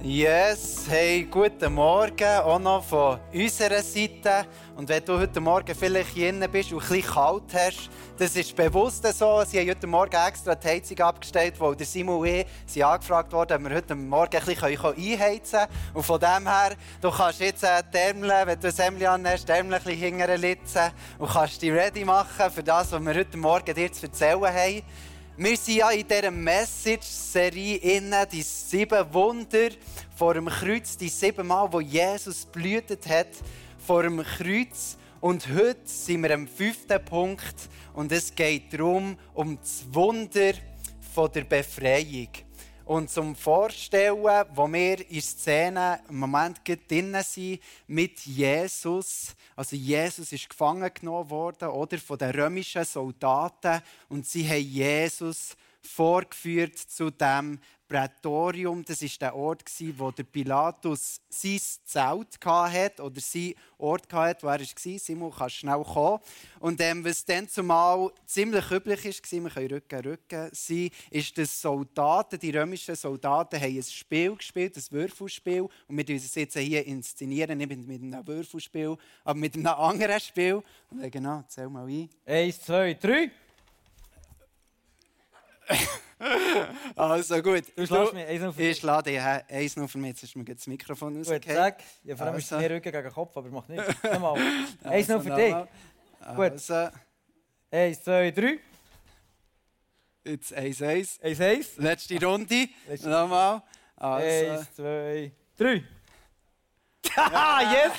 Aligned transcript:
Yes, 0.00 0.84
hey, 0.88 1.24
guten 1.24 1.74
Morgen, 1.74 2.24
auch 2.44 2.60
noch 2.60 2.84
von 2.84 3.18
unserer 3.34 3.82
Seite. 3.82 4.46
Und 4.76 4.88
wenn 4.88 5.04
du 5.04 5.18
heute 5.18 5.40
Morgen 5.40 5.74
vielleicht 5.74 6.10
hier 6.10 6.32
bist 6.46 6.72
und 6.72 6.88
ein 6.88 7.02
kalt 7.02 7.52
hast, 7.52 7.90
das 8.16 8.36
ist 8.36 8.54
bewusst 8.54 9.02
so. 9.12 9.42
Sie 9.44 9.58
haben 9.58 9.68
heute 9.68 9.88
Morgen 9.88 10.14
extra 10.14 10.54
die 10.54 10.68
Heizung 10.68 11.00
abgestellt, 11.00 11.58
weil 11.58 11.74
der 11.74 11.84
Simon 11.84 12.20
und 12.20 12.26
ich 12.26 12.46
sind 12.64 12.84
angefragt 12.84 13.32
worden, 13.32 13.56
ob 13.56 13.68
wir 13.68 13.76
heute 13.76 13.96
Morgen 13.96 14.36
ein 14.36 14.44
bisschen 14.44 14.94
einheizen 14.94 15.58
können. 15.58 15.72
Und 15.94 16.06
von 16.06 16.20
dem 16.20 16.46
her, 16.46 16.76
du 17.00 17.10
kannst 17.10 17.40
jetzt 17.40 17.64
die 17.64 17.96
Ärmel, 17.96 18.30
wenn 18.44 18.60
du 18.60 18.68
ein 18.68 19.04
annimmst, 19.04 19.48
die 19.48 19.52
Ärmel 19.52 19.74
ein 19.74 19.82
bisschen 19.82 19.98
hinterher 19.98 20.38
litzen 20.38 20.92
und 21.18 21.28
kannst 21.28 21.60
dich 21.60 21.72
ready 21.72 22.04
machen 22.04 22.52
für 22.52 22.62
das, 22.62 22.92
was 22.92 23.04
wir 23.04 23.14
heute 23.14 23.36
Morgen 23.36 23.74
dir 23.74 23.90
zu 23.90 24.06
erzählen 24.06 24.46
haben. 24.46 24.82
Wir 25.40 25.56
sind 25.56 25.76
ja 25.76 25.90
in 25.90 26.04
dieser 26.04 26.32
Message-Serie 26.32 27.78
die 28.26 28.42
sieben 28.42 29.14
Wunder 29.14 29.68
vor 30.16 30.34
dem 30.34 30.46
Kreuz, 30.46 30.96
die 30.96 31.08
sieben 31.08 31.46
Mal, 31.46 31.72
wo 31.72 31.80
Jesus 31.80 32.44
blühtet 32.44 33.08
hat 33.08 33.28
vor 33.78 34.02
dem 34.02 34.20
Kreuz. 34.24 34.98
Und 35.20 35.48
heute 35.54 35.78
sind 35.84 36.24
wir 36.24 36.34
am 36.34 36.48
fünften 36.48 37.04
Punkt 37.04 37.54
und 37.94 38.10
es 38.10 38.34
geht 38.34 38.72
darum, 38.72 39.16
um 39.32 39.56
das 39.60 39.84
Wunder 39.92 40.54
der 40.54 41.44
Befreiung. 41.44 42.30
Und 42.88 43.10
zum 43.10 43.36
Vorstellen, 43.36 44.16
wo 44.54 44.66
wir 44.66 45.10
in 45.10 45.20
Szene 45.20 46.00
im 46.08 46.20
Moment 46.20 46.62
drin 46.66 47.14
sind 47.22 47.60
mit 47.86 48.18
Jesus. 48.20 49.36
Also 49.54 49.76
Jesus 49.76 50.32
ist 50.32 50.48
gefangen 50.48 50.90
genommen 50.94 51.28
worden 51.28 51.68
oder 51.68 51.98
von 51.98 52.16
den 52.16 52.30
römischen 52.30 52.86
Soldaten 52.86 53.82
und 54.08 54.26
sie 54.26 54.48
haben 54.48 54.64
Jesus 54.64 55.54
vorgeführt 55.82 56.78
zu 56.78 57.10
dem 57.10 57.60
Prätorium, 57.88 58.84
das 58.84 59.00
ist 59.00 59.20
der 59.22 59.34
Ort, 59.34 59.64
wo 59.96 60.10
der 60.10 60.24
Pilatus 60.24 61.20
sein 61.30 61.58
Zelt 61.84 62.38
hatte, 62.44 63.02
oder 63.02 63.20
sein 63.20 63.54
Ort 63.78 64.12
hatte, 64.12 64.42
wo 64.42 64.48
er 64.48 64.60
war. 64.60 64.98
Simon, 64.98 65.32
kannst 65.32 65.56
schnell 65.56 65.82
kommen. 65.82 66.20
Und 66.60 66.80
ähm, 66.80 67.04
was 67.04 67.24
dann 67.24 67.48
zumal 67.48 68.10
ziemlich 68.26 68.70
üblich 68.70 69.04
war, 69.04 69.44
wir 69.44 69.50
können 69.50 69.68
Rücken 69.68 70.04
Rücken 70.04 70.50
sein, 70.52 70.90
ist, 71.10 71.38
dass 71.38 71.60
Soldaten, 71.60 72.38
die 72.38 72.50
römischen 72.50 72.94
Soldaten, 72.94 73.58
haben 73.58 73.76
ein 73.76 73.82
Spiel 73.82 74.36
gespielt, 74.36 74.76
ein 74.76 74.84
Würfelspiel. 74.90 75.62
Und 75.62 75.96
wir 75.96 76.16
es 76.16 76.34
jetzt 76.34 76.58
hier 76.58 76.84
inszenieren, 76.84 77.56
nicht 77.56 77.86
mit 77.86 78.02
einem 78.02 78.26
Würfelspiel, 78.26 78.96
aber 79.24 79.38
mit 79.38 79.54
einem 79.54 79.66
anderen 79.66 80.20
Spiel. 80.20 80.62
Und 80.90 81.10
genau, 81.10 81.42
zähl 81.48 81.68
mal 81.68 81.86
ein. 81.86 82.10
Eins, 82.26 82.60
zwei, 82.60 82.94
drei. 82.94 83.30
also 86.96 87.42
gut. 87.42 87.64
Du 87.76 87.86
schlägst 87.86 88.12
mich 88.12 88.26
eins 88.26 88.42
noch 88.42 88.54
für 88.54 88.60
mich. 88.60 88.70
Ich 88.70 88.78
schlage 88.78 89.10
dich 89.10 89.20
eins 89.20 89.76
noch 89.76 89.88
für 89.88 89.98
mich. 89.98 90.08
Jetzt 90.10 90.22
ist 90.24 90.36
mir 90.36 90.44
das 90.44 90.66
Mikrofon 90.66 91.16
rausgefallen. 91.16 91.42
Gut, 91.42 91.54
sag. 91.54 91.78
Ja, 92.04 92.16
vor 92.16 92.26
allem 92.26 92.34
also. 92.34 92.56
ist 92.56 92.62
mir 92.62 92.70
Rücken 92.70 92.92
gegen 92.92 93.02
den 93.02 93.12
Kopf, 93.12 93.36
aber 93.36 93.48
macht 93.50 93.68
nichts. 93.68 93.86
Nochmal. 94.02 94.40
eins 94.84 95.08
noch 95.08 95.22
für 95.22 95.34
dich. 95.34 95.54
Gut. 95.54 96.52
Also. 96.52 96.88
Eins, 97.70 98.02
zwei, 98.02 98.30
drei. 98.30 98.58
Jetzt 100.24 100.52
eins, 100.52 100.82
eins. 100.82 101.20
Eins, 101.22 101.40
eins. 101.40 101.76
Letzte 101.76 102.24
Runde. 102.24 102.68
Letzte. 102.88 103.08
Nochmal. 103.08 103.62
Also. 103.96 104.50
Eins, 104.50 104.74
zwei, 104.74 105.32
drei. 105.56 105.84
Yes! 107.16 107.92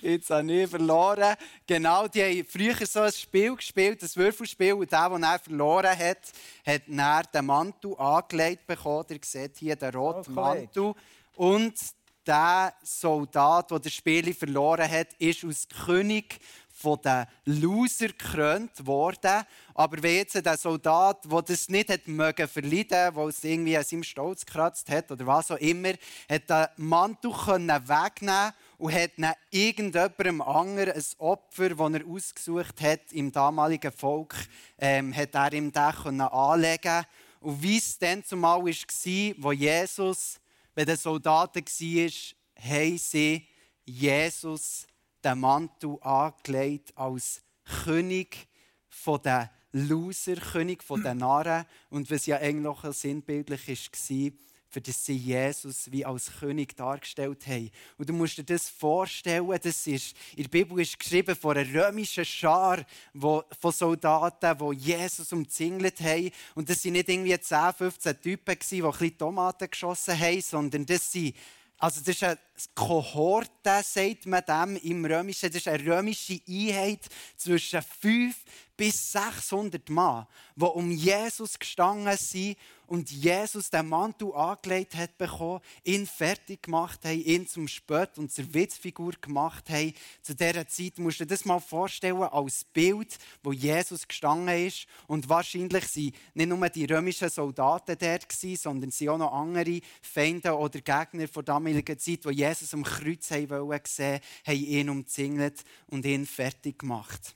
Jetzt 0.00 0.30
habe 0.30 0.52
ich 0.52 0.70
verloren. 0.70 1.36
Genau, 1.66 2.08
die 2.08 2.22
haben 2.22 2.46
früher 2.46 2.86
so 2.86 3.00
ein 3.00 3.12
Spiel 3.12 3.56
gespielt, 3.56 4.02
ein 4.02 4.10
Würfelspiel. 4.14 4.74
Und 4.74 4.90
der, 4.92 5.08
der 5.08 5.28
er 5.28 5.38
verloren 5.38 5.98
hat, 5.98 6.18
hat 6.66 6.82
dann 6.86 7.22
den 7.34 7.46
Mantel 7.46 7.94
angelegt 7.98 8.66
bekommen. 8.66 9.06
Ihr 9.10 9.20
seht 9.22 9.58
hier 9.58 9.76
den 9.76 9.94
roten 9.94 10.32
oh, 10.32 10.40
Mantel. 10.40 10.94
Und 11.36 11.74
der 12.26 12.74
Soldat, 12.82 13.70
der 13.70 13.78
das 13.78 13.92
Spiel 13.92 14.34
verloren 14.34 14.90
hat, 14.90 15.14
ist 15.18 15.44
aus 15.44 15.66
König 15.86 16.38
von 16.78 17.00
den 17.04 17.26
Loser 17.44 18.08
gekrönt 18.08 18.86
worden. 18.86 19.42
Aber 19.74 20.02
wenn 20.02 20.16
jetzt 20.16 20.34
der 20.34 20.56
Soldat, 20.56 21.24
der 21.30 21.42
das 21.42 21.68
nicht 21.68 21.90
hat 21.90 22.06
mögen 22.06 22.46
verleiden, 22.46 23.16
weil 23.16 23.28
es 23.28 23.42
irgendwie 23.42 23.76
an 23.76 23.82
seinem 23.82 24.04
Stolz 24.04 24.46
gekratzt 24.46 24.88
hat 24.88 25.10
oder 25.10 25.26
was 25.26 25.50
auch 25.50 25.56
immer, 25.56 25.94
hat 26.28 26.48
den 26.48 26.66
Mantel 26.76 27.32
wegnehmen 27.32 28.52
und 28.78 28.92
hat 28.92 29.10
dann 29.16 29.34
irgendjemandem 29.50 30.40
anderen 30.40 30.92
ein 30.92 31.04
Opfer, 31.18 31.70
das 31.70 31.92
er 31.92 32.06
ausgesucht 32.06 32.80
hat 32.80 33.12
im 33.12 33.32
damaligen 33.32 33.90
Volk, 33.90 34.36
ähm, 34.78 35.14
hat 35.14 35.34
er 35.34 35.52
ihm 35.52 35.72
den 35.72 36.20
anlegen 36.20 37.04
Und 37.40 37.60
wie 37.60 37.78
es 37.78 37.98
dann 37.98 38.24
zumal 38.24 38.64
war, 38.64 39.34
wo 39.38 39.52
Jesus 39.52 40.38
bei 40.76 40.84
den 40.84 40.96
Soldaten 40.96 41.64
war, 41.64 42.10
haben 42.64 42.98
sie 42.98 43.48
Jesus 43.84 44.86
den 45.28 45.40
Mantel 45.40 45.98
angelegt 46.00 46.96
als 46.96 47.42
König 47.84 48.48
den 49.24 49.48
Loser, 49.72 50.36
König 50.36 50.82
den 50.86 51.18
Narren. 51.18 51.64
Und 51.90 52.10
was 52.10 52.26
ja 52.26 52.38
eigentlich 52.38 52.64
noch 52.64 52.92
sinnbildlich 52.92 53.68
war, 53.68 54.32
für 54.70 54.80
das 54.82 55.04
sie 55.04 55.16
Jesus 55.16 55.90
wie 55.90 56.04
als 56.04 56.30
König 56.40 56.76
dargestellt 56.76 57.46
haben. 57.46 57.70
Und 57.96 58.08
du 58.08 58.12
musst 58.12 58.36
dir 58.36 58.44
das 58.44 58.68
vorstellen, 58.68 59.48
das 59.62 59.86
ist, 59.86 60.14
in 60.36 60.42
der 60.42 60.50
Bibel 60.50 60.78
ist 60.80 60.98
geschrieben 60.98 61.34
von 61.34 61.56
einer 61.56 61.86
römischen 61.86 62.24
Schar 62.24 62.84
von 63.14 63.72
Soldaten, 63.72 64.58
die 64.58 64.76
Jesus 64.76 65.32
umzingelt 65.32 66.00
haben. 66.00 66.30
Und 66.54 66.68
das 66.68 66.82
sind 66.82 66.94
nicht 66.94 67.08
irgendwie 67.08 67.38
10, 67.38 67.72
15 67.76 68.20
Typen, 68.20 68.58
die 68.70 68.82
ein 68.82 68.90
bisschen 68.90 69.18
Tomaten 69.18 69.70
geschossen 69.70 70.18
haben, 70.18 70.40
sondern 70.40 70.84
das 70.84 71.12
sind 71.12 71.34
also 71.78 72.00
das 72.00 72.08
ist 72.08 72.24
eine 72.24 72.38
Kohorte, 72.74 73.82
sagt 73.82 74.26
man 74.26 74.42
dem 74.46 74.76
im 74.76 75.04
Römischen. 75.04 75.50
Das 75.50 75.56
ist 75.56 75.68
eine 75.68 75.84
römische 75.84 76.40
Einheit 76.48 77.00
zwischen 77.36 77.82
5 77.82 78.34
bis 78.76 79.12
600 79.12 79.90
Mann, 79.90 80.26
die 80.54 80.64
um 80.64 80.90
Jesus 80.92 81.58
gestanden 81.58 82.16
sind 82.16 82.56
und 82.88 83.10
Jesus 83.10 83.68
den 83.68 83.88
Mantel 83.88 84.32
angelegt 84.34 84.94
hat 84.94 85.18
bekommen, 85.18 85.60
ihn 85.84 86.06
fertig 86.06 86.62
gemacht 86.62 87.04
haben, 87.04 87.22
ihn 87.22 87.46
zum 87.46 87.68
Spött 87.68 88.16
und 88.16 88.32
zur 88.32 88.54
Witzfigur 88.54 89.12
gemacht 89.20 89.68
haben. 89.68 89.92
Zu 90.22 90.34
dieser 90.34 90.66
Zeit 90.66 90.98
musst 90.98 91.20
du 91.20 91.24
dir 91.24 91.34
das 91.34 91.44
mal 91.44 91.58
vorstellen 91.60 92.22
als 92.22 92.64
Bild, 92.64 93.18
wo 93.42 93.52
Jesus 93.52 94.08
gestanden 94.08 94.66
ist. 94.66 94.86
Und 95.06 95.28
wahrscheinlich 95.28 95.86
sind 95.88 96.14
nicht 96.34 96.48
nur 96.48 96.68
die 96.70 96.86
römischen 96.86 97.28
Soldaten 97.28 97.96
dort 97.98 98.32
sondern 98.32 98.90
sie 98.90 99.08
auch 99.10 99.18
noch 99.18 99.32
andere 99.32 99.80
Feinde 100.00 100.56
oder 100.56 100.80
Gegner 100.80 101.28
von 101.28 101.44
damaliger 101.44 101.98
Zeit, 101.98 102.24
die 102.24 102.30
Jesus 102.48 102.74
am 102.74 102.82
Kreuz 102.82 103.30
haben 103.30 103.50
wollen 103.50 103.80
sehen, 103.86 104.20
haben 104.46 104.56
ihn 104.56 104.90
umzingelt 104.90 105.64
und 105.86 106.04
ihn 106.04 106.26
fertig 106.26 106.78
gemacht. 106.78 107.34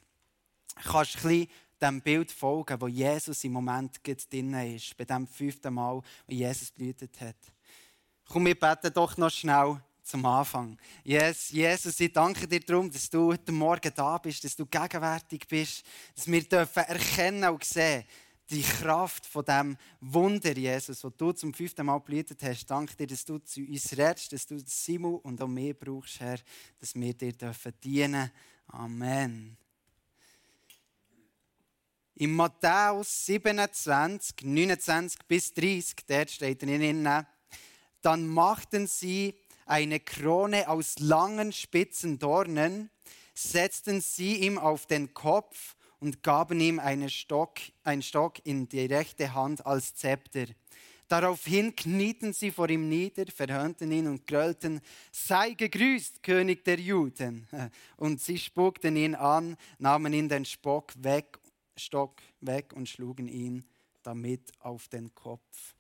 Kannst 0.83 1.23
du 1.23 1.29
ein 1.29 1.49
dem 1.83 2.01
Bild 2.01 2.31
folgen, 2.31 2.81
wo 2.81 2.87
Jesus 2.87 3.43
im 3.45 3.53
Moment 3.53 4.01
drin 4.05 4.55
ist, 4.55 4.97
bei 4.97 5.05
dem 5.05 5.27
fünften 5.27 5.75
Mal, 5.75 6.01
wo 6.27 6.33
Jesus 6.33 6.71
blühtet 6.71 7.21
hat. 7.21 7.37
Komm, 8.29 8.47
wir 8.47 8.59
beten 8.59 8.93
doch 8.95 9.17
noch 9.17 9.31
schnell 9.31 9.83
zum 10.03 10.25
Anfang. 10.25 10.79
Yes, 11.05 11.51
Jesus, 11.51 11.99
ich 12.01 12.13
danke 12.13 12.47
dir 12.47 12.61
darum, 12.61 12.91
dass 12.91 13.11
du 13.11 13.33
heute 13.33 13.53
Morgen 13.53 13.93
da 13.95 14.19
bist, 14.19 14.45
dass 14.45 14.57
du 14.57 14.67
gegenwärtig 14.67 15.47
bist, 15.49 15.85
dass 16.15 16.27
wir 16.29 16.43
dürfen 16.43 16.85
erkennen 16.85 17.51
und 17.51 17.65
sehen, 17.65 18.05
die 18.53 18.63
Kraft 18.63 19.25
von 19.25 19.45
dem 19.45 19.77
Wunder, 20.01 20.53
Jesus, 20.53 21.01
das 21.01 21.17
du 21.17 21.33
zum 21.33 21.55
fünften 21.55 21.87
Mal 21.87 21.99
blühtet 21.99 22.43
hast. 22.43 22.67
Danke 22.67 22.95
dir, 22.95 23.07
dass 23.07 23.25
du 23.25 23.39
zu 23.39 23.61
uns 23.61 23.97
redest, 23.97 24.33
dass 24.33 24.47
du 24.47 24.59
Simon 24.65 25.17
und 25.21 25.41
auch 25.41 25.49
mehr 25.49 25.73
brauchst, 25.73 26.21
Herr, 26.21 26.39
dass 26.79 26.95
wir 26.95 27.15
dir 27.15 27.33
dürfen 27.33 27.73
dienen. 27.83 28.31
Amen. 28.67 29.57
In 32.17 32.35
Matthäus 32.35 33.25
27, 33.25 34.43
29 34.43 35.21
bis 35.27 35.55
30, 35.55 35.97
dort 36.07 36.31
steht 36.31 36.63
in 36.63 37.25
dann 38.03 38.27
machten 38.27 38.87
sie 38.87 39.35
eine 39.65 39.99
Krone 40.01 40.69
aus 40.69 40.99
langen 40.99 41.53
spitzen 41.53 42.19
Dornen, 42.19 42.91
setzten 43.35 44.03
sie 44.03 44.37
ihm 44.37 44.59
auf 44.59 44.87
den 44.87 45.15
Kopf 45.15 45.75
und 46.03 46.23
gaben 46.23 46.61
ihm 46.61 46.79
einen 46.79 47.09
Stock, 47.09 47.59
einen 47.85 48.03
Stock 48.03 48.45
in 48.45 48.69
die 48.69 48.85
rechte 48.87 49.33
Hand 49.33 49.65
als 49.65 49.95
Zepter. 49.95 50.47
Daraufhin 51.09 51.75
knieten 51.77 52.33
sie 52.33 52.51
vor 52.51 52.69
ihm 52.69 52.89
nieder, 52.89 53.27
verhöhnten 53.27 53.93
ihn 53.93 54.07
und 54.07 54.27
grölten, 54.27 54.81
sei 55.11 55.53
gegrüßt, 55.53 56.23
König 56.23 56.65
der 56.65 56.81
Juden. 56.81 57.47
Und 57.97 58.21
sie 58.21 58.39
spuckten 58.39 58.97
ihn 58.97 59.15
an, 59.15 59.57
nahmen 59.79 60.13
ihn 60.13 60.29
den 60.29 60.45
Spock 60.45 60.93
weg 60.97 61.39
Stock 61.77 62.21
weg 62.41 62.73
und 62.75 62.89
schlugen 62.89 63.29
ihn 63.29 63.65
damit 64.03 64.53
auf 64.61 64.89
den 64.89 65.15
Kopf. 65.15 65.75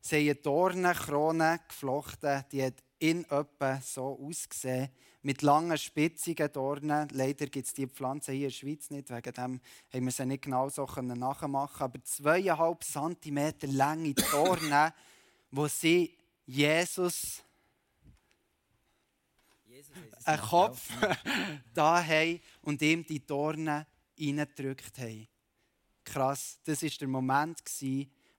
Sie 0.00 0.16
eine 0.16 0.34
Dornenkrone 0.36 1.60
geflochten, 1.68 2.44
die 2.50 2.64
hat 2.64 2.82
in 2.98 3.24
etwa 3.24 3.80
so 3.80 4.18
ausgesehen, 4.20 4.90
mit 5.22 5.42
langen, 5.42 5.76
spitzigen 5.76 6.50
Dornen. 6.52 7.08
Leider 7.12 7.46
gibt 7.46 7.66
es 7.66 7.74
diese 7.74 7.88
Pflanze 7.88 8.32
hier 8.32 8.46
in 8.46 8.50
der 8.50 8.56
Schweiz 8.56 8.90
nicht, 8.90 9.10
wegen 9.10 9.32
dem 9.32 9.60
haben 9.92 10.04
wir 10.04 10.12
sie 10.12 10.26
nicht 10.26 10.42
genau 10.42 10.68
so 10.68 10.84
nachmachen. 10.84 11.82
Aber 11.82 12.02
zweieinhalb 12.02 12.84
Zentimeter 12.84 13.66
lange 13.66 14.14
Dornen, 14.14 14.92
wo 15.50 15.66
sie 15.66 16.16
Jesus, 16.46 17.42
Jesus 19.66 19.92
einen 20.24 20.42
Kopf 20.42 20.88
da 21.74 22.02
haben 22.02 22.40
und 22.62 22.80
ihm 22.80 23.04
die 23.04 23.24
Dornen 23.24 23.84
reingedrückt 24.18 24.98
haben. 24.98 25.28
Krass, 26.04 26.58
das 26.64 26.82
war 26.82 26.90
der 26.90 27.08
Moment, 27.08 27.62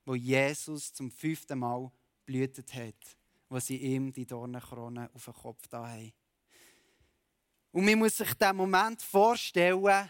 wo 0.04 0.14
Jesus 0.14 0.92
zum 0.92 1.10
fünften 1.10 1.58
Mal 1.60 1.90
blühtet 2.26 2.74
hat, 2.74 3.16
wo 3.50 3.58
sie 3.58 3.76
ihm 3.76 4.12
die 4.12 4.24
Dornenkrone 4.24 5.10
auf 5.12 5.24
den 5.24 5.34
Kopf 5.34 5.68
da 5.68 5.86
haben. 5.86 6.12
Und 7.72 7.84
man 7.84 7.98
muss 7.98 8.16
sich 8.16 8.32
diesen 8.32 8.56
Moment 8.56 9.02
vorstellen, 9.02 10.08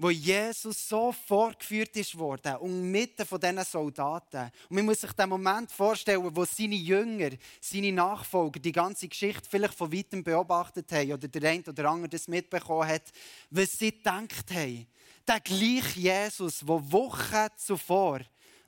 wo 0.00 0.10
Jesus 0.10 0.88
so 0.88 1.10
vorgeführt 1.10 1.96
ist 1.96 2.16
worden, 2.16 2.56
und 2.56 2.90
mitten 2.90 3.26
von 3.26 3.40
diesen 3.40 3.64
Soldaten. 3.64 4.50
Und 4.68 4.76
man 4.76 4.84
muss 4.84 5.00
sich 5.00 5.12
den 5.12 5.28
Moment 5.28 5.72
vorstellen, 5.72 6.36
wo 6.36 6.44
seine 6.44 6.76
Jünger, 6.76 7.30
seine 7.60 7.92
Nachfolger 7.92 8.60
die 8.60 8.72
ganze 8.72 9.08
Geschichte 9.08 9.48
vielleicht 9.48 9.74
von 9.74 9.92
weitem 9.92 10.22
beobachtet 10.22 10.90
haben 10.92 11.12
oder 11.12 11.26
der 11.26 11.50
eine 11.50 11.64
oder 11.64 11.90
andere 11.90 12.08
das 12.08 12.28
mitbekommen 12.28 12.88
hat, 12.88 13.10
was 13.50 13.78
sie 13.78 13.90
gedacht 13.90 14.52
haben. 14.52 14.86
Der 15.26 15.40
gleiche 15.40 16.00
Jesus, 16.00 16.60
der 16.60 16.92
Wochen 16.92 17.48
zuvor 17.56 18.20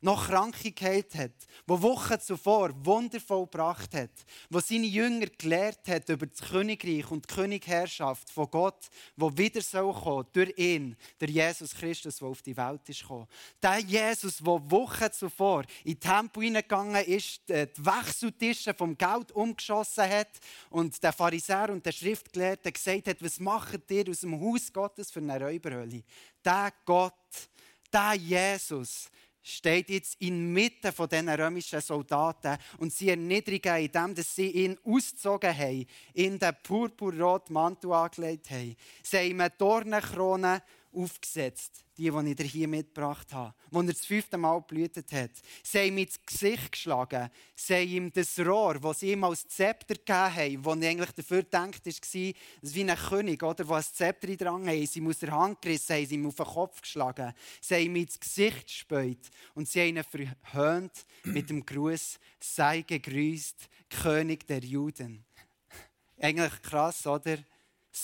noch 0.02 0.28
Kranke 0.28 0.72
geheilt 0.72 1.14
hat, 1.14 1.32
wo 1.66 1.80
Wochen 1.82 2.18
zuvor 2.20 2.70
wundervoll 2.84 3.44
gebracht 3.44 3.94
hat, 3.94 4.10
wo 4.48 4.60
seine 4.60 4.86
Jünger 4.86 5.26
gelehrt 5.26 5.86
hat 5.88 6.08
über 6.08 6.26
das 6.26 6.40
Königreich 6.40 7.10
und 7.10 7.28
die 7.28 7.34
Königherrschaft 7.34 8.30
von 8.30 8.50
Gott, 8.50 8.88
wo 9.16 9.36
wieder 9.36 9.60
soll 9.60 9.92
kommen 9.92 10.26
durch 10.32 10.56
ihn, 10.56 10.96
der 11.20 11.28
Jesus 11.28 11.74
Christus, 11.74 12.16
der 12.16 12.28
auf 12.28 12.42
die 12.42 12.56
Welt 12.56 12.88
ist 12.88 13.02
gekommen. 13.02 13.26
Der 13.62 13.78
Jesus, 13.78 14.38
der 14.38 14.70
Wochen 14.70 15.12
zuvor 15.12 15.64
in 15.84 15.94
den 15.94 16.00
Tempel 16.00 16.44
hineingegangen 16.44 17.04
ist, 17.04 17.48
die 17.48 17.68
Wechseltische 17.78 18.74
vom 18.74 18.96
Geld 18.96 19.32
umgeschossen 19.32 20.08
hat 20.08 20.30
und 20.70 21.02
der 21.02 21.12
Pharisäer 21.12 21.70
und 21.70 21.84
der 21.84 21.92
Schriftgelehrte 21.92 22.72
gesagt 22.72 23.06
hat, 23.06 23.22
was 23.22 23.38
macht 23.38 23.90
ihr 23.90 24.08
aus 24.08 24.20
dem 24.20 24.40
Haus 24.40 24.72
Gottes 24.72 25.10
für 25.10 25.20
eine 25.20 25.40
Räuberhölle? 25.40 26.02
Der 26.44 26.72
Gott, 26.84 27.12
der 27.92 28.14
Jesus, 28.14 29.10
steht 29.42 29.90
jetzt 29.90 30.20
inmitten 30.20 30.92
von 30.92 31.08
diesen 31.08 31.28
römischen 31.28 31.80
Soldaten 31.80 32.58
und 32.78 32.92
sie 32.92 33.10
erniedrigen, 33.10 33.76
indem 33.76 34.14
sie 34.16 34.50
ihn 34.50 34.78
ausgezogen 34.84 35.56
haben, 35.56 35.86
in 36.14 36.38
den 36.38 36.56
purpurroten 36.62 37.54
Mantel 37.54 37.92
angelegt 37.92 38.50
haben. 38.50 38.76
Sie 39.02 39.16
haben 39.16 39.26
ihm 39.26 39.40
eine 39.40 39.50
Dornenkrone 39.50 40.62
aufgesetzt, 40.92 41.84
die, 41.96 42.10
die 42.10 42.42
ich 42.42 42.52
hier 42.52 42.68
mitgebracht 42.68 43.32
habe, 43.32 43.54
wo 43.70 43.80
er 43.80 43.86
das 43.86 44.04
fünfte 44.04 44.36
Mal 44.36 44.60
blühtet 44.60 45.12
hat. 45.12 45.30
Sie 45.62 45.78
haben 45.78 45.88
ihm 45.88 45.98
ins 45.98 46.20
Gesicht 46.24 46.72
geschlagen. 46.72 47.30
Sie 47.54 47.74
haben 47.74 47.88
ihm 47.88 48.12
das 48.12 48.38
Rohr, 48.38 48.78
das 48.80 49.00
sie 49.00 49.12
ihm 49.12 49.24
als 49.24 49.46
Zepter 49.48 49.94
gegeben 49.94 50.64
haben, 50.64 50.80
das 50.80 50.88
eigentlich 50.88 51.10
dafür 51.12 51.42
gedacht 51.42 51.86
war, 51.86 52.32
wie 52.62 52.90
ein 52.90 52.96
König, 52.96 53.42
oder, 53.42 53.64
der 53.64 53.76
ein 53.76 53.84
Zepter 53.84 54.36
dran 54.36 54.66
hat. 54.66 54.88
Sie 54.88 54.98
ihm 54.98 55.08
aus 55.08 55.18
der 55.18 55.32
Hand 55.32 55.62
gerissen, 55.62 55.96
haben 55.96 56.06
sie 56.06 56.14
ihm 56.14 56.26
auf 56.26 56.36
den 56.36 56.46
Kopf 56.46 56.80
geschlagen. 56.80 57.34
Sie 57.60 57.74
haben 57.74 57.82
ihm 57.82 57.96
ins 57.96 58.18
Gesicht 58.18 58.66
gespäut 58.66 59.30
und 59.54 59.68
sie 59.68 59.80
haben 59.80 59.96
ihn 59.96 60.04
verhöhnt 60.04 61.06
mit 61.24 61.50
dem 61.50 61.64
Gruß, 61.64 62.18
sei 62.40 62.82
gegrüßt, 62.82 63.68
König 63.90 64.46
der 64.46 64.60
Juden. 64.60 65.24
Eigentlich 66.18 66.62
krass, 66.62 67.06
oder? 67.06 67.38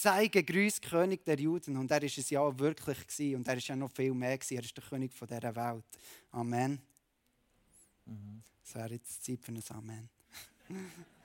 Sei 0.03 0.29
gegrüßt 0.29 0.83
König 0.83 1.25
der 1.25 1.39
Juden. 1.39 1.77
Und 1.77 1.91
er 1.91 2.03
ist 2.03 2.19
es 2.19 2.31
ja 2.31 2.59
wirklich 2.59 3.07
gewesen. 3.07 3.37
Und 3.37 3.49
er 3.49 3.57
ist 3.57 3.69
ja 3.69 3.77
noch 3.77 3.91
viel 3.91 4.15
mehr 4.15 4.37
gewesen. 4.37 4.57
Er 4.57 4.65
ist 4.65 4.77
der 4.77 4.85
König 4.85 5.13
von 5.13 5.29
dieser 5.29 5.55
Welt. 5.55 5.85
Amen. 6.31 6.81
Mhm. 8.05 8.43
Wäre 8.73 8.95
jetzt 8.95 9.25
Zeit 9.25 9.43
für 9.43 9.53
ein 9.53 9.63
Amen. 9.71 10.09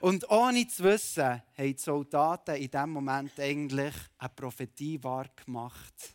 Und 0.00 0.30
ohne 0.30 0.66
zu 0.66 0.84
wissen, 0.84 1.22
haben 1.22 1.42
die 1.58 1.76
Soldaten 1.76 2.54
in 2.56 2.70
diesem 2.70 2.90
Moment 2.90 3.38
eigentlich 3.38 3.94
eine 4.16 4.28
Prophetie 4.30 5.02
wahrgemacht 5.02 6.14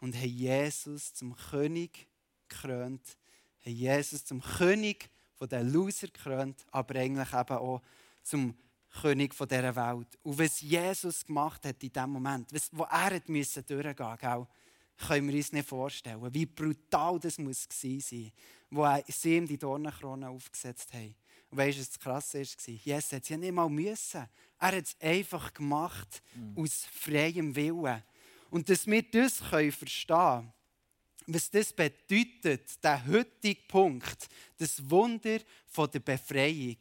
und 0.00 0.16
haben 0.16 0.30
Jesus 0.30 1.12
zum 1.12 1.36
König 1.36 2.08
gekrönt, 2.48 3.18
haben 3.64 3.74
Jesus 3.74 4.24
zum 4.24 4.40
König 4.40 5.10
von 5.34 5.50
den 5.50 5.70
Loser 5.70 6.06
gekrönt, 6.06 6.64
aber 6.70 6.94
eigentlich 6.98 7.32
eben 7.34 7.56
auch 7.58 7.82
zum 8.22 8.54
König 8.54 8.71
dieser 9.00 9.76
Welt. 9.76 10.18
Und 10.22 10.38
was 10.38 10.60
Jesus 10.60 11.24
gemacht 11.24 11.64
hat 11.64 11.82
in 11.82 11.92
diesem 11.92 12.10
Moment, 12.10 12.52
was, 12.52 12.68
wo 12.72 12.84
er 12.84 13.14
hat 13.14 13.28
müssen 13.28 13.64
durchgehen 13.66 13.94
musste, 13.96 14.48
können 14.98 15.28
wir 15.28 15.36
uns 15.36 15.52
nicht 15.52 15.68
vorstellen, 15.68 16.34
wie 16.34 16.46
brutal 16.46 17.18
das 17.18 17.38
muss 17.38 17.68
gewesen 17.68 18.00
sein, 18.00 18.32
wo 18.70 18.86
sie 19.08 19.36
ihm 19.36 19.46
die 19.46 19.58
Dornenkrone 19.58 20.28
aufgesetzt 20.28 20.92
haben. 20.92 21.14
Und 21.50 21.58
weißt 21.58 21.76
du, 21.76 21.80
was 21.80 21.88
das 21.90 21.98
Krasse 21.98 22.38
war? 22.38 22.74
Jesus 22.74 23.12
hat 23.12 23.22
es 23.22 23.28
ja 23.28 23.36
nicht 23.36 23.52
mal 23.52 23.68
müssen. 23.68 24.26
Er 24.58 24.76
hat 24.76 24.84
es 24.84 24.96
einfach 25.00 25.52
gemacht, 25.52 26.22
mhm. 26.34 26.62
aus 26.62 26.86
freiem 26.92 27.54
Willen. 27.54 28.02
Und 28.50 28.68
dass 28.68 28.86
wir 28.86 29.02
das 29.02 29.40
können 29.50 29.72
verstehen 29.72 30.16
können, 30.16 30.52
was 31.26 31.50
das 31.50 31.72
bedeutet, 31.72 32.82
der 32.82 33.06
heutige 33.06 33.60
Punkt, 33.68 34.28
das 34.58 34.90
Wunder 34.90 35.38
der 35.76 36.00
Befreiung, 36.00 36.76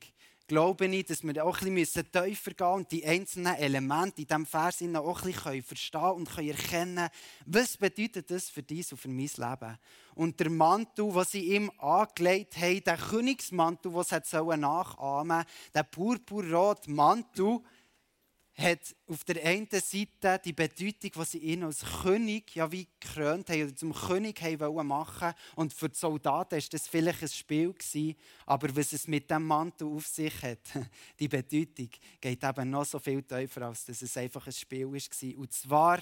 glaube 0.52 0.86
ich, 0.88 1.06
dass 1.06 1.24
wir 1.24 1.46
auch 1.46 1.62
ein 1.62 1.76
bisschen 1.76 2.12
tiefer 2.12 2.52
gehen 2.52 2.68
und 2.68 2.92
die 2.92 3.06
einzelnen 3.06 3.56
Elemente 3.56 4.20
in 4.20 4.28
diesem 4.28 4.46
Vers 4.46 4.82
auch 4.82 5.24
ein 5.24 5.32
bisschen 5.32 5.64
verstehen 5.64 6.12
und 6.12 6.30
können 6.30 6.50
erkennen, 6.50 7.10
was 7.46 7.78
bedeutet 7.78 8.30
das 8.30 8.50
für 8.50 8.62
dies 8.62 8.92
und 8.92 8.98
für 8.98 9.08
mein 9.08 9.30
Leben. 9.34 9.78
Und 10.14 10.42
der 10.42 10.50
Mantel, 10.50 11.10
den 11.14 11.24
sie 11.24 11.56
ihm 11.56 11.72
angelegt 11.78 12.58
haben, 12.58 12.84
der 12.84 12.98
Königsmantel, 12.98 13.94
den 13.94 14.04
sie 14.04 14.58
nachahmen 14.58 15.38
sollen, 15.38 15.46
der 15.74 15.84
purpurrote 15.84 16.92
Mantel, 16.92 17.62
hat 18.56 18.96
auf 19.08 19.24
der 19.24 19.44
einen 19.46 19.68
Seite 19.72 20.42
die 20.44 20.54
Bedeutung, 20.54 21.12
die 21.16 21.26
sie 21.26 21.38
ihn 21.40 21.64
als 21.64 21.84
König 22.02 22.56
ja 22.56 22.72
wie 22.72 22.88
gekrönt 23.00 23.50
haben 23.50 23.64
oder 23.64 23.76
zum 23.76 23.94
König 23.94 24.42
haben 24.42 24.88
machen 24.88 25.34
Und 25.56 25.74
für 25.74 25.90
die 25.90 25.98
Soldaten 25.98 26.56
war 26.56 26.68
das 26.70 26.88
vielleicht 26.88 27.22
ein 27.22 27.30
Spiel 27.30 27.74
gewesen, 27.74 28.16
aber 28.46 28.76
was 28.76 28.94
es 28.94 29.08
mit 29.08 29.30
dem 29.32 29.46
Mantel 29.46 29.88
auf 29.88 30.06
sich 30.06 30.42
hat, 30.44 30.60
die 31.20 31.28
Bedeutung, 31.28 31.90
geht 32.20 32.44
eben 32.44 32.70
noch 32.70 32.86
so 32.86 33.00
viel 33.00 33.24
tiefer, 33.24 33.64
als 33.64 33.86
dass 33.86 34.02
es 34.02 34.18
einfach 34.18 34.46
ein 34.46 34.54
Spiel 34.54 34.92
war. 34.92 35.38
Und 35.38 35.54
zwar 35.54 36.02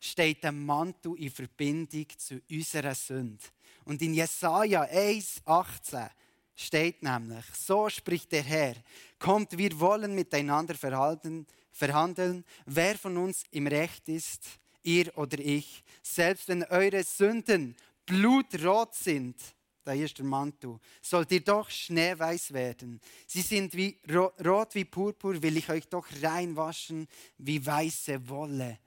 steht 0.00 0.44
der 0.44 0.52
Mantel 0.52 1.14
in 1.16 1.30
Verbindung 1.30 2.06
zu 2.16 2.40
unserer 2.50 2.94
Sünde. 2.94 3.44
Und 3.84 4.02
in 4.02 4.14
Jesaja 4.14 4.82
1,18 4.82 6.10
steht 6.54 7.02
nämlich, 7.02 7.44
so 7.54 7.88
spricht 7.88 8.32
der 8.32 8.42
Herr, 8.42 8.74
kommt, 9.18 9.56
wir 9.56 9.78
wollen 9.78 10.14
miteinander 10.14 10.74
verhalten, 10.74 11.46
verhandeln, 11.76 12.44
wer 12.64 12.96
von 12.96 13.16
uns 13.16 13.44
im 13.50 13.66
Recht 13.66 14.08
ist, 14.08 14.42
ihr 14.82 15.16
oder 15.18 15.38
ich, 15.38 15.84
selbst 16.02 16.48
wenn 16.48 16.64
eure 16.64 17.02
Sünden 17.04 17.76
blutrot 18.06 18.94
sind, 18.94 19.36
da 19.84 19.92
ist 19.92 20.18
der 20.18 20.24
Mantel, 20.24 20.80
sollt 21.00 21.30
ihr 21.30 21.44
doch 21.44 21.70
schneeweiß 21.70 22.52
werden. 22.52 23.00
Sie 23.26 23.42
sind 23.42 23.76
wie 23.76 23.96
rot 24.12 24.74
wie 24.74 24.84
Purpur, 24.84 25.40
will 25.40 25.56
ich 25.56 25.68
euch 25.68 25.86
doch 25.88 26.06
reinwaschen 26.22 27.06
wie 27.38 27.64
weiße 27.64 28.28
Wolle. 28.28 28.80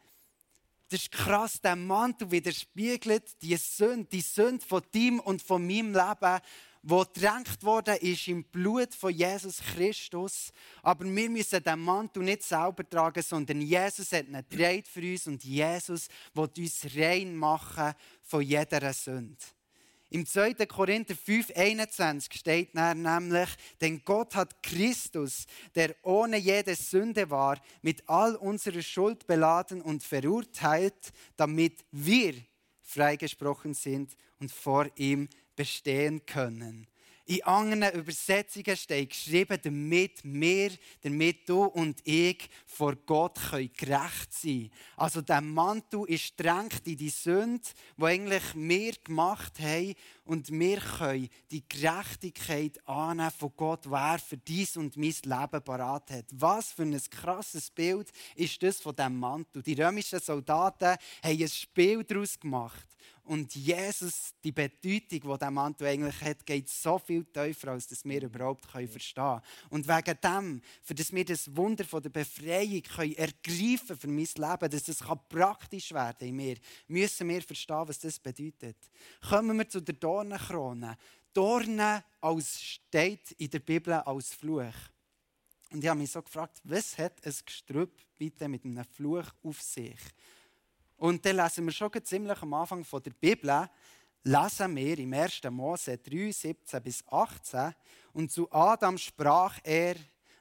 Das 0.89 1.01
ist 1.01 1.11
krass, 1.11 1.61
der 1.61 1.75
Mantel 1.75 2.31
widerspiegelt 2.31 3.41
die 3.41 3.55
Sünde, 3.55 4.09
die 4.11 4.21
Sünde 4.21 4.65
von 4.65 4.81
ihm 4.93 5.19
und 5.19 5.41
von 5.41 5.65
meinem 5.65 5.93
Leben 5.93 6.41
wo 6.81 7.03
gedrängt 7.03 7.61
worden 7.63 7.97
ist 7.97 8.27
im 8.27 8.43
Blut 8.43 8.93
von 8.93 9.13
Jesus 9.13 9.59
Christus. 9.59 10.51
Aber 10.81 11.05
wir 11.05 11.29
müssen 11.29 11.63
den 11.63 11.79
Mantel 11.79 12.23
nicht 12.23 12.43
selber 12.43 12.87
tragen, 12.87 13.21
sondern 13.21 13.61
Jesus 13.61 14.11
hat 14.11 14.27
ihn 14.27 14.43
getragen 14.49 14.83
für 14.85 15.01
uns 15.01 15.27
und 15.27 15.43
Jesus 15.43 16.07
will 16.33 16.49
uns 16.57 16.87
rein 16.95 17.35
machen 17.35 17.93
von 18.23 18.41
jeder 18.41 18.93
Sünde. 18.93 19.37
Im 20.11 20.25
2. 20.25 20.53
Korinther 20.65 21.15
5, 21.15 21.51
21 21.55 22.33
steht 22.33 22.73
nämlich, 22.73 23.49
denn 23.79 24.01
Gott 24.03 24.35
hat 24.35 24.63
Christus, 24.63 25.45
der 25.75 25.95
ohne 26.01 26.37
jede 26.37 26.73
Sünde 26.73 27.29
war, 27.29 27.61
mit 27.83 28.09
all 28.09 28.35
unserer 28.35 28.81
Schuld 28.81 29.27
beladen 29.27 29.83
und 29.83 30.01
verurteilt, 30.01 31.11
damit 31.35 31.85
wir 31.91 32.33
freigesprochen 32.81 33.75
sind 33.75 34.15
und 34.39 34.51
vor 34.51 34.87
ihm 34.95 35.29
bestehen 35.59 36.25
können. 36.25 36.87
In 37.25 37.43
anderen 37.43 37.93
Übersetzungen 37.93 38.77
steht 38.77 39.09
geschrieben, 39.09 39.59
damit 39.61 40.21
wir, 40.23 40.71
damit 41.01 41.47
du 41.49 41.65
und 41.65 41.99
ich 42.05 42.49
vor 42.65 42.95
Gott 42.95 43.37
können 43.51 43.69
gerecht 43.77 44.31
sein 44.33 44.71
Also 44.95 45.21
der 45.21 45.41
Mantel 45.41 46.05
ist 46.07 46.39
drängt 46.39 46.87
in 46.87 46.95
die 46.97 47.09
Sünde, 47.09 47.61
die 47.97 48.03
eigentlich 48.03 48.43
wir 48.55 48.93
gemacht 49.03 49.59
haben 49.59 49.95
und 50.29 50.51
wir 50.51 50.77
können 50.77 51.27
die 51.49 51.67
Gerechtigkeit 51.67 52.87
annehmen 52.87 53.31
von 53.31 53.51
Gott, 53.57 53.89
wer 53.89 54.19
für 54.19 54.37
dies 54.37 54.77
und 54.77 54.95
mein 54.95 55.15
Leben 55.23 55.63
parat 55.63 56.11
hat. 56.11 56.25
Was 56.33 56.71
für 56.71 56.83
ein 56.83 57.01
krasses 57.09 57.71
Bild 57.71 58.11
ist 58.35 58.61
das 58.61 58.79
von 58.79 58.95
dem 58.95 59.17
Mantel. 59.17 59.63
Die 59.63 59.73
römischen 59.73 60.19
Soldaten 60.19 60.97
haben 61.23 61.41
ein 61.41 61.47
Spiel 61.47 62.03
daraus 62.03 62.39
gemacht. 62.39 62.87
Und 63.29 63.53
Jesus, 63.53 64.33
die 64.43 64.51
Bedeutung, 64.51 65.01
die 65.07 65.19
dieser 65.19 65.51
Mantel 65.51 65.85
eigentlich 65.85 66.19
hat, 66.19 66.43
geht 66.47 66.67
so 66.67 66.97
viel 66.97 67.25
tiefer, 67.25 67.73
als 67.73 67.87
dass 67.87 68.03
wir 68.03 68.23
überhaupt 68.23 68.65
verstehen 68.65 69.23
können. 69.23 69.41
Und 69.69 69.87
wegen 69.87 70.17
dem, 70.23 70.61
für 70.81 70.95
dass 70.95 71.13
wir 71.13 71.23
das 71.23 71.55
Wunder 71.55 71.85
von 71.85 72.01
der 72.01 72.09
Befreiung 72.09 72.81
können 72.81 73.13
ergreifen 73.13 73.99
für 73.99 74.07
mein 74.07 74.27
Leben, 74.35 74.71
dass 74.71 74.87
es 74.87 75.03
praktisch 75.29 75.91
werden 75.91 76.27
in 76.27 76.37
mir, 76.37 76.55
müssen 76.87 77.29
wir 77.29 77.43
verstehen, 77.43 77.83
was 77.85 77.99
das 77.99 78.17
bedeutet. 78.17 78.77
Kommen 79.29 79.59
wir 79.59 79.69
zu 79.69 79.79
der 79.79 79.93
Dornenkrone. 80.19 80.97
Dornen 81.33 82.03
als 82.19 82.61
steht 82.61 83.31
in 83.33 83.49
der 83.49 83.59
Bibel 83.59 83.93
als 83.93 84.33
Fluch. 84.33 84.73
Und 85.71 85.83
ich 85.83 85.89
habe 85.89 85.99
mich 85.99 86.11
so 86.11 86.21
gefragt, 86.21 86.59
was 86.63 86.97
hat 86.97 87.25
ein 87.25 87.33
Gestrüpp 87.45 87.93
bitte 88.17 88.49
mit 88.49 88.65
einem 88.65 88.83
Fluch 88.83 89.27
auf 89.43 89.61
sich? 89.61 89.99
Und 90.97 91.25
dann 91.25 91.37
lesen 91.37 91.65
wir 91.65 91.71
schon 91.71 91.91
ziemlich 92.03 92.41
am 92.41 92.53
Anfang 92.53 92.83
von 92.83 93.01
der 93.01 93.11
Bibel, 93.11 93.69
lesen 94.23 94.75
wir 94.75 94.99
im 94.99 95.13
1. 95.13 95.41
Mose 95.51 95.97
3, 95.97 96.31
17 96.31 96.83
bis 96.83 97.07
18. 97.07 97.73
Und 98.11 98.31
zu 98.31 98.51
Adam 98.51 98.97
sprach 98.97 99.59
er, 99.63 99.95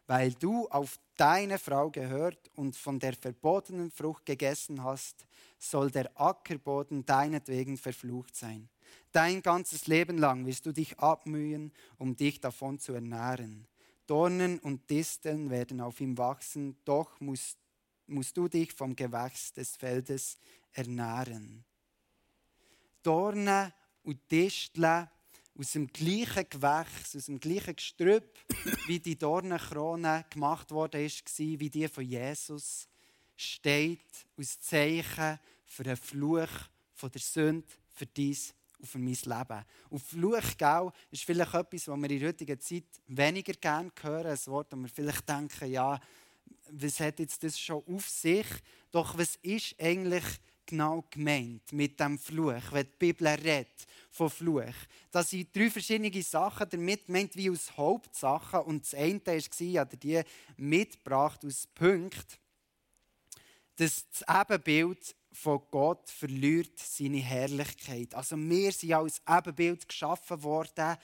weil 0.09 0.33
du 0.33 0.67
auf 0.69 0.99
deine 1.17 1.59
Frau 1.59 1.91
gehört 1.91 2.51
und 2.57 2.75
von 2.75 2.99
der 2.99 3.13
verbotenen 3.13 3.93
Frucht 3.93 4.27
gegessen 4.27 4.83
hast, 4.83 5.27
soll 5.59 5.91
der 5.91 6.11
Ackerboden 6.19 7.05
deinetwegen 7.05 7.77
verflucht 7.77 8.35
sein. 8.35 8.69
Dein 9.13 9.43
ganzes 9.43 9.87
Leben 9.87 10.19
lang 10.19 10.47
wirst 10.47 10.67
du 10.67 10.73
dich 10.73 10.99
abmühen, 10.99 11.73
um 11.97 12.17
dich 12.17 12.41
davon 12.41 12.79
zu 12.79 12.93
ernähren. 12.93 13.67
Dornen 14.07 14.59
und 14.59 14.89
Disteln 14.91 15.51
werden 15.51 15.81
auf 15.81 16.01
ihm 16.01 16.17
wachsen, 16.17 16.77
doch 16.85 17.21
musst 17.21 17.59
musst 18.09 18.37
du 18.37 18.49
dich 18.49 18.73
vom 18.73 18.97
Gewächs 18.97 19.53
des 19.53 19.77
Feldes 19.77 20.39
ernähren. 20.73 21.65
Dornen 23.03 23.73
und 24.03 24.19
Disteln 24.31 25.09
aus 25.57 25.73
dem 25.73 25.89
gleichen 25.89 26.49
Gewächs, 26.49 27.17
aus 27.17 27.27
dem 27.27 27.41
gleichen 27.41 27.77
Gestrüpp, 27.77 28.39
wie 28.87 29.01
die 29.01 29.19
Dornenkrone 29.19 30.25
gemacht 30.31 30.71
worden 30.71 31.05
ist, 31.05 31.39
wie 31.39 31.71
die 31.71 31.89
von 31.89 32.05
Jesus, 32.05 32.89
steht 33.37 34.01
aus 34.37 34.61
Zeichen 34.61 35.39
für 35.67 35.85
einen 35.85 35.97
Fluch 35.97 36.49
von 36.95 37.11
der 37.11 37.21
Sünde 37.21 37.67
für 37.95 38.07
dies 38.07 38.55
und 38.79 38.87
für 38.87 38.99
mein 38.99 39.15
Leben. 39.15 39.65
Und 39.91 40.03
Fluch, 40.03 40.57
gell, 40.57 40.91
ist 41.11 41.25
vielleicht 41.25 41.55
etwas, 41.55 41.89
was 41.89 41.99
wir 41.99 42.11
in 42.11 42.19
der 42.21 42.29
heutigen 42.29 42.61
Zeit 42.61 42.85
weniger 43.07 43.53
gerne 43.55 43.91
hören. 44.01 44.27
Ein 44.27 44.47
Wort, 44.47 44.73
wo 44.73 44.77
wir 44.77 44.89
vielleicht 44.89 45.29
denken, 45.29 45.71
ja, 45.71 46.01
was 46.71 47.01
hat 47.01 47.19
jetzt 47.19 47.43
das 47.43 47.59
schon 47.59 47.83
auf 47.87 48.09
sich? 48.09 48.47
Doch 48.91 49.17
was 49.19 49.37
ist 49.43 49.75
eigentlich 49.81 50.25
genau 50.67 51.05
gemeint 51.11 51.73
mit 51.73 51.99
dem 51.99 52.19
Fluch, 52.19 52.73
wenn 52.73 52.87
die 52.87 52.97
Bibel 52.99 53.27
redet 53.27 53.87
von 54.11 54.31
Fluch? 54.31 54.75
Das 55.11 55.31
sind 55.31 55.55
drei 55.55 55.71
verschiedene 55.71 56.23
Sachen 56.23 56.69
damit 56.69 57.07
gemeint 57.07 57.35
wie 57.37 57.51
aus 57.51 57.77
Hauptsachen. 57.77 58.61
Und 58.61 58.85
das 58.85 58.95
eine 58.95 59.21
war, 59.27 59.81
habe 59.81 59.97
die 59.97 60.23
mitgebracht 60.57 61.45
aus 61.45 61.67
Punkt, 61.75 62.39
dass 63.77 64.07
das 64.11 64.43
Ebenbild 64.43 65.15
von 65.39 65.61
Gott 65.71 66.11
verliert 66.11 66.79
seine 66.79 67.19
Herrlichkeit. 67.19 68.15
Also 68.15 68.37
wir 68.37 68.73
sind 68.73 68.93
als 68.93 69.23
Ebenbild 69.29 69.89
geschaffen 69.89 70.43
worden 70.43 70.97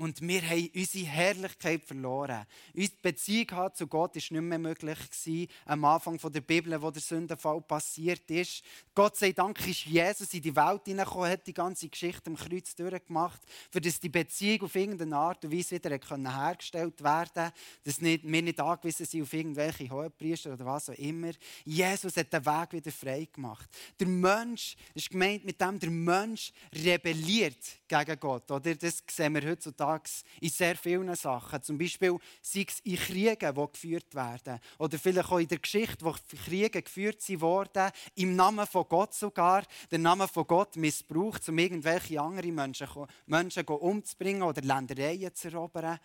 und 0.00 0.22
wir 0.22 0.40
haben 0.48 0.70
unsere 0.74 1.04
Herrlichkeit 1.04 1.84
verloren. 1.84 2.46
Unsere 2.72 2.96
Beziehung 3.02 3.74
zu 3.74 3.86
Gott 3.86 4.14
war 4.14 4.22
nicht 4.22 4.30
mehr 4.30 4.58
möglich 4.58 4.98
gewesen, 4.98 5.46
am 5.66 5.84
Anfang 5.84 6.18
der 6.18 6.40
Bibel, 6.40 6.80
wo 6.80 6.90
der 6.90 7.02
Sündenfall 7.02 7.60
passiert 7.60 8.30
ist. 8.30 8.64
Gott 8.94 9.18
sei 9.18 9.32
Dank 9.32 9.58
ist 9.68 9.84
Jesus 9.84 10.32
in 10.32 10.40
die 10.40 10.56
Welt 10.56 10.86
hineingekommen, 10.86 11.30
hat 11.30 11.46
die 11.46 11.52
ganze 11.52 11.86
Geschichte 11.86 12.30
am 12.30 12.36
Kreuz 12.36 12.74
durchgemacht, 12.74 13.42
für 13.70 13.80
dass 13.82 14.00
die 14.00 14.08
Beziehung 14.08 14.62
auf 14.62 14.74
irgendeine 14.74 15.16
Art 15.16 15.44
und 15.44 15.52
Weise 15.52 15.74
wieder 15.74 15.90
hergestellt 15.90 17.04
werden 17.04 17.30
konnte, 17.34 17.52
dass 17.84 18.00
wir 18.00 18.42
nicht 18.42 18.58
angewiesen 18.58 19.04
sind 19.04 19.22
auf 19.22 19.32
irgendwelche 19.34 19.90
Hohepriester 19.90 20.54
oder 20.54 20.64
was 20.64 20.88
auch 20.88 20.94
immer. 20.94 21.32
Jesus 21.66 22.16
hat 22.16 22.32
den 22.32 22.46
Weg 22.46 22.72
wieder 22.72 22.90
frei 22.90 23.28
gemacht. 23.30 23.68
Der 23.98 24.06
Mensch, 24.06 24.76
ist 24.94 25.10
gemeint 25.10 25.44
mit 25.44 25.60
dem, 25.60 25.78
der 25.78 25.90
Mensch 25.90 26.52
rebelliert 26.74 27.80
gegen 27.86 28.18
Gott. 28.18 28.50
Oder? 28.50 28.74
Das 28.74 29.02
sehen 29.10 29.34
wir 29.34 29.46
heutzutage 29.46 29.89
heutzutage 29.90 30.24
in 30.40 30.48
sehr 30.48 30.76
vielen 30.76 31.14
Sachen. 31.14 31.62
Zum 31.62 31.78
Beispiel 31.78 32.18
sei 32.42 32.66
es 32.66 32.80
in 32.80 32.96
Kriegen, 32.96 33.54
die 33.54 33.72
geführt 33.72 34.14
werden. 34.14 34.60
Oder 34.78 34.98
vielleicht 34.98 35.30
auch 35.30 35.38
in 35.38 35.48
der 35.48 35.58
Geschichte, 35.58 36.04
wo 36.04 36.14
Kriege 36.44 36.82
geführt 36.82 37.22
wurden, 37.40 37.90
im 38.16 38.36
Namen 38.36 38.66
von 38.66 38.86
Gott 38.88 39.14
sogar, 39.14 39.64
den 39.90 40.02
Namen 40.02 40.28
von 40.28 40.46
Gott 40.46 40.76
missbraucht, 40.76 41.48
um 41.48 41.58
irgendwelche 41.58 42.20
anderen 42.20 42.54
Menschen, 42.54 42.88
Menschen 43.26 43.64
umzubringen 43.64 44.42
oder 44.42 44.62
Ländereien 44.62 45.34
zu 45.34 45.48
erobern. 45.48 45.98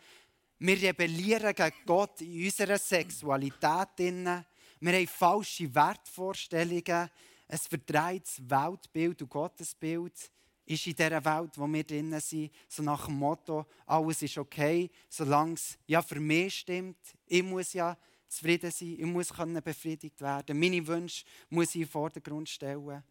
Wir 0.59 0.81
rebellieren 0.81 1.53
gegen 1.53 1.75
Gott 1.85 2.21
in 2.21 2.45
unserer 2.45 2.77
Sexualität. 2.77 3.89
Wir 3.97 4.93
haben 4.93 5.07
falsche 5.07 5.73
Wertvorstellungen. 5.73 7.09
Es 7.47 7.67
verdreht 7.67 8.23
das 8.23 8.49
Weltbild 8.49 9.21
und 9.21 9.29
Gottesbild 9.29 10.31
ist 10.65 10.87
in 10.87 10.95
dieser 10.95 11.23
Welt, 11.23 11.51
wo 11.57 11.67
wir 11.67 11.83
drinnen 11.83 12.19
sind, 12.19 12.51
so 12.67 12.83
nach 12.83 13.05
dem 13.05 13.15
Motto, 13.15 13.65
alles 13.85 14.21
ist 14.21 14.37
okay, 14.37 14.89
solange 15.09 15.53
es 15.53 15.77
ja 15.85 16.01
für 16.01 16.19
mich 16.19 16.59
stimmt. 16.59 16.97
Ich 17.27 17.43
muss 17.43 17.73
ja 17.73 17.97
zufrieden 18.27 18.71
sein, 18.71 18.95
ich 18.97 19.05
muss 19.05 19.33
können 19.33 19.61
befriedigt 19.61 20.19
werden. 20.21 20.59
Meine 20.59 20.85
Wünsche 20.85 21.25
muss 21.49 21.69
ich 21.69 21.75
in 21.75 21.81
den 21.81 21.89
Vordergrund 21.89 22.49
stellen. 22.49 23.03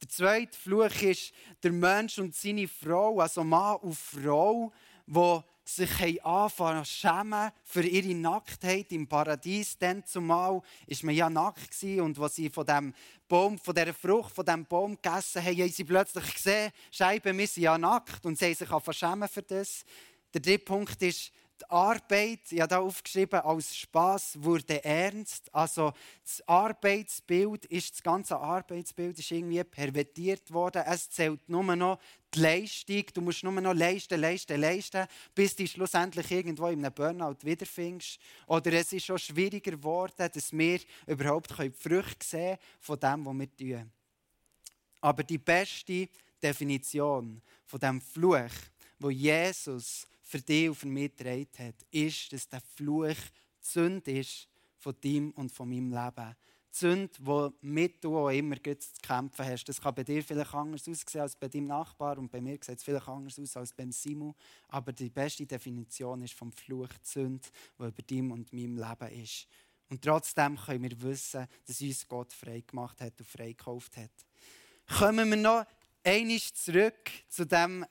Der 0.00 0.08
zweite 0.08 0.56
Fluch 0.56 1.02
ist 1.02 1.32
der 1.62 1.72
Mensch 1.72 2.18
und 2.18 2.34
seine 2.34 2.66
Frau, 2.66 3.20
also 3.20 3.44
Mann 3.44 3.76
und 3.76 3.96
Frau, 3.96 4.72
die 5.06 5.40
sich 5.76 6.24
anfangen 6.24 6.84
zu 6.84 6.90
schämen 6.90 7.50
für 7.64 7.82
ihre 7.82 8.14
Nacktheit 8.14 8.92
im 8.92 9.06
Paradies. 9.06 9.78
Dann 9.78 10.04
zumal 10.04 10.54
war 10.54 10.62
man 11.02 11.14
ja 11.14 11.30
nackt 11.30 11.82
und 11.82 12.18
als 12.18 12.34
sie 12.34 12.50
von 12.50 12.66
dem 12.66 12.94
Baum, 13.28 13.58
von 13.58 13.74
dieser 13.74 13.94
Frucht, 13.94 14.34
von 14.34 14.44
diesem 14.44 14.66
Baum 14.66 14.98
gegessen 15.00 15.44
haben, 15.44 15.56
haben 15.56 15.68
sie 15.68 15.84
plötzlich 15.84 16.34
gesehen, 16.34 16.72
Scheibe, 16.90 17.36
wir 17.36 17.46
sind 17.46 17.62
ja 17.62 17.78
nackt 17.78 18.24
und 18.26 18.38
sie 18.38 18.46
haben 18.46 18.54
sich 18.54 18.70
anfangen 18.70 18.94
schämen 18.94 19.28
für 19.28 19.42
das. 19.42 19.84
Der 20.34 20.40
dritte 20.40 20.64
Punkt 20.64 21.02
ist, 21.02 21.32
die 21.60 21.70
Arbeit, 21.70 22.40
ich 22.50 22.60
habe 22.60 22.68
da 22.68 22.78
aufgeschrieben, 22.80 23.40
als 23.40 23.76
Spaß 23.76 24.42
wurde 24.42 24.82
ernst. 24.84 25.54
Also 25.54 25.92
das 26.22 26.46
Arbeitsbild 26.48 27.66
ist, 27.66 27.94
das 27.94 28.02
ganze 28.02 28.38
Arbeitsbild 28.38 29.18
ist 29.18 29.30
irgendwie 29.30 29.62
pervertiert 29.64 30.50
worden. 30.52 30.82
Es 30.86 31.10
zählt 31.10 31.48
nur 31.48 31.76
noch 31.76 31.98
die 32.34 32.40
Leistung. 32.40 33.04
Du 33.12 33.20
musst 33.20 33.44
nur 33.44 33.52
noch 33.52 33.74
leisten, 33.74 34.20
leisten, 34.20 34.60
leisten, 34.60 35.06
bis 35.34 35.54
du 35.56 35.66
schlussendlich 35.66 36.30
irgendwo 36.30 36.68
in 36.68 36.84
einem 36.84 36.94
Burnout 36.94 37.38
wiederfindest. 37.42 38.18
Oder 38.46 38.72
es 38.72 38.92
ist 38.92 39.06
schon 39.06 39.18
schwieriger 39.18 39.72
geworden, 39.72 40.30
dass 40.32 40.52
wir 40.52 40.80
überhaupt 41.06 41.58
die 41.58 41.70
Früchte 41.70 42.26
sehen 42.26 42.58
von 42.78 42.98
dem, 42.98 43.26
was 43.26 43.38
wir 43.38 43.56
tun. 43.56 43.92
Aber 45.02 45.22
die 45.22 45.38
beste 45.38 46.08
Definition 46.42 47.40
von 47.66 47.80
dem 47.80 48.00
Fluch, 48.00 48.50
wo 48.98 49.10
Jesus 49.10 50.06
für 50.30 50.40
dich 50.40 50.68
und 50.68 50.76
für 50.76 50.86
mich 50.86 51.16
getragen 51.16 51.48
hat, 51.58 51.74
ist, 51.90 52.32
dass 52.32 52.48
der 52.48 52.60
Fluch 52.60 53.16
Sünde 53.58 54.12
ist 54.12 54.48
von 54.78 54.94
deinem 55.00 55.32
und 55.32 55.50
von 55.50 55.68
meinem 55.68 55.90
Leben. 55.90 56.36
Sünde, 56.70 57.10
die 57.18 57.66
mit 57.66 58.04
du 58.04 58.16
auch 58.16 58.28
immer 58.28 58.54
zu 58.62 58.90
kämpfen 59.02 59.44
hast. 59.44 59.64
Das 59.64 59.80
kann 59.80 59.92
bei 59.92 60.04
dir 60.04 60.22
vielleicht 60.22 60.54
anders 60.54 60.88
aussehen 60.88 61.22
als 61.22 61.34
bei 61.34 61.48
deinem 61.48 61.66
Nachbar 61.66 62.16
und 62.16 62.30
bei 62.30 62.40
mir 62.40 62.56
sieht 62.62 62.78
es 62.78 62.84
vielleicht 62.84 63.08
anders 63.08 63.40
aus 63.40 63.56
als 63.56 63.72
beim 63.72 63.90
Simu. 63.90 64.32
Aber 64.68 64.92
die 64.92 65.10
beste 65.10 65.44
Definition 65.44 66.22
ist 66.22 66.34
vom 66.34 66.52
Fluch 66.52 66.90
Sünde, 67.02 67.48
die 67.76 67.82
über 67.82 68.02
deinem 68.02 68.30
und 68.30 68.52
meinem 68.52 68.76
Leben 68.76 69.22
ist. 69.24 69.48
Und 69.88 70.02
trotzdem 70.02 70.56
können 70.56 70.84
wir 70.84 71.02
wissen, 71.02 71.48
dass 71.66 71.80
uns 71.80 72.06
Gott 72.06 72.32
frei 72.32 72.62
gemacht 72.64 73.00
hat 73.00 73.18
und 73.18 73.26
frei 73.26 73.48
gekauft 73.48 73.96
hat. 73.96 74.12
Kommen 74.96 75.28
wir 75.28 75.36
noch 75.36 75.66
einmal 76.04 76.38
zurück 76.38 77.10
zu 77.28 77.44
dem 77.44 77.84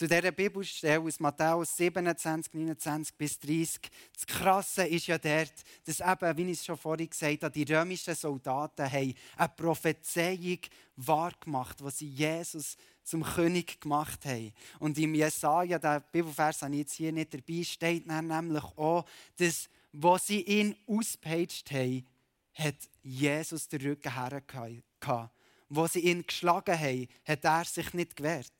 zu 0.00 0.08
dieser 0.08 0.32
Bibelstelle 0.32 0.98
aus 0.98 1.20
Matthäus 1.20 1.76
27, 1.76 2.54
29 2.54 3.14
bis 3.16 3.38
30. 3.38 3.80
Das 4.14 4.26
Krasse 4.26 4.86
ist 4.86 5.08
ja 5.08 5.18
dort, 5.18 5.52
dass 5.84 6.00
eben, 6.00 6.36
wie 6.38 6.52
ich 6.52 6.58
es 6.58 6.64
schon 6.64 6.78
vorhin 6.78 7.10
gesagt 7.10 7.42
habe, 7.42 7.50
die 7.50 7.70
römischen 7.70 8.14
Soldaten 8.14 8.90
haben 8.90 9.14
eine 9.36 9.48
Prophezeiung 9.54 10.60
wahrgemacht, 10.96 11.84
was 11.84 11.98
sie 11.98 12.08
Jesus 12.08 12.78
zum 13.02 13.22
König 13.22 13.78
gemacht 13.78 14.24
haben. 14.24 14.54
Und 14.78 14.96
im 14.96 15.14
Jesaja, 15.14 15.78
der 15.78 16.00
Bibelvers 16.00 16.62
habe 16.62 16.72
ich 16.72 16.78
jetzt 16.78 16.94
hier 16.94 17.12
nicht 17.12 17.34
dabei, 17.34 17.62
steht 17.62 18.06
nämlich 18.06 18.64
auch, 18.64 19.04
dass, 19.36 19.68
wo 19.92 20.16
sie 20.16 20.40
ihn 20.40 20.76
ausgepeitscht 20.86 21.72
haben, 21.72 22.06
hat 22.54 22.76
Jesus 23.02 23.68
den 23.68 23.82
Rücken 23.82 24.14
hergehabt. 24.14 25.30
Wo 25.68 25.86
sie 25.86 26.00
ihn 26.00 26.26
geschlagen 26.26 26.80
haben, 26.80 27.06
hat 27.26 27.44
er 27.44 27.64
sich 27.66 27.92
nicht 27.92 28.16
gewehrt. 28.16 28.50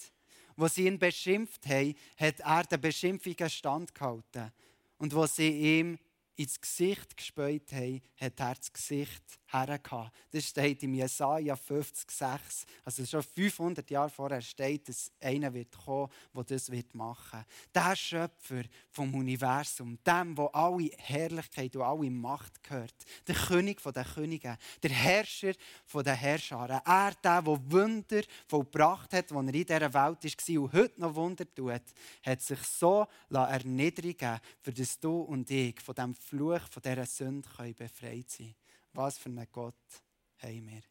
Wo 0.61 0.69
sie 0.69 0.87
ihn 0.87 0.99
beschimpft 0.99 1.67
haben, 1.67 1.95
hat 2.19 2.40
er 2.40 2.64
den 2.64 2.83
Beschimpfungen 2.83 3.49
standgehalten. 3.49 4.52
Und 4.99 5.14
wo 5.14 5.25
sie 5.25 5.49
ihm 5.49 5.99
ins 6.40 6.59
Gesicht 6.59 7.16
gespäut 7.18 7.70
haben, 7.73 8.00
hat 8.18 8.40
er 8.40 8.54
das 8.54 8.73
Gesicht 8.73 9.23
hergehabt. 9.49 10.16
Das 10.30 10.47
steht 10.47 10.82
im 10.82 10.94
Jesaja 10.94 11.54
50,6. 11.54 12.64
Also 12.82 13.04
schon 13.04 13.23
500 13.23 13.90
Jahre 13.90 14.09
vorher 14.09 14.40
steht, 14.40 14.88
dass 14.88 15.12
einer 15.20 15.52
wird 15.52 15.76
kommen, 15.76 16.11
der 16.35 16.44
das 16.44 16.70
wird 16.70 16.94
machen. 16.94 17.44
Der 17.75 17.94
Schöpfer 17.94 18.62
vom 18.90 19.14
Universum, 19.14 19.99
dem, 20.06 20.37
wo 20.37 20.47
alle 20.47 20.90
Herrlichkeit 20.97 21.76
und 21.76 21.82
alle 21.82 22.11
Macht 22.11 22.62
gehört. 22.62 22.94
Der 23.26 23.35
König 23.35 23.82
der 23.82 24.04
Könige, 24.04 24.56
der 24.82 24.90
Herrscher 24.90 25.52
der 25.94 26.14
Herrscher. 26.14 26.82
Er, 26.87 27.12
der, 27.23 27.42
der 27.42 27.70
Wunder 27.70 28.23
vollbracht 28.47 29.12
hat, 29.12 29.30
als 29.30 29.47
er 29.47 29.54
in 29.54 29.66
dieser 29.66 29.80
Welt 29.80 29.94
war 29.94 30.62
und 30.62 30.73
heute 30.73 31.00
noch 31.00 31.14
Wunder 31.14 31.44
tut, 31.54 31.82
hat 32.23 32.40
sich 32.40 32.62
so 32.62 33.06
erniedrigen 33.28 34.40
für 34.62 34.73
das 34.73 34.99
du 34.99 35.20
und 35.20 35.50
ich 35.50 35.80
von 35.80 35.94
dem 35.94 36.14
Fluch 36.30 36.60
von 36.70 36.80
dieser 36.80 37.06
Sünde 37.06 37.49
befreit 37.76 38.30
sein 38.30 38.46
können. 38.46 38.54
Was 38.92 39.18
für 39.18 39.28
einen 39.30 39.46
Gott 39.50 39.75
haben 40.38 40.68
wir. 40.68 40.82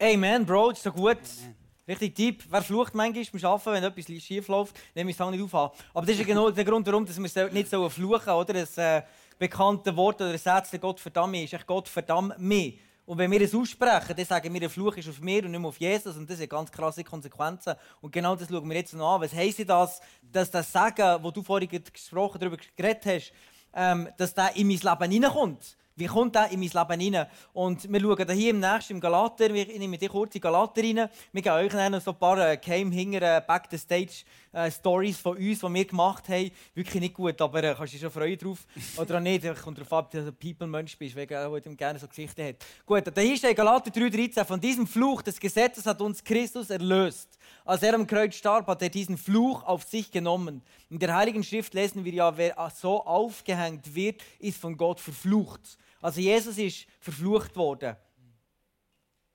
Amen, 0.00 0.44
Bro, 0.44 0.70
das 0.70 0.78
ist 0.78 0.84
so 0.84 0.92
gut. 0.92 1.16
Amen. 1.16 1.54
Richtig 1.86 2.14
Tipp. 2.16 2.44
Wer 2.50 2.62
flucht 2.62 2.92
manchmal 2.94 3.24
beim 3.32 3.44
Arbeiten, 3.44 3.72
wenn 3.72 3.84
etwas 3.84 4.22
schief 4.22 4.48
läuft, 4.48 4.76
nehme 4.96 5.10
ich 5.10 5.18
es 5.18 5.30
nicht 5.30 5.54
auf. 5.54 5.76
Aber 5.94 6.06
das 6.06 6.18
ist 6.18 6.26
genau 6.26 6.50
der 6.50 6.64
Grund, 6.64 6.86
warum 6.88 7.06
wir 7.06 7.50
nicht 7.50 7.70
so 7.70 7.88
fluchen 7.88 8.30
oder 8.30 8.52
Das 8.52 8.76
äh, 8.76 9.02
bekannte 9.38 9.94
Wort 9.96 10.20
oder 10.20 10.32
ein 10.32 10.38
Satz, 10.38 10.70
der 10.70 10.80
Gott 10.80 10.98
verdammt 10.98 11.30
mich, 11.30 11.44
ist 11.44 11.54
echt 11.54 11.66
Gott 11.66 11.88
verdammt 11.88 12.38
mich. 12.40 12.80
Und 13.06 13.16
wenn 13.16 13.30
wir 13.30 13.40
es 13.40 13.54
aussprechen, 13.54 14.14
dann 14.14 14.26
sagen 14.26 14.52
wir, 14.52 14.60
der 14.60 14.68
Fluch 14.68 14.94
ist 14.96 15.08
auf 15.08 15.20
mir 15.20 15.44
und 15.44 15.52
nicht 15.52 15.60
mehr 15.60 15.68
auf 15.68 15.78
Jesus. 15.78 16.14
Und 16.16 16.28
das 16.28 16.40
hat 16.40 16.50
ganz 16.50 16.70
krasse 16.70 17.04
Konsequenzen. 17.04 17.74
Und 18.02 18.12
genau 18.12 18.36
das 18.36 18.48
schauen 18.48 18.68
wir 18.68 18.76
jetzt 18.76 18.92
noch 18.92 19.14
an. 19.14 19.22
Was 19.22 19.32
heisst 19.32 19.66
das, 19.66 20.02
dass 20.20 20.50
das 20.50 20.70
Sagen, 20.70 21.22
wo 21.22 21.30
du 21.30 21.42
vorhin 21.42 21.70
gesprochen 21.70 22.38
darüber 22.38 22.58
geredet 22.76 23.06
hast, 23.06 23.32
ähm, 23.74 24.08
dass 24.16 24.34
der 24.34 24.56
in 24.56 24.68
mein 24.68 24.78
Leben 24.78 25.12
hineinkommt? 25.12 25.76
Wie 25.98 26.06
kommt 26.06 26.36
der 26.36 26.48
in 26.52 26.60
mein 26.60 26.68
Leben 26.68 27.14
rein? 27.16 27.26
Und 27.52 27.92
wir 27.92 28.00
schauen 28.00 28.30
hier 28.30 28.50
im 28.50 28.60
nächsten 28.60 28.92
im 28.92 29.00
Galater, 29.00 29.50
ich 29.50 29.78
nehme 29.78 29.98
dir 29.98 30.08
kurz 30.08 30.32
in 30.32 30.40
Galater 30.40 30.80
rein. 30.80 31.08
Wir 31.32 31.42
geben 31.42 31.56
euch 31.56 31.90
noch 31.90 32.00
so 32.00 32.12
ein 32.12 32.18
paar 32.18 32.38
äh, 32.38 32.56
Game-Hinger, 32.56 33.20
äh, 33.22 33.42
Back-the-Stage 33.44 34.24
äh, 34.52 34.70
Stories 34.70 35.18
von 35.18 35.36
uns, 35.36 35.58
die 35.58 35.74
wir 35.74 35.84
gemacht 35.84 36.28
haben. 36.28 36.50
Wirklich 36.72 37.00
nicht 37.00 37.14
gut, 37.14 37.40
aber 37.40 37.64
äh, 37.64 37.74
kannst 37.76 37.94
du 37.94 37.98
schon 37.98 38.12
freuen 38.12 38.38
drauf. 38.38 38.64
Oder 38.96 39.16
auch 39.16 39.20
nicht, 39.20 39.44
kommt 39.60 39.78
darauf 39.78 39.92
ab, 39.92 40.10
dass 40.12 40.24
du 40.24 40.30
ein 40.30 40.36
People-Mensch 40.36 40.96
bist, 40.96 41.16
weil 41.16 41.26
er 41.28 41.52
äh, 41.52 41.74
gerne 41.74 41.98
so 41.98 42.06
Geschichten 42.06 42.44
hat. 42.44 42.56
Gut, 42.86 43.04
da 43.12 43.20
hier 43.20 43.36
steht 43.36 43.56
Galater 43.56 43.90
3,13. 43.90 44.44
Von 44.44 44.60
diesem 44.60 44.86
Fluch 44.86 45.22
des 45.22 45.40
Gesetzes 45.40 45.84
hat 45.84 46.00
uns 46.00 46.22
Christus 46.22 46.70
erlöst. 46.70 47.38
Als 47.64 47.82
er 47.82 47.94
am 47.94 48.06
Kreuz 48.06 48.36
starb, 48.36 48.66
hat 48.68 48.82
er 48.82 48.88
diesen 48.88 49.18
Fluch 49.18 49.64
auf 49.64 49.82
sich 49.84 50.10
genommen. 50.10 50.62
In 50.90 50.98
der 50.98 51.14
Heiligen 51.14 51.42
Schrift 51.42 51.74
lesen 51.74 52.04
wir 52.04 52.12
ja, 52.12 52.36
wer 52.36 52.54
so 52.74 53.04
aufgehängt 53.04 53.94
wird, 53.94 54.22
ist 54.38 54.58
von 54.58 54.76
Gott 54.76 55.00
verflucht. 55.00 55.78
Also 56.00 56.20
Jesus 56.20 56.56
ist 56.58 56.86
verflucht 57.00 57.54
worden. 57.56 57.96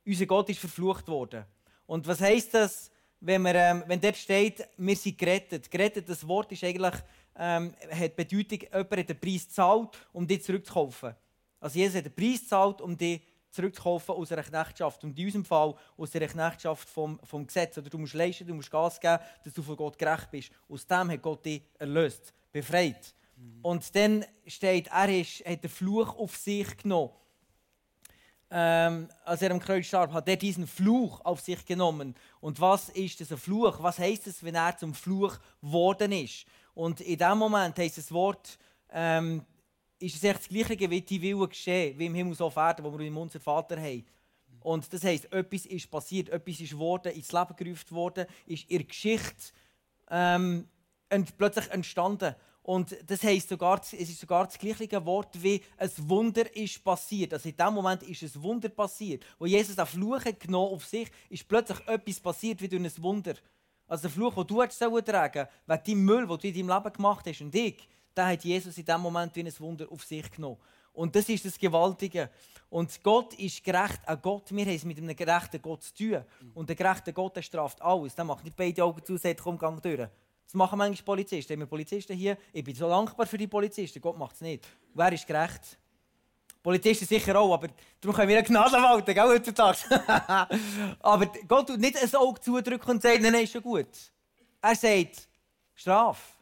Unser 0.06 0.26
Gott 0.26 0.50
ist 0.50 0.60
verflucht 0.60 1.08
worden. 1.08 1.46
Und 1.86 2.08
was 2.08 2.22
heißt 2.22 2.54
das, 2.54 2.92
wenn, 3.20 3.42
wir, 3.42 3.56
ähm, 3.56 3.84
wenn 3.88 4.02
dort 4.02 4.18
steht, 4.18 4.68
wir 4.78 4.96
sind 4.96 5.18
gerettet? 5.18 5.70
Gerettet, 5.72 6.10
das 6.10 6.28
Wort 6.28 6.52
ist 6.52 6.64
eigentlich, 6.64 6.96
ähm, 7.38 7.74
hat 7.90 8.16
Bedeutung, 8.16 8.60
jemand 8.60 8.98
hat 8.98 9.10
den 9.10 9.20
Preis 9.20 9.48
gezahlt, 9.48 9.90
um 10.12 10.28
dich 10.28 10.44
zurückzukaufen. 10.44 11.16
Also 11.60 11.80
Jesus 11.80 11.96
hat 11.98 12.06
den 12.06 12.16
Preis 12.16 12.42
gezahlt, 12.42 12.82
um 12.82 12.98
dich 12.98 13.22
zurückzukaufen 13.50 14.16
aus 14.16 14.32
einer 14.32 14.44
Knechtschaft. 14.44 15.04
Und 15.04 15.18
in 15.18 15.26
unserem 15.26 15.46
Fall 15.46 15.76
aus 15.96 16.16
einer 16.16 16.28
Knechtschaft 16.28 16.90
vom, 16.90 17.20
vom 17.24 17.48
Gesetz. 17.48 17.78
Oder 17.78 17.90
du 17.90 17.98
musst 17.98 18.14
leisten, 18.14 18.48
du 18.48 18.54
musst 18.54 18.72
Gas 18.72 19.00
geben, 19.00 19.20
dass 19.44 19.54
du 19.54 19.62
von 19.62 19.78
Gott 19.78 19.98
gerecht 19.98 20.30
bist. 20.32 20.52
Aus 20.68 20.86
dem 20.86 21.12
hat 21.12 21.22
Gott 21.22 21.46
dich 21.46 21.62
erlöst, 21.80 22.34
befreit. 22.52 23.14
Und 23.62 23.96
dann 23.96 24.26
steht, 24.46 24.88
er 24.88 25.10
ist, 25.10 25.46
hat 25.46 25.64
den 25.64 25.70
Fluch 25.70 26.18
auf 26.18 26.36
sich 26.36 26.78
genommen. 26.78 27.12
Ähm, 28.56 29.10
als 29.26 29.42
er 29.42 29.52
am 29.52 29.60
Kreuz 29.60 29.88
starb, 29.88 30.12
hat 30.14 30.28
er 30.28 30.36
diesen 30.36 30.68
Fluch 30.68 31.22
auf 31.22 31.42
sich 31.42 31.66
genommen. 31.66 32.14
Und 32.40 32.62
was 32.62 32.90
ist 32.90 33.20
das 33.20 33.32
ein 33.32 33.38
Fluch? 33.38 33.82
Was 33.82 33.98
heißt 33.98 34.28
es, 34.28 34.44
wenn 34.44 34.54
er 34.54 34.78
zum 34.78 34.94
Fluch 34.94 35.40
geworden 35.62 36.12
ist? 36.12 36.46
Und 36.76 37.02
in 37.02 37.18
dem 37.18 37.38
Moment 37.38 37.78
heißt 37.78 37.98
das 37.98 38.12
Wort, 38.12 38.60
ähm, 38.92 39.44
ist 39.98 40.16
es 40.16 40.24
echt 40.24 40.40
das 40.40 40.50
Gleiche 40.50 40.90
wie 40.90 41.02
die 41.02 41.22
Wille 41.22 41.48
geschehen, 41.48 41.98
wie 41.98 42.06
im 42.06 42.14
Himmel 42.14 42.36
so 42.36 42.46
auf 42.46 42.56
Erden, 42.56 42.84
wo 42.84 42.92
wir 42.98 43.06
in 43.08 43.16
unserem 43.16 43.42
Vater 43.42 43.78
haben. 43.80 44.06
Und 44.60 44.92
das 44.94 45.04
heisst, 45.04 45.32
etwas 45.32 45.66
ist 45.66 45.90
passiert, 45.90 46.30
etwas 46.30 46.60
ist 46.60 46.78
worden, 46.78 47.14
ins 47.14 47.32
Leben 47.32 47.56
gerufen 47.56 47.96
worden, 47.96 48.26
ist 48.46 48.70
der 48.70 48.84
Geschichte 48.84 49.54
ähm, 50.10 50.68
plötzlich 51.38 51.70
entstanden. 51.72 52.36
Und 52.64 52.96
das 53.06 53.22
heisst 53.24 53.50
sogar, 53.50 53.82
es 53.82 53.94
ist 53.94 54.20
sogar 54.20 54.46
das 54.46 54.58
gleiche 54.58 55.06
Wort 55.06 55.42
wie 55.44 55.62
ein 55.78 55.92
Wunder 55.98 56.56
ist 56.56 56.82
passiert. 56.82 57.34
Also 57.34 57.50
in 57.50 57.58
dem 57.58 57.74
Moment 57.74 58.04
ist 58.04 58.24
ein 58.24 58.42
Wunder 58.42 58.70
passiert. 58.70 59.26
Wo 59.38 59.46
Jesus 59.46 59.76
den 59.76 59.86
Fluch 59.86 60.24
genommen 60.40 60.74
auf 60.74 60.86
sich, 60.86 61.12
ist 61.30 61.48
plötzlich 61.48 61.86
etwas 61.88 62.22
passiert 62.22 62.62
wie 62.62 62.70
durch 62.70 62.82
ein 62.82 63.04
Wunder. 63.04 63.36
Also 63.86 64.04
der 64.04 64.12
Fluch, 64.12 64.34
den 64.34 64.48
du 64.48 64.62
hättest 64.62 64.80
tragen 64.80 65.48
wegen 65.68 65.84
deinem 65.84 66.06
Müll, 66.06 66.28
den 66.28 66.38
du 66.38 66.48
in 66.48 66.68
deinem 66.68 66.78
Leben 66.78 66.94
gemacht 66.94 67.26
hast 67.28 67.42
und 67.42 67.54
ich, 67.54 67.86
den 68.16 68.26
hat 68.26 68.44
Jesus 68.46 68.78
in 68.78 68.86
dem 68.86 69.02
Moment 69.02 69.36
wie 69.36 69.42
ein 69.42 69.60
Wunder 69.60 69.92
auf 69.92 70.04
sich 70.06 70.32
genommen. 70.32 70.58
Und 70.94 71.16
das 71.16 71.28
ist 71.28 71.44
das 71.44 71.58
Gewaltige. 71.58 72.30
Und 72.70 73.04
Gott 73.04 73.34
ist 73.34 73.64
gerecht. 73.64 74.00
Auch 74.08 74.22
Gott, 74.22 74.52
wir 74.52 74.66
haben 74.66 74.76
es 74.76 74.86
mit 74.86 74.98
einem 75.00 75.16
gerechten 75.16 75.62
Gott 75.62 75.84
zu 75.84 75.94
tun. 75.96 76.24
Und 76.54 76.70
der 76.70 76.76
gerechte 76.76 77.12
Gott 77.12 77.36
der 77.36 77.42
straft 77.42 77.82
alles. 77.82 78.16
Der 78.16 78.24
macht 78.24 78.44
nicht 78.44 78.56
beide 78.56 78.84
Augen 78.84 79.04
zu 79.04 79.18
sagt, 79.18 79.42
komm, 79.42 79.58
gang 79.58 79.82
durch. 79.82 80.08
Das 80.54 80.60
machen 80.60 80.78
manchmal 80.78 81.04
Polizisten. 81.04 81.60
Wir 81.60 81.66
Polizisten 81.66 82.16
hier. 82.16 82.38
Ich 82.54 82.64
bin 82.64 82.76
so 82.76 82.88
dankbar 82.88 83.26
für 83.26 83.40
die 83.40 83.48
Polizisten. 83.48 84.00
Gott 84.00 84.16
macht 84.16 84.36
es 84.36 84.42
nicht. 84.42 84.68
Wer 84.94 85.12
ist 85.12 85.26
gerecht? 85.26 85.80
Polizisten 86.62 87.08
sicher 87.08 87.40
auch, 87.40 87.56
aber 87.56 87.70
darum 88.00 88.16
können 88.16 88.30
wir 88.30 88.38
eine 88.38 88.48
Gnade 88.48 88.74
walten, 88.74 89.16
gell, 89.16 89.28
heutzutage. 89.30 89.80
aber 91.00 91.26
Gott 91.48 91.68
tut 91.68 91.80
nicht 91.80 91.98
ein 91.98 92.16
Auge 92.16 92.40
zudrücken 92.40 92.88
und 92.92 93.02
sagt, 93.02 93.20
nein, 93.20 93.32
nein, 93.32 93.46
ist 93.46 93.54
schon 93.54 93.64
gut. 93.64 93.88
Er 94.62 94.76
sagt, 94.76 95.28
straf. 95.74 96.38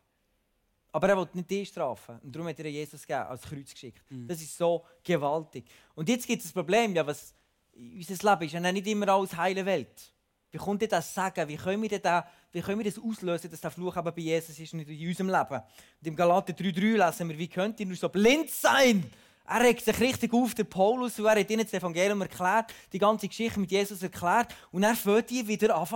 Aber 0.92 1.08
er 1.08 1.18
will 1.18 1.30
nicht 1.32 1.50
die 1.50 1.66
strafen. 1.66 2.20
Und 2.22 2.36
darum 2.36 2.50
hat 2.50 2.60
er 2.60 2.70
Jesus 2.70 3.08
gegeben, 3.08 3.28
als 3.28 3.44
Kreuz 3.44 3.72
geschickt. 3.72 4.04
Mhm. 4.10 4.28
Das 4.28 4.42
ist 4.42 4.58
so 4.58 4.86
gewaltig. 5.02 5.64
Und 5.96 6.10
jetzt 6.10 6.28
gibt 6.28 6.40
es 6.40 6.50
das 6.50 6.54
Problem, 6.54 6.94
ja, 6.94 7.08
was, 7.08 7.34
unser 7.74 8.30
Leben 8.30 8.46
ist 8.46 8.52
ja 8.52 8.60
nicht 8.60 8.88
immer 8.88 9.08
alles 9.08 9.38
heile 9.38 9.66
Welt. 9.66 10.12
Wie 10.52 10.58
kommt 10.58 10.82
ihr 10.82 10.88
das 10.88 11.14
sagen? 11.14 11.48
Wie 11.48 11.56
können 11.56 11.82
wir, 11.82 12.00
das, 12.00 12.26
wie 12.52 12.62
können 12.62 12.80
wir 12.80 12.92
das 12.92 13.02
auslösen, 13.02 13.50
dass 13.50 13.62
der 13.62 13.72
Fluch 13.72 13.96
aber 13.96 14.12
bei 14.12 14.22
Jesus 14.22 14.60
ist 14.60 14.74
nicht 14.74 14.90
in 14.90 15.08
unserem 15.08 15.30
Leben? 15.30 15.62
Und 16.00 16.08
im 16.08 16.16
Galater 16.16 16.54
3,3 16.54 17.06
lesen 17.06 17.30
wir, 17.30 17.38
wie 17.38 17.48
könnt 17.48 17.80
ihr 17.80 17.86
nur 17.86 17.96
so 17.96 18.10
blind 18.10 18.50
sein? 18.50 19.10
Er 19.48 19.62
regt 19.62 19.84
sich 19.84 20.00
richtig 20.00 20.34
auf, 20.34 20.54
der 20.54 20.64
Paulus, 20.64 21.20
und 21.20 21.26
er 21.26 21.40
hat 21.40 21.50
ihnen 21.50 21.64
das 21.64 21.74
Evangelium 21.74 22.22
erklärt, 22.22 22.74
die 22.94 23.00
ganze 23.00 23.28
Geschichte 23.28 23.60
mit 23.60 23.72
Jesus 23.72 24.02
erklärt. 24.02 24.56
Und 24.72 24.84
er 24.84 24.96
fährt 24.96 25.30
die 25.30 25.46
wieder 25.46 25.76
an 25.76 25.88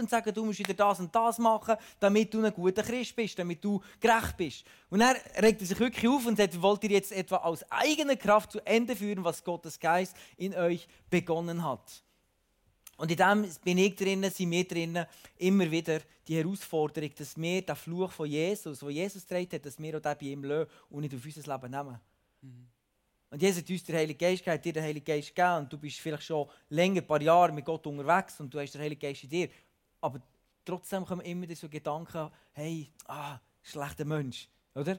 und 0.00 0.10
sagt, 0.10 0.36
du 0.36 0.44
musst 0.44 0.58
wieder 0.58 0.74
das 0.74 0.98
und 0.98 1.14
das 1.14 1.38
machen, 1.38 1.76
damit 2.00 2.32
du 2.32 2.44
ein 2.44 2.52
guter 2.52 2.82
Christ 2.82 3.14
bist, 3.14 3.38
damit 3.38 3.62
du 3.62 3.80
gerecht 4.00 4.36
bist. 4.36 4.64
Und 4.88 5.02
er 5.02 5.16
regt 5.40 5.60
sich 5.60 5.78
wirklich 5.78 6.08
auf 6.08 6.26
und 6.26 6.36
sagt, 6.36 6.60
wollt 6.60 6.82
ihr 6.84 6.90
jetzt 6.90 7.12
etwa 7.12 7.36
aus 7.36 7.64
eigener 7.70 8.16
Kraft 8.16 8.52
zu 8.52 8.66
Ende 8.66 8.96
führen, 8.96 9.22
was 9.22 9.44
Gottes 9.44 9.78
Geist 9.78 10.16
in 10.36 10.54
euch 10.54 10.88
begonnen 11.10 11.62
hat? 11.64 12.05
Und 12.96 13.10
in 13.10 13.16
dem 13.16 13.50
bin 13.62 13.78
ich 13.78 13.94
drinnen, 13.94 14.30
sind 14.30 14.50
wir 14.50 14.66
drinnen, 14.66 15.06
immer 15.36 15.70
wieder 15.70 16.00
die 16.26 16.36
Herausforderung, 16.36 17.10
dass 17.16 17.36
wir 17.36 17.62
den 17.62 17.76
Fluch 17.76 18.10
von 18.10 18.26
Jesus, 18.26 18.82
wo 18.82 18.88
Jesus 18.88 19.26
trägt 19.26 19.52
hat, 19.52 19.66
dass 19.66 19.78
wir 19.78 19.96
auch 19.96 20.02
den 20.02 20.18
bei 20.18 20.26
ihm 20.26 20.44
lassen 20.44 20.70
und 20.90 21.02
nicht 21.02 21.14
auf 21.14 21.24
unser 21.24 21.52
Leben 21.52 21.70
nehmen. 21.70 22.00
Mhm. 22.40 22.66
Und 23.30 23.42
Jesus 23.42 23.62
hat 23.62 23.70
uns 23.70 23.84
den 23.84 23.96
Heiligen 23.96 24.18
Geist 24.18 24.44
gegeben, 24.44 24.62
dir 24.62 24.72
den 24.72 24.82
Heiligen 24.82 25.04
Geist 25.04 25.34
gegeben 25.34 25.56
und 25.58 25.72
du 25.72 25.78
bist 25.78 26.00
vielleicht 26.00 26.22
schon 26.22 26.48
länger, 26.70 27.02
ein 27.02 27.06
paar 27.06 27.20
Jahre 27.20 27.52
mit 27.52 27.64
Gott 27.64 27.86
unterwegs 27.86 28.40
und 28.40 28.52
du 28.52 28.60
hast 28.60 28.72
den 28.72 28.80
Heiligen 28.80 29.00
Geist 29.00 29.24
in 29.24 29.30
dir. 29.30 29.48
Aber 30.00 30.20
trotzdem 30.64 31.04
kommen 31.04 31.24
immer 31.26 31.54
so 31.54 31.68
Gedanken, 31.68 32.30
hey, 32.52 32.90
ah, 33.06 33.38
schlechter 33.62 34.04
Mensch, 34.04 34.48
oder? 34.74 34.98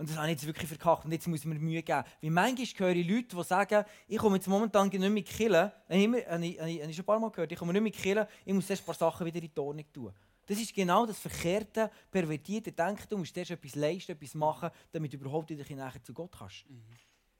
Und 0.00 0.08
das 0.08 0.16
habe 0.16 0.28
ich 0.28 0.32
jetzt 0.32 0.46
wirklich 0.46 0.66
verkackt 0.66 1.04
und 1.04 1.12
jetzt 1.12 1.28
muss 1.28 1.40
ich 1.40 1.44
mir 1.44 1.56
Mühe 1.56 1.82
geben. 1.82 2.04
Wie 2.22 2.30
manchmal 2.30 2.88
höre 2.88 2.96
ich 2.96 3.06
Leute, 3.06 3.36
die 3.36 3.44
sagen, 3.44 3.84
ich 4.08 4.16
komme 4.16 4.36
jetzt 4.36 4.48
momentan 4.48 4.88
nicht 4.88 4.98
mehr 4.98 5.22
killen. 5.22 5.70
Habe 5.70 5.74
ich, 5.90 6.26
habe, 6.26 6.46
ich, 6.46 6.58
habe 6.58 6.70
ich 6.70 6.96
schon 6.96 7.02
ein 7.02 7.04
paar 7.04 7.20
Mal 7.20 7.30
gehört, 7.30 7.52
ich 7.52 7.58
komme 7.58 7.74
nicht 7.74 7.82
mehr 7.82 7.92
killen, 7.92 8.26
ich 8.46 8.54
muss 8.54 8.70
erst 8.70 8.80
ein 8.80 8.86
paar 8.86 8.94
Sachen 8.94 9.26
wieder 9.26 9.42
in 9.42 9.50
die 9.54 9.60
Ordnung 9.60 9.84
tun. 9.92 10.10
Das 10.46 10.58
ist 10.58 10.74
genau 10.74 11.04
das 11.04 11.18
verkehrte, 11.18 11.90
pervertierte 12.10 12.72
Denken. 12.72 13.02
Du 13.10 13.18
musst 13.18 13.36
erst 13.36 13.50
etwas 13.50 13.74
leisten, 13.74 14.12
etwas 14.12 14.34
machen, 14.34 14.70
damit 14.90 15.12
du 15.12 15.18
überhaupt 15.18 15.50
wieder 15.50 15.64
näher 15.68 15.92
zu 16.02 16.14
Gott 16.14 16.32
kannst. 16.32 16.64
Mhm. 16.70 16.80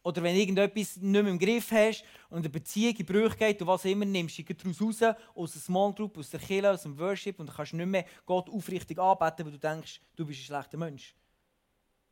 Oder 0.03 0.23
wenn 0.23 0.35
du 0.35 0.41
irgendetwas 0.41 0.99
nicht 0.99 1.23
mehr 1.23 1.33
im 1.33 1.39
Griff 1.39 1.73
hast 1.73 2.05
und 2.29 2.41
eine 2.41 2.51
Beziehung 2.51 2.95
in 2.95 3.07
Brüche 3.07 3.37
geht 3.39 3.63
und 3.63 3.69
was 3.69 3.87
immer, 3.87 4.05
nimmst 4.05 4.37
du 4.37 4.43
daraus 4.43 4.83
raus, 4.83 5.17
aus 5.35 5.53
der 5.53 5.63
Small 5.63 5.95
Group, 5.95 6.19
aus 6.19 6.29
der 6.29 6.41
Kirche, 6.41 6.71
aus 6.71 6.83
dem 6.83 6.99
Worship 6.99 7.41
und 7.41 7.51
kannst 7.51 7.73
nicht 7.73 7.87
mehr 7.87 8.05
Gott 8.27 8.51
aufrichtig 8.51 8.99
anbeten, 8.99 9.47
weil 9.47 9.53
du 9.53 9.59
denkst, 9.59 9.99
du 10.15 10.27
bist 10.27 10.41
ein 10.41 10.45
schlechter 10.45 10.77
Mensch. 10.77 11.15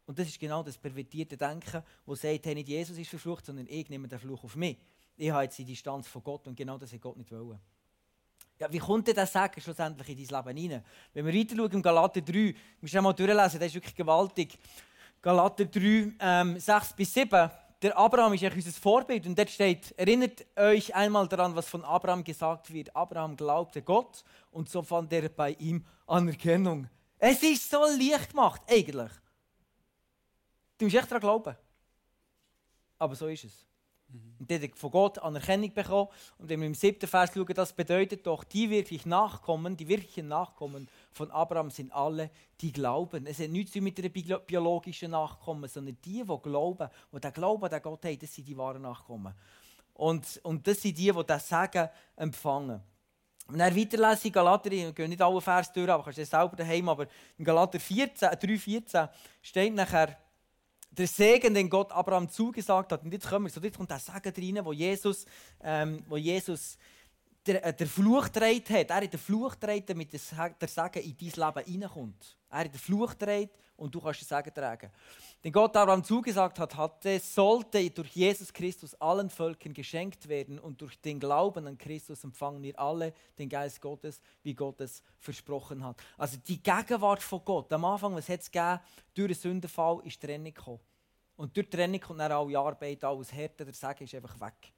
Und 0.09 0.19
das 0.19 0.27
ist 0.27 0.41
genau 0.41 0.63
das 0.63 0.79
pervertierte 0.79 1.37
Denken, 1.37 1.83
das 2.07 2.21
sagt, 2.23 2.47
hey, 2.47 2.55
nicht 2.55 2.67
Jesus 2.67 2.97
ist 2.97 3.11
verflucht, 3.11 3.45
sondern 3.45 3.67
ich 3.69 3.91
nehme 3.91 4.09
den 4.09 4.19
Fluch 4.19 4.43
auf 4.43 4.57
mich. 4.57 4.79
Ich 5.19 5.31
habe 5.31 5.43
jetzt 5.43 5.59
die 5.59 5.67
Distanz 5.67 6.09
von 6.09 6.25
Gott 6.25 6.47
und 6.47 6.57
genau 6.57 6.79
das 6.79 6.91
hat 6.95 7.03
Gott 7.03 7.19
nicht 7.19 7.31
wollen. 7.31 7.61
Ja, 8.59 8.73
wie 8.73 8.79
kommt 8.79 9.07
denn 9.07 9.15
das 9.15 9.31
Sagen 9.31 9.61
schlussendlich 9.61 10.09
in 10.09 10.27
dein 10.27 10.45
Leben 10.45 10.57
hinein? 10.57 10.85
Wenn 11.13 11.27
wir 11.27 11.35
weiter 11.35 11.55
schauen, 11.55 11.73
im 11.73 11.83
Galater 11.83 12.23
3, 12.23 12.55
musst 12.81 12.95
du 12.95 13.03
mal 13.03 13.13
durchlesen, 13.13 13.61
das 13.61 13.69
ist 13.69 13.75
wirklich 13.75 13.95
gewaltig. 13.95 14.59
Galater 15.21 15.67
3, 15.67 16.13
ähm, 16.21 16.59
6 16.59 16.95
bis 16.95 17.13
7 17.13 17.51
der 17.83 17.97
Abraham 17.97 18.33
ist 18.33 18.43
eigentlich 18.43 18.65
unser 18.65 18.81
Vorbild. 18.81 19.27
Und 19.27 19.39
dort 19.39 19.51
steht, 19.51 19.93
erinnert 19.99 20.47
euch 20.57 20.95
einmal 20.95 21.29
daran, 21.29 21.55
was 21.55 21.69
von 21.69 21.85
Abraham 21.85 22.25
gesagt 22.25 22.73
wird. 22.73 22.97
Abraham 22.97 23.37
glaubte 23.37 23.83
Gott 23.83 24.25
und 24.53 24.71
so 24.71 24.83
fand 24.83 25.13
er 25.13 25.29
bei 25.29 25.53
ihm 25.59 25.85
Anerkennung. 26.07 26.89
Es 27.19 27.43
ist 27.43 27.71
so 27.71 27.83
leicht 27.83 28.31
gemacht, 28.31 28.63
eigentlich. 28.67 29.11
Du 30.79 30.85
musst 30.85 30.97
echt 30.97 31.11
daran 31.11 31.21
glauben. 31.21 31.57
Aber 32.99 33.15
so 33.15 33.27
ist 33.27 33.45
es. 33.45 33.67
Und 34.39 34.49
der 34.49 34.63
hat 34.63 34.79
von 34.79 34.91
Gott 34.91 35.19
Anerkennung 35.19 35.73
bekommen. 35.75 36.09
Und 36.39 36.49
wenn 36.49 36.61
wir 36.61 36.67
im 36.67 36.75
siebten 36.75 37.07
Vers 37.07 37.31
schauen, 37.35 37.53
das 37.55 37.73
bedeutet 37.73 38.27
doch, 38.27 38.43
die 38.45 38.71
wirklich 38.71 39.05
Nachkommen, 39.05 39.77
die 39.77 39.87
wirklichen 39.87 40.29
Nachkommen 40.29 40.89
von 41.13 41.31
Abraham 41.31 41.71
sind 41.71 41.93
alle, 41.93 42.31
die 42.61 42.73
glauben. 42.73 43.27
Es 43.27 43.39
hat 43.39 43.51
nichts 43.51 43.75
mit 43.75 43.99
einer 43.99 44.09
biologischen 44.09 45.11
Nachkommen, 45.11 45.69
sondern 45.69 45.99
die, 46.05 46.25
die 46.25 46.39
glauben, 46.43 46.89
die 47.13 47.21
den 47.21 47.33
Glauben 47.33 47.71
an 47.71 47.83
Gott 47.83 48.05
haben, 48.05 48.19
das 48.19 48.35
sind 48.35 48.49
die 48.49 48.57
wahren 48.57 48.83
Nachkommen. 48.83 49.35
Und, 49.93 50.41
und 50.43 50.67
das 50.67 50.81
sind 50.81 50.97
die, 50.97 51.13
die 51.13 51.27
das 51.27 51.49
Sagen 51.49 51.89
empfangen. 52.17 52.81
Wenn 53.49 53.61
er 53.61 53.75
weiterlesen 53.75 54.27
in 54.27 54.33
Galater, 54.33 54.73
ich 54.73 54.95
gehe 54.95 55.09
nicht 55.09 55.21
alle 55.21 55.41
Vers 55.41 55.73
durch, 55.73 55.89
aber 55.89 56.05
kannst 56.05 56.19
du 56.19 56.25
selber 56.25 56.57
daheim, 56.57 56.89
aber 56.89 57.07
in 57.37 57.45
Galater 57.45 57.81
14, 57.81 58.31
3, 58.41 58.59
14 58.59 59.09
steht 59.43 59.75
nachher, 59.75 60.17
der 60.99 61.07
Segen, 61.07 61.55
den 61.55 61.71
Gott 61.71 61.93
Abraham 61.93 62.29
zugesagt 62.29 62.93
hat. 62.93 63.05
Und 63.05 63.13
jetzt 63.13 63.29
kommen 63.29 63.47
wir 63.47 63.51
so, 63.51 63.61
jetzt 63.61 63.77
kommt 63.77 63.91
der 63.91 63.99
Segen 63.99 64.57
rein, 64.57 64.65
wo 64.65 64.73
Jesus, 64.73 65.27
ähm, 65.63 66.03
wo 66.09 66.17
Jesus 66.17 66.77
der, 67.49 67.65
äh, 67.65 67.75
der 67.75 67.87
Fluch 67.87 68.29
trägt 68.29 68.71
hat. 68.71 68.91
Er 68.91 68.97
hat 68.97 69.13
den 69.13 69.19
Fluch 69.19 69.55
trägt, 69.55 69.91
damit 69.91 70.13
der 70.13 70.21
Segen 70.21 71.03
in 71.03 71.17
dein 71.17 71.55
Leben 71.55 71.83
reinkommt. 71.83 72.37
Er 72.51 72.59
hat 72.59 72.73
den 72.73 72.79
Fluch 72.79 73.15
trägt 73.15 73.57
und 73.77 73.95
du 73.95 74.01
kannst 74.01 74.21
den 74.21 74.27
Segen 74.27 74.55
tragen. 74.55 74.91
Den 75.43 75.53
Gott 75.53 75.77
Abraham 75.77 76.03
zugesagt 76.03 76.59
hat, 76.59 76.77
hatte, 76.77 77.19
sollte 77.21 77.89
durch 77.91 78.11
Jesus 78.11 78.53
Christus 78.53 78.95
allen 78.97 79.31
Völkern 79.31 79.73
geschenkt 79.73 80.29
werden 80.29 80.59
und 80.59 80.81
durch 80.81 81.01
den 81.01 81.21
Glauben 81.21 81.67
an 81.67 81.79
Christus 81.79 82.25
empfangen 82.25 82.63
wir 82.63 82.79
alle 82.79 83.15
den 83.39 83.49
Geist 83.49 83.81
Gottes, 83.81 84.21
wie 84.43 84.55
Gott 84.55 84.81
es 84.81 85.01
versprochen 85.19 85.85
hat. 85.85 85.97
Also 86.17 86.39
die 86.39 86.61
Gegenwart 86.61 87.23
von 87.23 87.45
Gott, 87.45 87.73
am 87.73 87.85
Anfang, 87.85 88.15
was 88.17 88.29
hat 88.29 88.41
es 88.41 88.51
gegeben? 88.51 88.81
Durch 89.15 89.29
den 89.29 89.41
Sündenfall 89.41 90.01
ist 90.05 90.21
Trennung 90.21 90.53
gekommen. 90.53 90.81
Und 91.37 91.57
durch 91.57 91.71
die 91.71 91.77
Trennung 91.77 92.01
kommt 92.01 92.19
dann 92.19 92.33
alle 92.33 92.59
Arbeit, 92.59 93.05
alles 93.05 93.33
Härte, 93.33 93.65
der 93.65 93.75
Segen 93.75 94.05
ist 94.05 94.15
einfach 94.17 94.41
weg. 94.41 94.73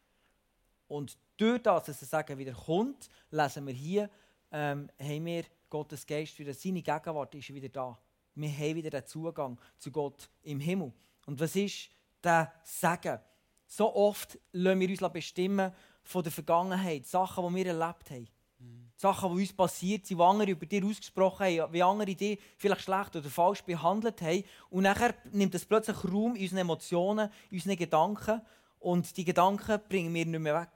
Und 0.90 1.16
durch 1.36 1.62
das, 1.62 1.84
dass 1.84 2.00
der 2.00 2.08
Segen 2.08 2.38
wieder 2.38 2.52
kommt, 2.52 3.08
lesen 3.30 3.66
wir 3.66 3.74
hier, 3.74 4.10
ähm, 4.50 4.90
haben 4.98 5.24
wir 5.24 5.44
Gottes 5.68 6.04
Geist 6.04 6.36
wieder, 6.40 6.52
seine 6.52 6.82
Gegenwart 6.82 7.32
ist 7.36 7.54
wieder 7.54 7.68
da. 7.68 7.96
Wir 8.34 8.50
haben 8.50 8.74
wieder 8.74 8.90
den 8.90 9.06
Zugang 9.06 9.56
zu 9.78 9.92
Gott 9.92 10.28
im 10.42 10.58
Himmel. 10.58 10.92
Und 11.26 11.38
was 11.38 11.54
ist 11.54 11.90
der 12.24 12.52
Segen? 12.64 13.20
So 13.68 13.94
oft 13.94 14.36
lassen 14.50 14.80
wir 14.80 14.88
uns 14.88 15.12
bestimmen 15.12 15.72
von 16.02 16.24
der 16.24 16.32
Vergangenheit, 16.32 17.06
Sachen, 17.06 17.48
die 17.48 17.54
wir 17.54 17.66
erlebt 17.66 18.10
haben. 18.10 18.28
Sachen, 18.96 19.34
die 19.34 19.42
uns 19.42 19.52
passiert 19.52 20.06
sind, 20.06 20.18
die 20.18 20.22
andere 20.22 20.50
über 20.50 20.66
dir 20.66 20.84
ausgesprochen 20.84 21.46
haben, 21.46 21.72
wie 21.72 21.82
andere 21.82 22.14
dich 22.14 22.38
vielleicht 22.58 22.82
schlecht 22.82 23.16
oder 23.16 23.30
falsch 23.30 23.62
behandelt 23.62 24.20
haben. 24.20 24.44
Und 24.68 24.82
nachher 24.82 25.14
nimmt 25.32 25.54
das 25.54 25.64
plötzlich 25.64 25.96
Raum 26.04 26.34
in 26.34 26.42
unseren 26.42 26.58
Emotionen, 26.58 27.30
in 27.48 27.56
unseren 27.56 27.76
Gedanken. 27.76 28.42
Und 28.80 29.16
die 29.16 29.24
Gedanken 29.24 29.80
bringen 29.88 30.12
wir 30.12 30.26
nicht 30.26 30.40
mehr 30.40 30.60
weg. 30.60 30.70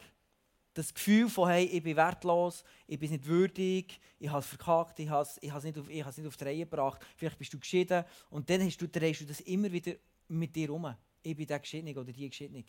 Das 0.75 0.95
Gefühl 0.95 1.29
von, 1.29 1.49
hey, 1.49 1.65
ich 1.65 1.83
bin 1.83 1.97
wertlos, 1.97 2.65
ich 2.87 2.99
bin 2.99 3.11
nicht 3.11 3.27
würdig, 3.27 4.01
ich 4.19 4.29
habe 4.29 4.41
es 4.41 4.47
verkackt, 4.47 4.99
ich 4.99 5.09
habe 5.09 5.23
es, 5.23 5.39
ich 5.41 5.53
nicht, 5.63 5.79
auf, 5.79 5.89
nicht 5.89 6.27
auf 6.27 6.37
die 6.37 6.45
Reihe 6.45 6.67
gebracht, 6.67 7.05
vielleicht 7.17 7.39
bist 7.39 7.53
du 7.53 7.59
geschieden. 7.59 8.05
Und 8.31 8.49
dann 8.49 8.63
hast 8.63 8.79
du, 8.79 8.89
drehst 8.89 9.21
du 9.21 9.25
das 9.25 9.41
immer 9.41 9.71
wieder 9.71 9.95
mit 10.29 10.55
dir 10.55 10.71
um. 10.71 10.95
Ich 11.23 11.37
bin 11.37 11.47
der 11.47 11.59
Geschiedene 11.59 11.99
oder 11.99 12.13
die 12.13 12.29
Geschiedene. 12.29 12.65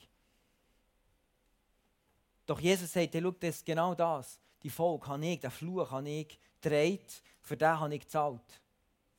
Doch 2.46 2.60
Jesus 2.60 2.92
sagt, 2.92 3.14
hey, 3.14 3.22
schau, 3.22 3.32
das 3.32 3.56
ist 3.56 3.66
genau 3.66 3.96
das 3.96 4.40
die 4.66 4.70
Folge 4.72 5.06
habe 5.06 5.24
ich, 5.28 5.40
den 5.40 5.52
Fluch 5.52 5.92
habe 5.92 6.10
ich 6.10 6.40
gedreht, 6.60 7.22
für 7.40 7.56
den 7.56 7.80
habe 7.80 7.94
ich 7.94 8.02
gezahlt. 8.02 8.62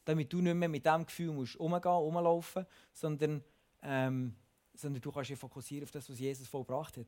Damit 0.05 0.33
du 0.33 0.41
nicht 0.41 0.55
mehr 0.55 0.69
mit 0.69 0.85
diesem 0.85 1.07
Gefühl 1.07 1.33
musst 1.33 1.55
umgehen, 1.55 1.93
umlaufen, 1.93 2.67
sondern, 2.93 3.45
ähm, 3.81 4.35
sondern 4.79 5.01
du 5.01 5.11
kannst 5.11 5.31
dich 5.31 5.39
fokussieren 5.39 5.85
auf 5.85 5.91
das, 5.91 6.09
was 6.09 6.19
Jesus 6.19 6.49
vollbracht 6.49 6.97
hat. 6.97 7.07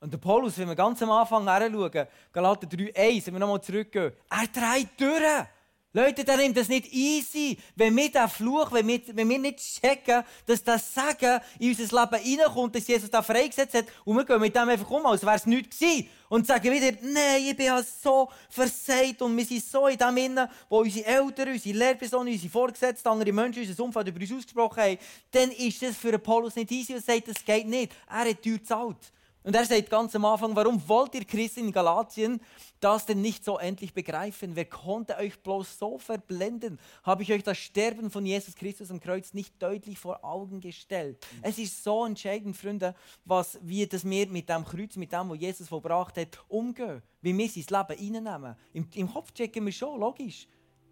Und 0.00 0.12
der 0.12 0.18
Paulus, 0.18 0.58
wenn 0.58 0.68
wir 0.68 0.74
ganz 0.74 1.02
am 1.02 1.10
Anfang 1.10 1.46
herschauen, 1.46 2.06
Galater 2.32 2.66
3,1, 2.66 3.26
wenn 3.26 3.34
wir 3.34 3.40
nochmal 3.40 3.62
zurückgehen, 3.62 4.12
er 4.30 4.46
dreht 4.48 5.00
durch. 5.00 5.46
Leute, 5.92 6.24
der 6.24 6.36
nimmt 6.36 6.56
das 6.56 6.68
nicht 6.68 6.92
easy. 6.92 7.56
Wenn 7.74 7.96
wir 7.96 8.10
den 8.10 8.28
Fluch, 8.28 8.70
wenn 8.72 8.86
wir, 8.86 9.00
wenn 9.12 9.28
wir 9.28 9.38
nicht 9.38 9.80
checken, 9.80 10.24
dass 10.44 10.62
das 10.62 10.92
Sagen 10.92 11.40
in 11.58 11.70
unser 11.70 11.84
Leben 11.84 12.40
reinkommt, 12.42 12.74
dass 12.74 12.86
Jesus 12.86 13.10
da 13.10 13.22
freigesetzt 13.22 13.74
hat, 13.74 13.86
und 14.04 14.16
wir 14.16 14.24
gehen 14.24 14.40
mit 14.40 14.54
dem 14.54 14.68
einfach 14.68 14.90
um, 14.90 15.06
als 15.06 15.22
wäre 15.22 15.36
es 15.36 15.46
nichts 15.46 15.78
gewesen. 15.78 16.08
Und 16.28 16.46
sagen 16.46 16.70
wieder, 16.70 16.92
nein, 17.00 17.46
ich 17.48 17.56
bin 17.56 17.66
ja 17.66 17.82
so 17.82 18.28
versagt 18.50 19.22
und 19.22 19.36
wir 19.36 19.44
sind 19.44 19.64
so 19.64 19.86
in 19.86 19.96
dem 19.96 20.16
Innen, 20.16 20.48
wo 20.68 20.80
unsere 20.80 21.06
Eltern, 21.06 21.52
unsere 21.52 21.78
Lehrpersonen, 21.78 22.32
unsere 22.32 22.50
Vorgesetzten, 22.50 23.08
andere 23.08 23.32
Menschen, 23.32 23.62
unser 23.66 23.82
Umfeld 23.82 24.08
über 24.08 24.20
uns 24.20 24.32
ausgesprochen 24.32 24.82
haben, 24.82 24.98
dann 25.30 25.50
ist 25.52 25.80
das 25.82 25.96
für 25.96 26.18
Paulus 26.18 26.56
nicht 26.56 26.70
easy 26.72 26.94
und 26.94 27.04
sagt, 27.04 27.28
das 27.28 27.44
geht 27.44 27.66
nicht. 27.66 27.92
Er 28.08 28.28
hat 28.28 28.42
teuer 28.42 28.58
gezahlt. 28.58 29.12
Und 29.46 29.54
er 29.54 29.64
sagt 29.64 29.90
ganz 29.90 30.12
am 30.16 30.24
Anfang, 30.24 30.56
warum 30.56 30.88
wollt 30.88 31.14
ihr 31.14 31.24
Christen 31.24 31.66
in 31.66 31.72
Galatien 31.72 32.40
das 32.80 33.06
denn 33.06 33.20
nicht 33.20 33.44
so 33.44 33.58
endlich 33.58 33.94
begreifen? 33.94 34.56
Wer 34.56 34.64
konnte 34.64 35.16
euch 35.18 35.40
bloß 35.40 35.78
so 35.78 35.98
verblenden? 35.98 36.80
Habe 37.04 37.22
ich 37.22 37.32
euch 37.32 37.44
das 37.44 37.56
Sterben 37.56 38.10
von 38.10 38.26
Jesus 38.26 38.56
Christus 38.56 38.90
am 38.90 38.98
Kreuz 38.98 39.34
nicht 39.34 39.62
deutlich 39.62 40.00
vor 40.00 40.24
Augen 40.24 40.60
gestellt? 40.60 41.24
Es 41.42 41.58
ist 41.58 41.84
so 41.84 42.04
entscheidend, 42.04 42.56
Freunde, 42.56 42.96
was 43.24 43.56
wir, 43.62 43.88
dass 43.88 44.04
wir 44.04 44.26
mit 44.26 44.48
dem 44.48 44.64
Kreuz, 44.64 44.96
mit 44.96 45.12
dem, 45.12 45.30
was 45.30 45.38
Jesus 45.38 45.68
vollbracht 45.68 46.16
hat, 46.16 46.44
umgehen. 46.48 47.00
Wie 47.22 47.38
wir 47.38 47.48
sein 47.48 47.86
Leben 47.88 48.16
reinnehmen. 48.16 48.56
Im, 48.72 48.88
Im 48.94 49.12
Kopf 49.12 49.32
checken 49.32 49.64
wir 49.64 49.72
schon, 49.72 50.00
logisch. 50.00 50.48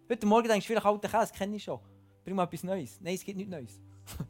Heute 0.09 0.25
Morgen 0.25 0.47
denkst 0.47 0.65
du 0.65 0.67
vielleicht, 0.71 0.85
alter 0.85 1.09
Käse, 1.09 1.33
kenne 1.33 1.57
ich 1.57 1.63
schon. 1.65 1.81
Bring 2.23 2.37
mal 2.37 2.45
etwas 2.45 2.63
Neues. 2.63 3.01
Nein, 3.01 3.15
es 3.15 3.25
gibt 3.25 3.35
nichts 3.35 3.51
Neues. 3.51 3.81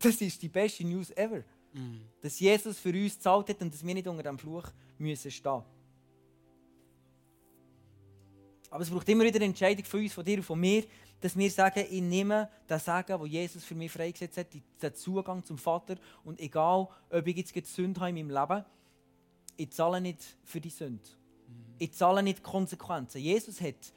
das 0.00 0.20
ist 0.20 0.42
die 0.42 0.48
beste 0.48 0.84
News 0.84 1.12
ever. 1.12 1.44
Mm. 1.72 1.98
Dass 2.20 2.40
Jesus 2.40 2.78
für 2.78 2.92
uns 2.92 3.14
gezahlt 3.14 3.48
hat 3.48 3.60
und 3.60 3.72
dass 3.72 3.84
wir 3.84 3.94
nicht 3.94 4.08
unter 4.08 4.22
dem 4.22 4.38
Fluch 4.38 4.64
müssen 4.98 5.30
stehen 5.30 5.62
Aber 8.70 8.82
es 8.82 8.90
braucht 8.90 9.08
immer 9.08 9.24
wieder 9.24 9.36
eine 9.36 9.46
Entscheidung 9.46 9.84
von 9.84 10.00
uns, 10.00 10.12
von 10.12 10.24
dir 10.24 10.38
und 10.38 10.44
von 10.44 10.58
mir, 10.58 10.84
dass 11.20 11.36
wir 11.36 11.50
sagen, 11.50 11.84
ich 11.90 12.00
nehme 12.00 12.48
das 12.66 12.84
Sagen, 12.84 13.20
wo 13.20 13.26
Jesus 13.26 13.64
für 13.64 13.74
mich 13.74 13.92
freigesetzt 13.92 14.38
hat, 14.38 14.46
den 14.82 14.94
Zugang 14.94 15.44
zum 15.44 15.58
Vater. 15.58 15.96
Und 16.24 16.40
egal, 16.40 16.88
ob 17.10 17.26
ich 17.26 17.54
jetzt 17.54 17.74
Sünde 17.74 18.00
habe 18.00 18.10
in 18.10 18.26
meinem 18.26 18.30
Leben, 18.30 18.64
ich 19.56 19.70
zahle 19.70 20.00
nicht 20.00 20.22
für 20.44 20.60
die 20.60 20.70
Sünde. 20.70 21.04
Mm. 21.46 21.74
Ich 21.78 21.92
zahle 21.92 22.22
nicht 22.22 22.38
die 22.38 22.42
Konsequenzen. 22.42 23.20
Jesus 23.20 23.60
hat 23.60 23.92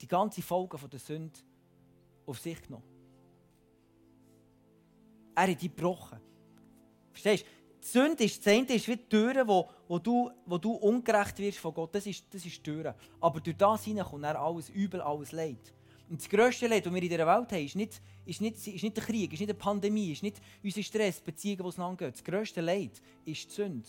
die 0.00 0.06
ganze 0.06 0.42
Folge 0.42 0.78
der 0.88 1.00
Sünde 1.00 1.38
auf 2.26 2.38
sich 2.38 2.62
genommen. 2.62 2.84
Er 5.34 5.50
hat 5.50 5.62
die 5.62 5.68
gebrochen. 5.68 6.20
Verstehst 7.12 7.44
du? 7.44 7.62
Die 7.82 7.88
Sünde 7.88 8.24
ist, 8.24 8.46
das 8.46 8.52
eine 8.52 8.66
ist 8.66 8.86
wie 8.86 8.96
die 8.96 9.08
Türe, 9.08 9.46
wo, 9.46 9.68
wo, 9.88 9.98
du, 9.98 10.30
wo 10.46 10.56
du 10.56 10.72
ungerecht 10.72 11.36
wirst 11.38 11.58
von 11.58 11.74
Gott. 11.74 11.94
Das 11.94 12.06
ist, 12.06 12.24
das 12.32 12.46
ist 12.46 12.58
die 12.58 12.62
Türe. 12.62 12.94
Aber 13.20 13.40
durch 13.40 13.56
das 13.56 13.84
hinein 13.84 14.04
kommt 14.04 14.22
dann 14.22 14.36
alles 14.36 14.68
Übel, 14.70 15.00
alles 15.00 15.32
Leid. 15.32 15.74
Und 16.08 16.20
das 16.20 16.28
grösste 16.28 16.68
Leid, 16.68 16.86
das 16.86 16.94
wir 16.94 17.02
in 17.02 17.08
dieser 17.08 17.26
Welt 17.26 17.50
haben, 17.50 17.64
ist 17.64 17.74
nicht, 17.74 18.00
ist 18.24 18.40
nicht, 18.40 18.66
ist 18.66 18.82
nicht 18.82 18.96
der 18.96 19.02
Krieg, 19.02 19.32
ist 19.32 19.40
nicht 19.40 19.50
die 19.50 19.54
Pandemie, 19.54 20.12
ist 20.12 20.22
nicht 20.22 20.40
unser 20.62 20.82
Stress, 20.82 21.20
Beziehungen, 21.20 21.56
die 21.56 21.64
auseinandergehen. 21.64 22.12
Das 22.12 22.22
grösste 22.22 22.60
Leid 22.60 23.02
ist 23.24 23.50
die 23.50 23.54
Sünde. 23.54 23.88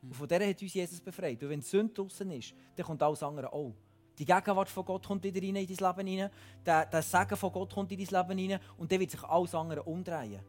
Und 0.00 0.14
von 0.14 0.28
der 0.28 0.48
hat 0.48 0.62
uns 0.62 0.72
Jesus 0.72 1.00
befreit. 1.00 1.42
Und 1.42 1.50
wenn 1.50 1.60
die 1.60 1.66
Sünde 1.66 1.92
draußen 1.92 2.30
ist, 2.30 2.54
dann 2.74 2.86
kommt 2.86 3.02
alles 3.02 3.22
andere 3.22 3.52
auch. 3.52 3.74
Die 4.18 4.24
Gegenwart 4.24 4.68
von 4.70 4.84
Gott 4.84 5.06
kommt 5.06 5.24
wieder 5.24 5.42
in 5.42 5.54
dein 5.54 5.66
Leben 5.66 6.20
rein. 6.20 6.30
Der 6.64 7.02
Segen 7.02 7.36
von 7.36 7.52
Gott 7.52 7.74
kommt 7.74 7.92
in 7.92 7.98
dein 7.98 8.28
Leben 8.28 8.52
rein. 8.52 8.60
Und 8.78 8.90
dann 8.90 9.00
wird 9.00 9.10
sich 9.10 9.22
alles 9.24 9.54
andere 9.54 9.82
umdrehen. 9.82 10.40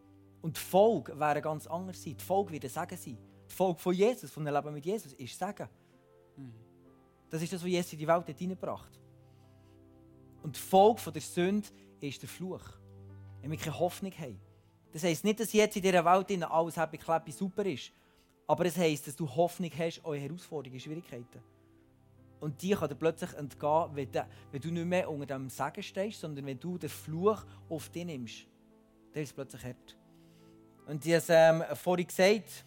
Und 0.42 0.56
die 0.56 0.62
Folge 0.62 1.20
wäre 1.20 1.42
ganz 1.42 1.68
anders 1.68 2.02
sein. 2.02 2.16
Die 2.18 2.24
Folge 2.24 2.54
wird 2.54 2.70
Sagen 2.70 2.98
sein. 2.98 3.18
Die 3.50 3.54
Folge 3.54 3.80
von 3.80 3.94
Jesus, 3.94 4.32
von 4.32 4.48
einem 4.48 4.56
Leben 4.56 4.74
mit 4.74 4.86
Jesus, 4.86 5.14
ist 5.14 5.38
Sagen. 5.38 5.68
Mhm. 6.36 6.54
Das 7.30 7.42
ist 7.42 7.52
das, 7.52 7.62
was 7.62 7.70
Jesus 7.70 7.94
in 7.94 8.00
die 8.00 8.08
Welt 8.08 8.26
hineingebracht. 8.28 9.00
Und 10.44 10.56
die 10.56 10.60
Folge 10.60 11.12
der 11.12 11.22
Sünde 11.22 11.68
ist 12.00 12.22
der 12.22 12.30
Fluch. 12.30 12.64
Wenn 13.42 13.52
wir 13.52 13.58
keine 13.58 13.78
Hoffnung 13.78 14.12
haben. 14.14 14.40
Das 14.92 15.04
heisst 15.04 15.24
nicht, 15.24 15.40
dass 15.40 15.54
jetzt 15.54 15.76
in 15.76 15.82
dieser 15.82 16.06
Welt 16.06 16.44
alles 16.44 16.78
happy 16.78 16.98
clappy 16.98 17.32
super 17.32 17.66
ist. 17.66 17.92
Aber 18.48 18.66
es 18.66 18.78
heisst, 18.78 19.08
dass 19.08 19.16
du 19.16 19.28
Hoffnung 19.28 19.72
hast 19.78 20.04
an 20.06 20.14
Herausforderungen, 20.14 20.80
Schwierigkeiten. 20.80 21.44
Und 22.40 22.62
die 22.62 22.72
kann 22.72 22.88
dir 22.88 22.96
plötzlich 22.96 23.34
entgehen, 23.34 23.90
wenn 23.94 24.12
du, 24.12 24.28
wenn 24.52 24.62
du 24.62 24.72
nicht 24.72 24.86
mehr 24.86 25.10
unter 25.10 25.26
dem 25.26 25.50
Segen 25.50 25.84
stehst, 25.84 26.22
sondern 26.22 26.46
wenn 26.46 26.60
du 26.60 26.78
den 26.78 26.90
Fluch 26.90 27.44
auf 27.68 27.90
dich 27.90 28.06
nimmst. 28.06 28.48
Dann 29.12 29.24
ist 29.24 29.30
es 29.30 29.34
plötzlich 29.34 29.64
hart. 29.64 29.98
Und 30.88 31.06
ich 31.06 31.12
habe 31.12 31.18
es 31.18 31.30
ähm, 31.30 31.64
vorhin 31.76 32.08
gesagt, 32.08 32.64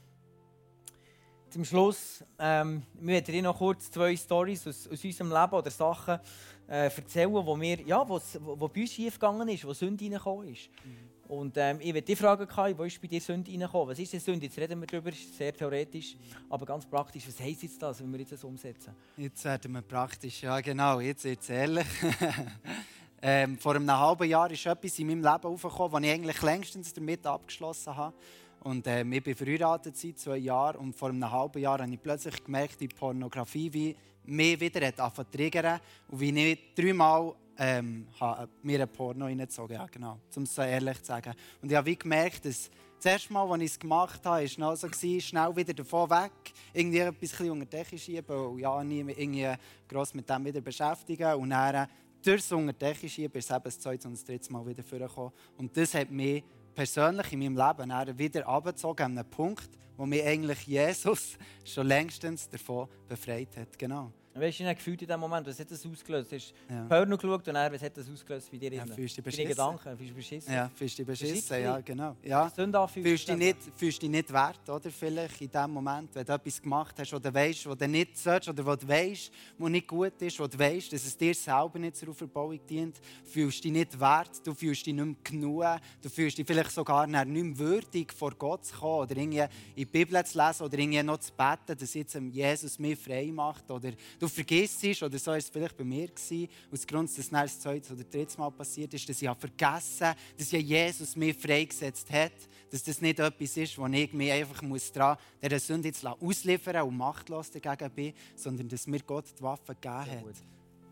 zum 1.49 1.65
Schluss, 1.65 2.23
ähm, 2.39 2.83
wir 3.01 3.15
werden 3.15 3.33
dir 3.33 3.43
noch 3.43 3.57
kurz 3.57 3.91
zwei 3.91 4.15
Stories 4.15 4.67
aus, 4.67 4.87
aus 4.87 5.03
unserem 5.03 5.31
Leben 5.31 5.53
oder 5.53 5.71
Sachen 5.71 6.21
äh, 6.69 6.85
erzählen, 6.85 7.33
wo, 7.33 7.59
wir, 7.59 7.81
ja, 7.81 8.07
wo, 8.07 8.21
wo 8.41 8.69
bei 8.69 8.83
uns 8.83 8.93
schief 8.93 9.15
gegangen 9.15 9.49
ist, 9.49 9.65
wo 9.65 9.73
Sünde 9.73 10.05
reingekommen 10.05 10.49
ist. 10.49 10.69
Mhm. 10.85 11.11
Und 11.31 11.57
ähm, 11.57 11.79
ich 11.81 11.95
werde 11.95 12.03
die 12.03 12.17
Frage, 12.17 12.47
Kai, 12.47 12.77
wo 12.77 12.85
ist 12.85 13.01
bei 13.01 13.09
dir 13.09 13.21
Sünde 13.21 13.51
reingekommen? 13.51 13.89
Was 13.89 13.99
ist 13.99 14.13
denn 14.13 14.21
Sünde? 14.21 14.47
Jetzt 14.47 14.59
reden 14.59 14.81
wir 14.81 14.87
darüber, 14.87 15.11
ist 15.11 15.37
sehr 15.37 15.57
theoretisch, 15.57 16.17
aber 16.51 16.67
ganz 16.67 16.85
praktisch. 16.85 17.27
Was 17.27 17.41
heisst 17.41 17.63
jetzt 17.63 17.81
das, 17.81 18.01
wenn 18.01 18.13
wir 18.13 18.21
jetzt 18.21 18.33
das 18.33 18.45
umsetzen? 18.45 18.95
Jetzt 19.17 19.45
werden 19.45 19.73
wir 19.73 19.83
praktisch, 19.83 20.43
ja 20.43 20.61
genau, 20.61 21.01
jetzt 21.01 21.25
jetzt 21.25 21.49
ehrlich. 21.49 21.87
ähm, 23.23 23.59
vor 23.59 23.77
einem 23.77 23.91
halben 23.91 24.29
Jahr 24.29 24.51
ist 24.51 24.65
etwas 24.65 24.99
in 24.99 25.09
meinem 25.09 25.23
Leben 25.23 25.45
aufgekommen, 25.45 26.03
das 26.03 26.03
ich 26.03 26.15
eigentlich 26.15 26.43
längstens 26.43 26.93
damit 26.95 27.27
abgeschlossen 27.27 27.97
habe. 27.97 28.15
Und 28.61 28.87
äh, 28.87 29.03
ich 29.03 29.23
bin 29.23 29.35
verheiratet 29.35 29.97
seit 29.97 30.19
zwei 30.19 30.37
Jahren 30.39 30.77
und 30.77 30.95
vor 30.95 31.09
einem 31.11 31.31
halben 31.31 31.61
Jahr 31.61 31.81
habe 31.81 31.93
ich 31.93 32.03
plötzlich 32.03 32.45
gemerkt, 32.45 32.81
die 32.81 32.89
Pornografie 32.89 33.73
wie 33.73 33.97
mich 34.25 34.61
wieder 34.61 34.87
hat 34.87 35.33
triggern 35.33 35.81
und 36.09 36.21
wie 36.21 36.51
ich 36.53 36.75
dreimal 36.75 37.35
ähm, 37.59 38.07
habe 38.19 38.49
mir 38.63 38.81
ein 38.81 38.89
Porno 38.89 39.27
reingezogen. 39.27 39.77
Ja, 39.77 39.87
genau, 39.87 40.19
um 40.37 40.43
es 40.45 40.55
so 40.55 40.63
ehrlich 40.63 40.99
zu 41.01 41.07
sagen. 41.07 41.35
Und 41.61 41.71
ich 41.71 41.77
habe 41.77 41.87
wie 41.87 41.97
gemerkt, 41.97 42.45
dass 42.45 42.71
das 43.03 43.13
erste 43.13 43.33
Mal, 43.33 43.51
als 43.51 43.63
ich 43.63 43.71
es 43.71 43.79
gemacht 43.79 44.25
habe, 44.25 44.45
war 44.59 44.77
so, 44.77 44.89
schnell 44.91 45.57
wieder 45.57 45.73
davon 45.73 46.11
weg, 46.11 46.33
irgendwie 46.73 46.99
etwas 46.99 47.41
unter 47.41 47.65
die 47.65 47.71
Decke 47.71 47.99
schieben 47.99 48.37
und 48.37 48.59
ja, 48.59 48.85
nie 48.85 49.01
irgendwie 49.01 49.55
gross 49.89 50.13
mit 50.13 50.29
dem 50.29 50.45
wieder 50.45 50.61
beschäftigen. 50.61 51.35
Und 51.35 51.51
dann 51.51 51.89
durch 52.23 52.43
das 52.43 52.53
unter 52.53 52.73
die 52.73 52.79
Decke 52.79 53.09
schieben 53.09 53.39
ist 53.39 53.51
es 53.51 53.57
eben 53.57 53.65
das 53.65 53.81
zweite 53.81 54.09
und 54.09 54.15
das 54.15 54.25
dritte 54.25 54.53
Mal 54.53 54.67
wieder 54.67 54.83
vorgekommen. 54.83 55.33
Und 55.57 55.77
das 55.77 55.95
hat 55.95 56.11
mich 56.11 56.45
persönlich 56.75 57.33
in 57.33 57.39
meinem 57.41 57.57
Leben 57.57 58.19
wieder 58.19 58.47
abgezogen 58.49 59.05
an 59.05 59.19
einen 59.19 59.31
Punkt, 59.31 59.71
wo 59.97 60.07
mich 60.07 60.25
eigentlich 60.25 60.67
Jesus 60.67 61.37
schon 61.65 61.87
längstens 61.87 62.49
davon 62.49 62.89
befreit 63.09 63.57
hat. 63.57 63.79
Genau. 63.79 64.13
Weißt 64.33 64.61
du, 64.61 64.65
ich 64.65 64.77
gefühlt 64.77 65.03
in 65.03 65.09
dem 65.09 65.19
Moment, 65.19 65.45
was 65.45 65.59
hat 65.59 65.69
das 65.71 65.85
ausgelöst? 65.85 66.31
Du 66.31 66.37
hast 66.37 66.55
ja. 66.69 66.85
Porno 66.85 67.17
geschaut 67.17 67.49
und 67.49 67.55
dann, 67.55 67.73
was 67.73 67.83
hat 67.83 67.97
das 67.97 68.09
ausgelöst 68.09 68.49
bei 68.51 68.59
dir? 68.59 68.73
Ja, 68.75 68.87
fühlst 68.87 69.19
du 69.19 69.23
dich 69.23 69.25
beschissen? 69.25 69.49
Gedanken, 69.49 69.97
fühlst 69.97 70.11
du 70.11 70.15
beschissen? 70.15 70.53
Ja, 70.55 70.71
fühlst 70.73 70.99
du 70.99 71.05
dich 71.05 71.07
beschissen, 71.07 71.63
ja, 71.63 71.81
genau. 71.81 72.17
Ja. 72.23 72.49
Fühlst 72.49 73.29
du 73.29 73.33
dich 73.33 73.37
nicht, 73.37 73.57
fühlst 73.75 74.01
dich 74.01 74.09
nicht 74.09 74.33
wert, 74.33 74.69
oder? 74.69 74.89
Vielleicht 74.89 75.41
in 75.41 75.51
dem 75.51 75.71
Moment, 75.73 76.15
wenn 76.15 76.25
du 76.25 76.33
etwas 76.33 76.63
gemacht 76.63 76.95
hast, 76.99 77.11
du 77.11 77.35
weißt, 77.35 77.67
was 77.67 77.77
du 77.77 77.89
nicht 77.89 78.17
sollst, 78.17 78.49
oder 78.49 78.65
was 78.65 78.79
du 78.79 78.89
weißt, 78.89 79.33
was 79.59 79.71
nicht 79.71 79.89
gut 79.89 80.23
ist, 80.23 80.39
was 80.39 80.49
du 80.49 80.59
weißt, 80.59 80.93
dass 80.93 81.05
es 81.05 81.17
dir 81.17 81.35
selber 81.35 81.81
nicht 81.81 81.97
zur 81.97 82.11
Auferbauung 82.11 82.61
dient, 82.65 83.01
fühlst 83.25 83.59
du 83.59 83.63
dich 83.63 83.73
nicht 83.73 83.99
wert, 83.99 84.47
du 84.47 84.55
fühlst 84.55 84.87
dich 84.87 84.95
nicht 84.95 85.05
mehr 85.05 85.17
genug, 85.25 85.65
du 86.01 86.09
fühlst 86.09 86.39
dich 86.39 86.47
vielleicht 86.47 86.71
sogar 86.71 87.05
nicht 87.07 87.27
mehr 87.27 87.59
würdig, 87.59 88.13
vor 88.13 88.31
Gott 88.37 88.65
zu 88.65 88.77
kommen, 88.77 89.01
oder 89.01 89.17
irgendwie 89.17 89.41
in 89.41 89.49
die 89.77 89.85
Bibel 89.87 90.25
zu 90.25 90.39
lesen, 90.39 90.63
oder 90.63 90.79
irgendwie 90.79 91.03
noch 91.03 91.19
zu 91.19 91.33
beten, 91.33 91.77
dass 91.77 91.95
jetzt 91.95 92.15
Jesus 92.31 92.79
mich 92.79 92.97
frei 92.97 93.33
macht, 93.33 93.69
oder 93.71 93.91
du 94.21 94.29
vergisst 94.29 94.85
ist, 94.85 95.03
oder 95.03 95.19
so 95.19 95.31
war 95.31 95.39
es 95.39 95.49
vielleicht 95.49 95.77
bei 95.77 95.83
mir, 95.83 96.07
gewesen, 96.07 96.49
aus 96.71 96.87
Grund, 96.87 97.11
dass 97.11 97.19
es 97.19 97.31
das 97.31 97.59
zweite 97.59 97.93
oder 97.93 98.05
dritte 98.05 98.39
Mal 98.39 98.51
passiert 98.51 98.93
ist, 98.95 99.09
dass 99.09 99.21
ich 99.21 99.31
vergessen 99.31 100.07
habe, 100.07 100.19
dass 100.37 100.51
ja 100.53 100.59
Jesus 100.59 101.17
mich 101.17 101.37
freigesetzt 101.37 102.11
hat, 102.13 102.33
dass 102.71 102.85
das 102.85 103.01
nicht 103.01 103.19
etwas 103.19 103.57
ist, 103.57 103.79
wo 103.79 103.87
ich 103.87 104.13
mich 104.13 104.31
einfach 104.31 104.63
muss 104.63 104.93
dran 104.93 105.17
der 105.43 105.59
Sünde 105.59 105.89
jetzt 105.89 106.07
ausliefern 106.07 106.87
und 106.87 106.97
machtlos 106.97 107.51
dagegen 107.51 107.91
bin, 107.91 108.13
sondern 108.37 108.69
dass 108.69 108.87
mir 108.87 109.01
Gott 109.01 109.25
die 109.37 109.43
Waffe 109.43 109.75
gegeben 109.75 110.27
hat. 110.29 110.43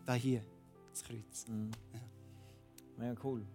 Da 0.05 0.15
hier, 0.15 0.43
das 0.91 1.03
Kreuz. 1.03 1.45
Mhm. 1.47 1.71
Ja. 2.97 3.05
ja, 3.05 3.15
cool. 3.23 3.45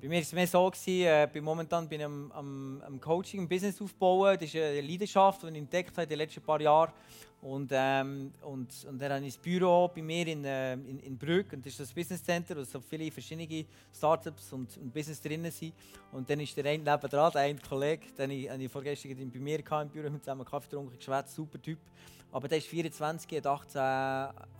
Bei 0.00 0.06
mir 0.06 0.14
war 0.14 0.22
es 0.22 0.32
mehr 0.32 0.46
so, 0.46 0.70
äh, 0.86 1.26
bin 1.26 1.42
momentan 1.42 1.88
bin 1.88 1.98
ich 1.98 2.06
am, 2.06 2.30
am, 2.30 2.82
am 2.86 3.00
Coaching, 3.00 3.40
am 3.40 3.48
Business 3.48 3.82
aufbauen. 3.82 4.36
Das 4.38 4.44
ist 4.44 4.54
eine 4.54 4.80
Leidenschaft, 4.80 5.42
die 5.42 5.48
ich 5.48 5.56
entdeckt 5.56 5.90
habe 5.90 6.04
in 6.04 6.08
den 6.08 6.18
letzten 6.18 6.40
paar 6.40 6.60
Jahren. 6.60 6.92
Und, 7.42 7.70
ähm, 7.72 8.32
und, 8.42 8.68
und 8.88 9.02
dann 9.02 9.12
habe 9.12 9.26
ich 9.26 9.36
ein 9.36 9.42
Büro 9.42 9.88
bei 9.88 10.00
mir 10.00 10.24
in, 10.28 10.44
äh, 10.44 10.74
in, 10.74 11.00
in 11.00 11.18
Brügg. 11.18 11.52
Und 11.52 11.66
das 11.66 11.72
ist 11.72 11.80
das 11.80 11.92
Business 11.92 12.22
Center, 12.22 12.56
wo 12.56 12.62
so 12.62 12.80
viele 12.80 13.10
verschiedene 13.10 13.64
Startups 13.92 14.52
und, 14.52 14.76
und 14.76 14.94
Business 14.94 15.20
drinnen 15.20 15.50
sind. 15.50 15.74
Und 16.12 16.30
dann 16.30 16.38
ist 16.38 16.56
der 16.56 16.66
eine 16.66 16.78
nebenan, 16.78 17.32
der 17.32 17.40
eine 17.40 17.58
Kollege, 17.58 18.06
den 18.16 18.30
ich, 18.30 18.46
den 18.46 18.60
ich 18.60 18.70
vorgestern 18.70 19.30
bei 19.32 19.40
mir 19.40 19.58
im 19.58 19.88
Büro 19.88 20.10
mit 20.10 20.22
zusammen 20.22 20.44
Kaffee 20.44 20.68
getrunken, 20.68 20.96
geschwätzt, 20.96 21.34
super 21.34 21.60
Typ. 21.60 21.78
Aber 22.30 22.46
der 22.46 22.58
ist 22.58 22.68
24, 22.68 23.36
hat 23.36 23.46
18 23.48 23.80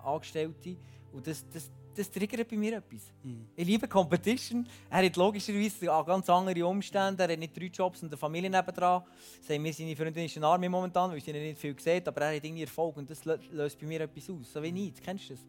Angestellte. 0.04 0.76
Und 1.12 1.28
das, 1.28 1.44
das, 1.52 1.70
das 1.98 2.10
triggert 2.10 2.48
bei 2.48 2.56
mir 2.56 2.76
etwas. 2.76 3.10
Mhm. 3.22 3.46
Ich 3.56 3.66
liebe 3.66 3.88
Competition. 3.88 4.66
Er 4.88 5.04
hat 5.04 5.16
logischerweise 5.16 5.86
ganz 6.06 6.30
andere 6.30 6.64
Umstände. 6.66 7.24
Er 7.24 7.32
hat 7.32 7.38
nicht 7.38 7.56
drei 7.56 7.66
Jobs 7.66 8.02
und 8.02 8.08
eine 8.08 8.16
Familie 8.16 8.48
nebendran. 8.48 9.02
Sagen 9.40 9.64
wir, 9.64 9.72
seine 9.72 9.96
Freundin 9.96 10.24
ist 10.24 10.36
in 10.36 10.42
der 10.42 10.50
Armee 10.50 10.68
momentan, 10.68 11.10
weil 11.10 11.20
sie 11.20 11.32
nicht 11.32 11.58
viel 11.58 11.78
sieht, 11.78 12.06
aber 12.06 12.20
er 12.22 12.36
hat 12.36 12.44
irgendwie 12.44 12.62
Erfolg 12.62 12.96
und 12.96 13.10
das 13.10 13.24
löst 13.24 13.80
bei 13.80 13.86
mir 13.86 14.00
etwas 14.02 14.30
aus. 14.30 14.52
So 14.52 14.62
wie 14.62 14.72
nichts. 14.72 15.00
Kennst 15.00 15.30
du 15.30 15.34
das? 15.34 15.44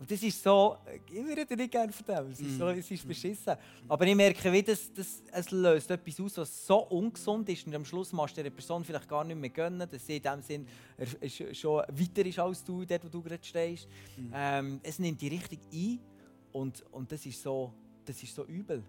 Und 0.00 0.10
das 0.10 0.22
ist 0.22 0.42
so, 0.42 0.78
ich 1.12 1.22
würde 1.22 1.54
nicht 1.54 1.70
gerne 1.70 1.92
von 1.92 2.06
dem, 2.06 2.32
es 2.32 2.40
ist, 2.40 2.56
so, 2.56 2.68
es 2.68 2.90
ist 2.90 3.06
beschissen. 3.06 3.54
Aber 3.86 4.06
ich 4.06 4.16
merke, 4.16 4.50
wie 4.50 4.62
das, 4.62 4.90
das, 4.94 5.22
es 5.30 5.50
löst 5.50 5.90
etwas 5.90 6.18
aus, 6.18 6.38
was 6.38 6.66
so 6.66 6.78
ungesund 6.86 7.46
ist 7.50 7.66
und 7.66 7.74
am 7.74 7.84
Schluss 7.84 8.10
machst 8.10 8.34
du 8.38 8.42
der 8.42 8.48
Person 8.48 8.82
vielleicht 8.82 9.06
gar 9.06 9.24
nicht 9.24 9.36
mehr 9.36 9.50
gönnen, 9.50 9.86
dass 9.86 10.06
sie 10.06 10.16
in 10.16 10.22
dem 10.22 10.40
Sinn 10.40 10.66
schon 11.52 11.82
weiter 11.86 12.24
ist 12.24 12.38
als 12.38 12.64
du, 12.64 12.82
dort 12.86 13.04
wo 13.04 13.08
du 13.10 13.20
gerade 13.20 13.44
stehst. 13.44 13.88
Mhm. 14.16 14.32
Ähm, 14.34 14.80
es 14.82 14.98
nimmt 14.98 15.20
die 15.20 15.28
Richtung 15.28 15.58
ein 15.70 15.98
und, 16.52 16.82
und 16.92 17.12
das, 17.12 17.26
ist 17.26 17.42
so, 17.42 17.70
das 18.06 18.22
ist 18.22 18.34
so 18.34 18.46
übel. 18.46 18.82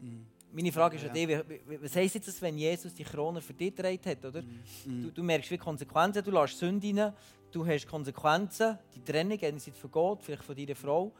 Mhm. 0.00 0.26
Mhm. 0.56 0.62
Meine 0.62 0.72
Frage 0.72 0.96
ist 0.96 1.02
ja, 1.02 1.14
ja. 1.14 1.42
die, 1.42 1.82
was 1.82 1.94
heisst 1.96 2.14
jetzt, 2.14 2.40
wenn 2.42 2.56
Jesus 2.56 2.94
die 2.94 3.04
Krone 3.04 3.40
für 3.40 3.52
dich 3.52 3.74
gedreht 3.74 4.06
hat? 4.06 4.24
Oder? 4.24 4.42
Mm. 4.42 5.02
Du, 5.02 5.10
du, 5.10 5.22
merkst 5.22 5.50
wie 5.50 5.58
Konsequenzen, 5.58 6.24
du 6.24 6.30
lässt 6.30 6.58
Sünde 6.58 6.86
rein, 6.86 7.12
du 7.52 7.66
hast 7.66 7.86
Konsequenzen, 7.86 8.78
die 8.94 9.02
Trennung 9.04 9.38
einerseits 9.40 9.78
von 9.78 9.90
Gott, 9.90 10.22
vielleicht 10.22 10.44
von 10.44 10.56
deiner 10.56 10.74
Frau. 10.74 11.06
Mm. 11.06 11.12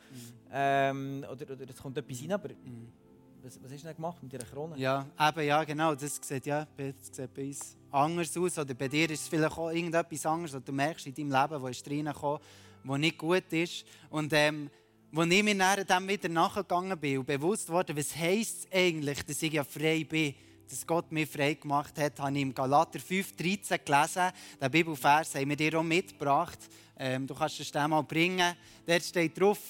Ähm, 0.53 1.27
oder, 1.31 1.53
oder 1.53 1.65
es 1.69 1.77
kommt 1.77 1.99
etwas 1.99 2.23
rein, 2.23 2.33
aber 2.33 2.49
mm. 2.49 2.89
was, 3.43 3.63
was 3.63 3.73
hast 3.73 3.83
du 3.83 3.87
denn 3.87 3.97
gemacht 3.97 4.23
mit 4.23 4.33
deiner 4.33 4.45
Krone? 4.45 4.79
Ja, 4.79 5.07
eben, 5.21 5.47
ja, 5.47 5.65
genau, 5.65 5.95
das 5.95 6.19
sieht, 6.23 6.47
ja, 6.47 6.67
das 6.77 7.15
sieht 7.15 7.35
bei 7.35 7.47
uns 7.47 7.77
anders 7.91 8.37
aus. 8.37 8.59
Oder 8.59 8.75
bei 8.75 8.89
dir 8.89 9.11
ist 9.11 9.23
es 9.23 9.29
vielleicht 9.29 9.59
auch 9.59 9.71
irgendetwas 9.71 10.25
anderes, 10.25 10.55
was 10.55 10.65
du 10.65 10.73
merkst 10.73 11.07
in 11.07 11.15
deinem 11.15 11.43
Leben, 11.43 11.63
wo 11.63 11.69
ist 11.69 11.87
reingekommen, 11.89 12.41
wo 12.85 12.97
nicht 12.97 13.19
gut 13.19 13.53
ist. 13.53 13.85
Und 14.09 14.33
ähm, 14.33 14.71
als 15.19 15.31
ich 15.31 15.43
mir 15.43 15.85
dann 15.85 16.09
wieder 16.09 16.29
nachgegangen 16.29 16.99
bin 16.99 17.19
und 17.19 17.27
bewusst 17.27 17.69
wurde, 17.71 17.97
was 17.97 18.15
heisst 18.15 18.67
es 18.67 18.73
eigentlich, 18.73 19.25
dass 19.25 19.41
ich 19.41 19.53
ja 19.53 19.65
frei 19.65 20.05
bin, 20.05 20.35
dass 20.69 20.87
Gott 20.87 21.11
mich 21.11 21.31
frei 21.31 21.55
gemacht 21.55 21.99
hat, 21.99 22.19
habe 22.21 22.37
ich 22.37 22.43
im 22.43 22.55
Galater 22.55 22.99
5,13 22.99 23.79
gelesen. 23.85 24.33
Den 24.61 24.71
Bibelvers 24.71 25.35
haben 25.35 25.49
wir 25.49 25.57
dir 25.57 25.79
auch 25.79 25.83
mitgebracht. 25.83 26.59
Ähm, 26.99 27.27
du 27.27 27.35
kannst 27.35 27.61
es 27.61 27.73
mal 27.73 28.03
bringen. 28.03 28.55
Dort 28.85 29.03
steht 29.03 29.41
drauf, 29.41 29.61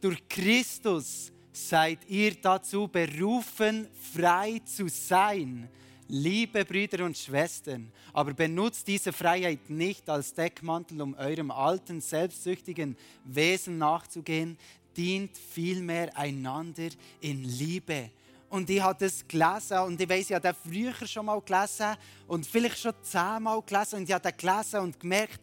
durch 0.00 0.28
Christus 0.28 1.30
seid 1.52 1.98
ihr 2.08 2.34
dazu 2.34 2.88
berufen, 2.88 3.88
frei 4.12 4.60
zu 4.64 4.88
sein. 4.88 5.68
Liebe 6.08 6.64
Brüder 6.64 7.04
und 7.04 7.18
Schwestern, 7.18 7.90
aber 8.12 8.32
benutzt 8.32 8.86
diese 8.86 9.12
Freiheit 9.12 9.68
nicht 9.68 10.08
als 10.08 10.34
Deckmantel, 10.34 11.00
um 11.02 11.14
eurem 11.14 11.50
alten, 11.50 12.00
selbstsüchtigen 12.00 12.96
Wesen 13.24 13.78
nachzugehen, 13.78 14.56
dient 14.96 15.36
vielmehr 15.36 16.16
einander 16.16 16.88
in 17.20 17.44
Liebe. 17.44 18.10
Und 18.48 18.70
ich 18.70 18.80
habe 18.80 19.04
das 19.04 19.26
gelesen 19.26 19.78
und 19.80 20.00
ich 20.00 20.08
weiß, 20.08 20.30
ich 20.30 20.32
habe 20.32 20.48
das 20.48 20.56
früher 20.64 20.94
schon 21.06 21.26
mal 21.26 21.40
gelesen 21.40 21.96
und 22.26 22.46
vielleicht 22.46 22.78
schon 22.78 22.94
zehnmal 23.02 23.60
gelesen 23.62 23.96
und 23.96 24.04
ich 24.04 24.12
habe 24.12 24.30
das 24.30 24.36
gelesen 24.36 24.80
und 24.80 25.00
gemerkt, 25.00 25.40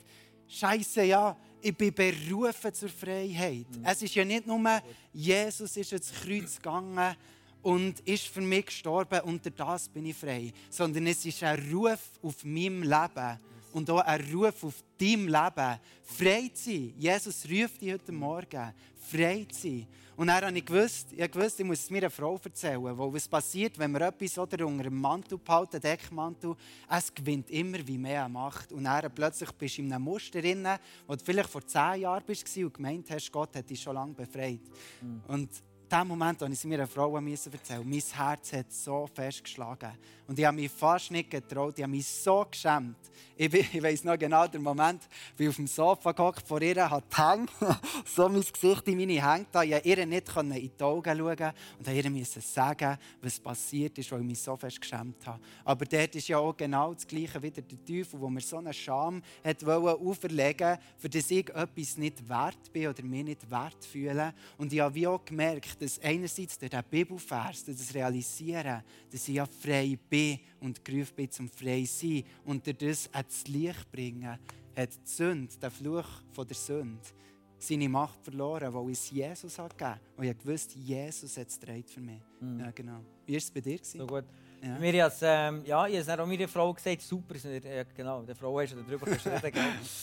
Scheiße, 0.47 1.03
ja, 1.03 1.35
ich 1.61 1.75
bin 1.75 1.93
berufen 1.93 2.73
zur 2.73 2.89
Freiheit. 2.89 3.65
Mhm. 3.69 3.85
Es 3.85 4.01
ist 4.01 4.15
ja 4.15 4.25
nicht 4.25 4.45
nur, 4.45 4.81
Jesus 5.11 5.77
ist 5.77 5.93
ins 5.93 6.11
Kreuz 6.11 6.57
gegangen 6.57 7.15
und 7.61 7.99
ist 8.01 8.27
für 8.27 8.41
mich 8.41 8.65
gestorben 8.67 9.21
und 9.21 9.43
durch 9.45 9.55
das 9.55 9.89
bin 9.89 10.05
ich 10.05 10.15
frei, 10.15 10.51
sondern 10.69 11.07
es 11.07 11.25
ist 11.25 11.41
ein 11.43 11.71
Ruf 11.71 11.99
auf 12.21 12.43
meinem 12.43 12.83
Leben 12.83 13.39
und 13.73 13.89
auch 13.89 13.99
ein 13.99 14.21
Ruf 14.33 14.63
auf 14.63 14.83
deinem 14.97 15.27
Leben, 15.27 15.79
frei 16.03 16.51
zu 16.53 16.63
sein. 16.71 16.93
Jesus 16.97 17.45
ruft 17.45 17.81
dich 17.81 17.91
heute 17.91 18.11
Morgen, 18.11 18.73
frei 18.95 19.45
zu 19.51 19.61
sein. 19.61 19.87
Und 20.15 20.27
dann 20.27 20.45
habe 20.45 20.57
ich 20.57 20.65
gewusst, 20.65 21.07
ich, 21.11 21.31
gewusst, 21.31 21.59
ich 21.59 21.65
muss 21.65 21.79
es 21.79 21.89
meiner 21.89 22.09
Frau 22.09 22.39
erzählen, 22.43 22.83
weil 22.83 23.13
was 23.13 23.27
passiert, 23.27 23.77
wenn 23.79 23.91
wir 23.91 24.01
etwas 24.01 24.37
oder 24.37 24.67
unter 24.67 24.83
dem 24.83 25.01
Mantel 25.01 25.39
behalten, 25.39 25.81
Deckmantel, 25.81 26.55
es 26.87 27.13
gewinnt 27.13 27.49
immer 27.49 27.79
wie 27.87 27.97
mehr 27.97 28.29
Macht. 28.29 28.71
Und 28.71 28.83
dann 28.83 29.11
plötzlich 29.13 29.51
bist 29.53 29.77
du 29.77 29.81
in 29.81 29.91
einem 29.91 30.03
Muster 30.03 30.39
drin, 30.39 30.67
wo 31.07 31.15
du 31.15 31.25
vielleicht 31.25 31.49
vor 31.49 31.65
zehn 31.65 32.01
Jahren 32.01 32.23
warst 32.27 32.57
und 32.57 32.73
gemeint 32.73 33.09
hast, 33.09 33.31
Gott 33.31 33.55
hat 33.55 33.69
dich 33.69 33.81
schon 33.81 33.95
lange 33.95 34.13
befreit. 34.13 34.61
Mhm. 35.01 35.21
Und 35.27 35.49
dem 35.93 36.07
Moment 36.07 36.41
musste 36.41 36.53
ich 36.53 36.59
es 36.59 36.65
meiner 36.65 36.87
Frau 36.87 37.15
erzählen. 37.15 37.87
Mein 37.87 38.01
Herz 38.01 38.53
hat 38.53 38.71
so 38.71 39.07
fest 39.13 39.43
geschlagen. 39.43 39.91
Und 40.27 40.39
ich 40.39 40.45
habe 40.45 40.55
mich 40.55 40.71
fast 40.71 41.11
nicht 41.11 41.29
getraut. 41.29 41.77
Ich 41.77 41.83
habe 41.83 41.91
mich 41.91 42.07
so 42.07 42.45
geschämt. 42.49 42.95
Ich, 43.35 43.53
ich 43.53 43.81
weiß 43.81 44.03
noch 44.03 44.17
genau 44.17 44.47
den 44.47 44.61
Moment, 44.61 45.01
wie 45.37 45.43
ich 45.43 45.49
auf 45.49 45.55
dem 45.55 45.67
Sofa 45.67 46.11
gehockt 46.11 46.47
vor 46.47 46.61
ihr 46.61 46.89
hat 46.89 47.03
so 48.05 48.29
mein 48.29 48.41
Gesicht 48.41 48.87
in 48.87 48.97
meine 48.97 49.31
Hände 49.31 49.47
da. 49.51 49.63
Ich 49.63 49.71
konnte 49.71 49.89
ihr 49.89 50.05
nicht 50.05 50.35
in 50.37 50.71
die 50.79 50.83
Augen 50.83 51.17
schauen 51.17 51.53
und 51.79 51.87
ihr 51.87 52.09
musste 52.09 52.41
sagen, 52.41 52.97
was 53.21 53.39
passiert 53.39 53.97
ist, 53.97 54.11
weil 54.11 54.21
ich 54.21 54.27
mich 54.27 54.39
so 54.39 54.55
fest 54.55 54.79
geschämt 54.79 55.25
habe. 55.25 55.39
Aber 55.65 55.85
dort 55.85 56.15
ist 56.15 56.27
ja 56.27 56.37
auch 56.37 56.55
genau 56.55 56.93
das 56.93 57.07
Gleiche 57.07 57.41
wieder 57.41 57.61
der 57.61 57.85
Teufel, 57.85 58.19
wo 58.19 58.29
mir 58.29 58.41
so 58.41 58.57
eine 58.57 58.73
Scham 58.73 59.21
hat 59.43 59.63
auferlegen 59.63 60.77
für 60.97 61.09
dass 61.09 61.31
ich 61.31 61.49
etwas 61.49 61.97
nicht 61.97 62.27
wert 62.29 62.71
bin 62.71 62.87
oder 62.87 63.03
mir 63.03 63.23
nicht 63.23 63.49
wert 63.49 63.83
fühle. 63.83 64.33
Und 64.57 64.71
ich 64.71 64.79
habe 64.79 64.93
wie 64.93 65.07
auch 65.07 65.25
gemerkt, 65.25 65.82
dass 65.83 65.99
einerseits 65.99 66.57
durch 66.57 66.69
diesen 66.69 66.83
Bibelvers, 66.89 67.65
das 67.65 67.93
Realisieren, 67.93 68.83
dass 69.11 69.27
ich 69.27 69.35
ja 69.35 69.45
frei 69.45 69.97
bin 70.09 70.39
und 70.61 70.83
gerufen 70.83 71.13
bin 71.15 71.29
zum 71.29 71.49
frei 71.49 71.83
sein 71.83 72.23
und 72.45 72.65
durch 72.65 72.77
das 72.77 73.13
ans 73.13 73.47
Licht 73.47 73.91
bringen, 73.91 74.39
hat 74.75 74.93
die 74.93 75.09
Sünde, 75.09 75.53
der 75.61 75.71
Fluch 75.71 76.07
von 76.31 76.47
der 76.47 76.55
Sünde, 76.55 77.01
seine 77.59 77.89
Macht 77.89 78.23
verloren, 78.23 78.73
weil 78.73 78.91
es 78.91 79.09
Jesus 79.11 79.59
hat 79.59 79.77
gegeben. 79.77 79.99
Und 80.15 80.23
ich 80.23 80.45
wusste, 80.45 80.79
Jesus 80.79 81.37
hat 81.37 81.47
es 81.47 81.59
für 81.91 81.99
mich. 81.99 82.21
Mhm. 82.39 82.59
Ja, 82.59 82.71
genau. 82.71 83.01
Wie 83.25 83.33
war 83.33 83.37
es 83.37 83.51
bei 83.51 83.59
dir? 83.59 83.79
So 83.83 84.07
gut. 84.07 84.25
Ja. 84.63 84.79
Mir 84.79 85.03
hat 85.03 85.13
ähm, 85.21 85.61
ja, 85.65 85.87
ich 85.87 86.07
habe 86.07 86.23
auch 86.23 86.25
meiner 86.25 86.47
Frau 86.47 86.73
gesagt, 86.73 87.01
super, 87.01 87.35
ja, 87.35 87.83
genau, 87.95 88.21
der 88.21 88.33
Frau 88.33 88.57
hast 88.61 88.73
du 88.73 88.81
darüber 88.81 89.07
reden, 89.07 89.25
ja. 89.29 89.41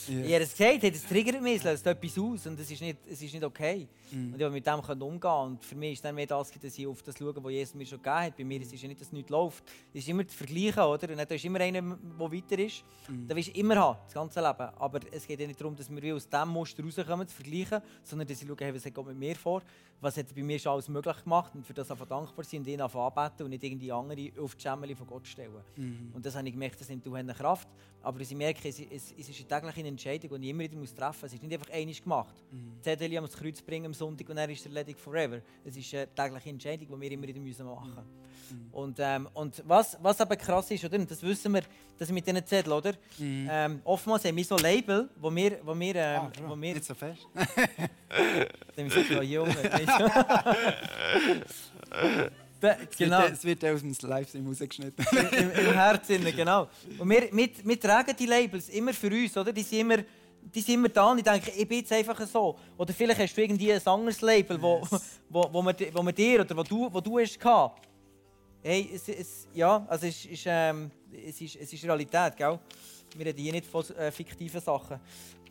Ich 0.07 0.33
habe 0.33 0.43
es 0.43 0.55
gesagt, 0.55 0.83
es 0.83 1.03
triggert 1.07 1.41
mich, 1.41 1.55
es 1.55 1.63
löst 1.63 1.87
etwas 1.87 2.19
aus 2.19 2.45
und 2.45 2.59
es 2.59 2.69
ist 2.69 2.79
nicht, 2.79 2.99
es 3.09 3.21
ist 3.23 3.33
nicht 3.33 3.43
okay. 3.43 3.87
Mm. 4.11 4.33
Und 4.33 4.39
ich 4.39 4.49
mit 4.49 4.67
dem 4.67 5.01
umgehen 5.01 5.31
und 5.31 5.65
für 5.65 5.75
mich 5.75 5.93
ist 5.93 6.05
dann 6.05 6.13
mehr 6.13 6.27
das, 6.27 6.51
dass 6.51 6.77
ich 6.77 6.85
auf 6.85 7.01
das 7.01 7.17
schaue, 7.17 7.43
was 7.43 7.51
Jesus 7.51 7.73
mir 7.73 7.85
schon 7.87 7.97
gegeben 7.97 8.15
hat. 8.19 8.37
Bei 8.37 8.43
mir 8.43 8.61
ist 8.61 8.71
es 8.71 8.81
ja 8.81 8.87
nicht, 8.87 9.01
dass 9.01 9.11
nichts 9.11 9.31
läuft. 9.31 9.63
Es 9.93 10.01
ist 10.01 10.09
immer 10.09 10.23
das 10.23 10.35
Vergleichen, 10.35 10.83
oder? 10.83 11.09
Und 11.09 11.17
dann 11.17 11.27
ist 11.27 11.45
immer 11.45 11.59
einer, 11.59 11.81
der 11.81 12.31
weiter 12.31 12.59
ist. 12.59 12.83
Mm. 13.07 13.27
Da 13.27 13.35
willst 13.35 13.49
du 13.49 13.59
immer 13.59 13.75
haben, 13.77 13.97
das 14.05 14.13
ganze 14.13 14.41
Leben. 14.41 14.69
Aber 14.77 14.99
es 15.11 15.25
geht 15.25 15.39
ja 15.39 15.47
nicht 15.47 15.59
darum, 15.59 15.75
dass 15.75 15.89
wir 15.89 16.15
aus 16.15 16.29
diesem 16.29 16.49
Muster 16.49 16.83
rauskommen, 16.83 17.27
zu 17.27 17.35
vergleichen, 17.35 17.81
sondern 18.03 18.27
dass 18.27 18.39
ich 18.39 18.47
schaue, 18.47 18.57
hey, 18.59 18.75
was 18.75 18.83
geht 18.83 19.05
mit 19.07 19.17
mir 19.17 19.35
vor, 19.35 19.63
was 20.01 20.17
hat 20.17 20.33
bei 20.35 20.43
mir 20.43 20.59
schon 20.59 20.73
alles 20.73 20.89
möglich 20.89 21.23
gemacht 21.23 21.53
und 21.53 21.65
für 21.65 21.73
das 21.73 21.91
einfach 21.91 22.07
dankbar 22.07 22.43
sein 22.43 22.61
und 22.61 22.67
ihn 22.67 22.81
anbeten 22.81 23.43
und 23.43 23.49
nicht 23.49 23.63
irgendwie 23.63 23.91
andere 23.91 24.31
auf 24.39 24.50
die 24.55 24.61
Schemmel 24.61 24.95
von 24.95 25.07
Gott 25.07 25.27
stellen. 25.27 25.63
Mhm. 25.75 26.11
Und 26.13 26.25
das 26.25 26.35
habe 26.35 26.47
ich 26.47 26.53
gemerkt, 26.53 26.79
das 26.79 26.89
nimmt 26.89 27.05
du 27.05 27.13
eine 27.13 27.33
Kraft. 27.33 27.67
Aber 28.03 28.19
ich 28.19 28.33
merke, 28.33 28.67
es, 28.67 28.79
es, 28.79 29.13
es 29.17 29.29
ist 29.29 29.51
eine 29.51 29.61
tägliche 29.61 29.87
Entscheidung, 29.87 30.41
die 30.41 30.45
ich 30.45 30.51
immer 30.51 30.63
wieder 30.63 30.75
muss 30.75 30.93
treffen 30.93 31.19
muss. 31.21 31.27
Es 31.27 31.33
ist 31.33 31.43
nicht 31.43 31.53
einfach 31.53 31.69
einmal 31.71 31.93
gemacht. 31.93 32.35
Mhm. 32.51 32.81
Zettel 32.81 33.17
am 33.17 33.29
Kreuz 33.29 33.61
bringen 33.61 33.85
am 33.85 33.93
Sonntag 33.93 34.27
und 34.27 34.35
dann 34.35 34.49
ist 34.49 34.61
es 34.61 34.65
erledigt 34.65 34.99
forever. 34.99 35.39
Es 35.63 35.77
ist 35.77 35.93
eine 35.93 36.07
tägliche 36.13 36.49
Entscheidung, 36.49 36.87
die 36.87 37.01
wir 37.01 37.11
immer 37.11 37.27
wieder 37.27 37.39
müssen 37.39 37.65
machen 37.65 37.89
müssen. 37.89 38.03
Mhm. 38.51 38.73
Und, 38.73 38.97
ähm, 38.99 39.29
und 39.33 39.63
was, 39.67 39.97
was 40.01 40.19
aber 40.19 40.35
krass 40.35 40.71
ist, 40.71 40.83
oder? 40.83 40.97
Und 40.97 41.11
das 41.11 41.21
wissen 41.21 41.53
wir, 41.53 41.61
das 41.97 42.11
mit 42.11 42.25
diesen 42.25 42.45
Zetteln, 42.45 42.73
oder? 42.73 42.93
Mhm. 43.19 43.47
Ähm, 43.51 43.81
oftmals 43.83 44.25
haben 44.25 44.35
wir 44.35 44.45
so 44.45 44.57
Label, 44.57 45.07
wo 45.17 45.33
wir... 45.33 45.59
Wo 45.63 45.79
wir, 45.79 45.95
ähm, 45.95 46.21
ah, 46.21 46.31
wo 46.47 46.55
wir 46.55 46.73
nicht 46.73 46.85
so 46.85 46.95
fest. 46.95 47.27
Dann 48.75 48.89
sind 48.89 49.09
wir 49.09 49.23
jung. 49.23 49.47
genau. 52.97 53.23
Es 53.23 53.43
wird 53.43 53.63
aus 53.65 53.81
dem 53.81 53.95
Livestream 54.01 54.47
rausgeschnitten. 54.47 55.05
Im, 55.31 55.51
Im 55.51 55.73
Herzen, 55.73 56.23
genau. 56.35 56.67
Und 56.97 57.09
wir, 57.09 57.29
wir, 57.31 57.49
wir 57.63 57.79
tragen 57.79 58.15
die 58.17 58.25
Labels 58.25 58.69
immer 58.69 58.93
für 58.93 59.07
uns, 59.07 59.35
oder? 59.35 59.51
Die 59.51 59.63
sind 59.63 59.79
immer, 59.79 59.97
die 60.41 60.61
sind 60.61 60.75
immer 60.75 60.89
da 60.89 61.11
und 61.11 61.19
ich 61.19 61.23
denke, 61.23 61.51
ich 61.51 61.67
bin 61.67 61.79
jetzt 61.79 61.91
einfach 61.91 62.19
so. 62.27 62.57
Oder 62.77 62.93
vielleicht 62.93 63.19
hast 63.19 63.35
du 63.35 63.41
irgendwie 63.41 63.73
ein 63.73 63.85
anderes 63.85 64.21
Label, 64.21 64.61
wo, 64.61 64.81
yes. 64.91 65.19
wo, 65.29 65.49
wo, 65.51 65.61
man, 65.61 65.75
wo 65.93 66.03
man 66.03 66.13
dir 66.13 66.41
oder 66.41 66.55
wo 66.55 66.63
du, 66.63 66.91
wo 66.91 67.01
du 67.01 67.19
hast 67.19 67.39
gehabt. 67.39 67.87
Hey, 68.63 68.91
es, 68.93 69.09
es, 69.09 69.47
ja, 69.53 69.83
also 69.87 70.05
es, 70.05 70.23
ist, 70.25 70.43
ähm, 70.45 70.91
es, 71.27 71.41
ist, 71.41 71.55
es 71.55 71.73
ist 71.73 71.83
Realität, 71.83 72.37
gell? 72.37 72.59
Wir 73.15 73.25
reden 73.25 73.39
hier 73.39 73.51
nicht 73.51 73.65
von 73.65 73.83
äh, 73.97 74.11
fiktiven 74.11 74.61
Sachen. 74.61 74.99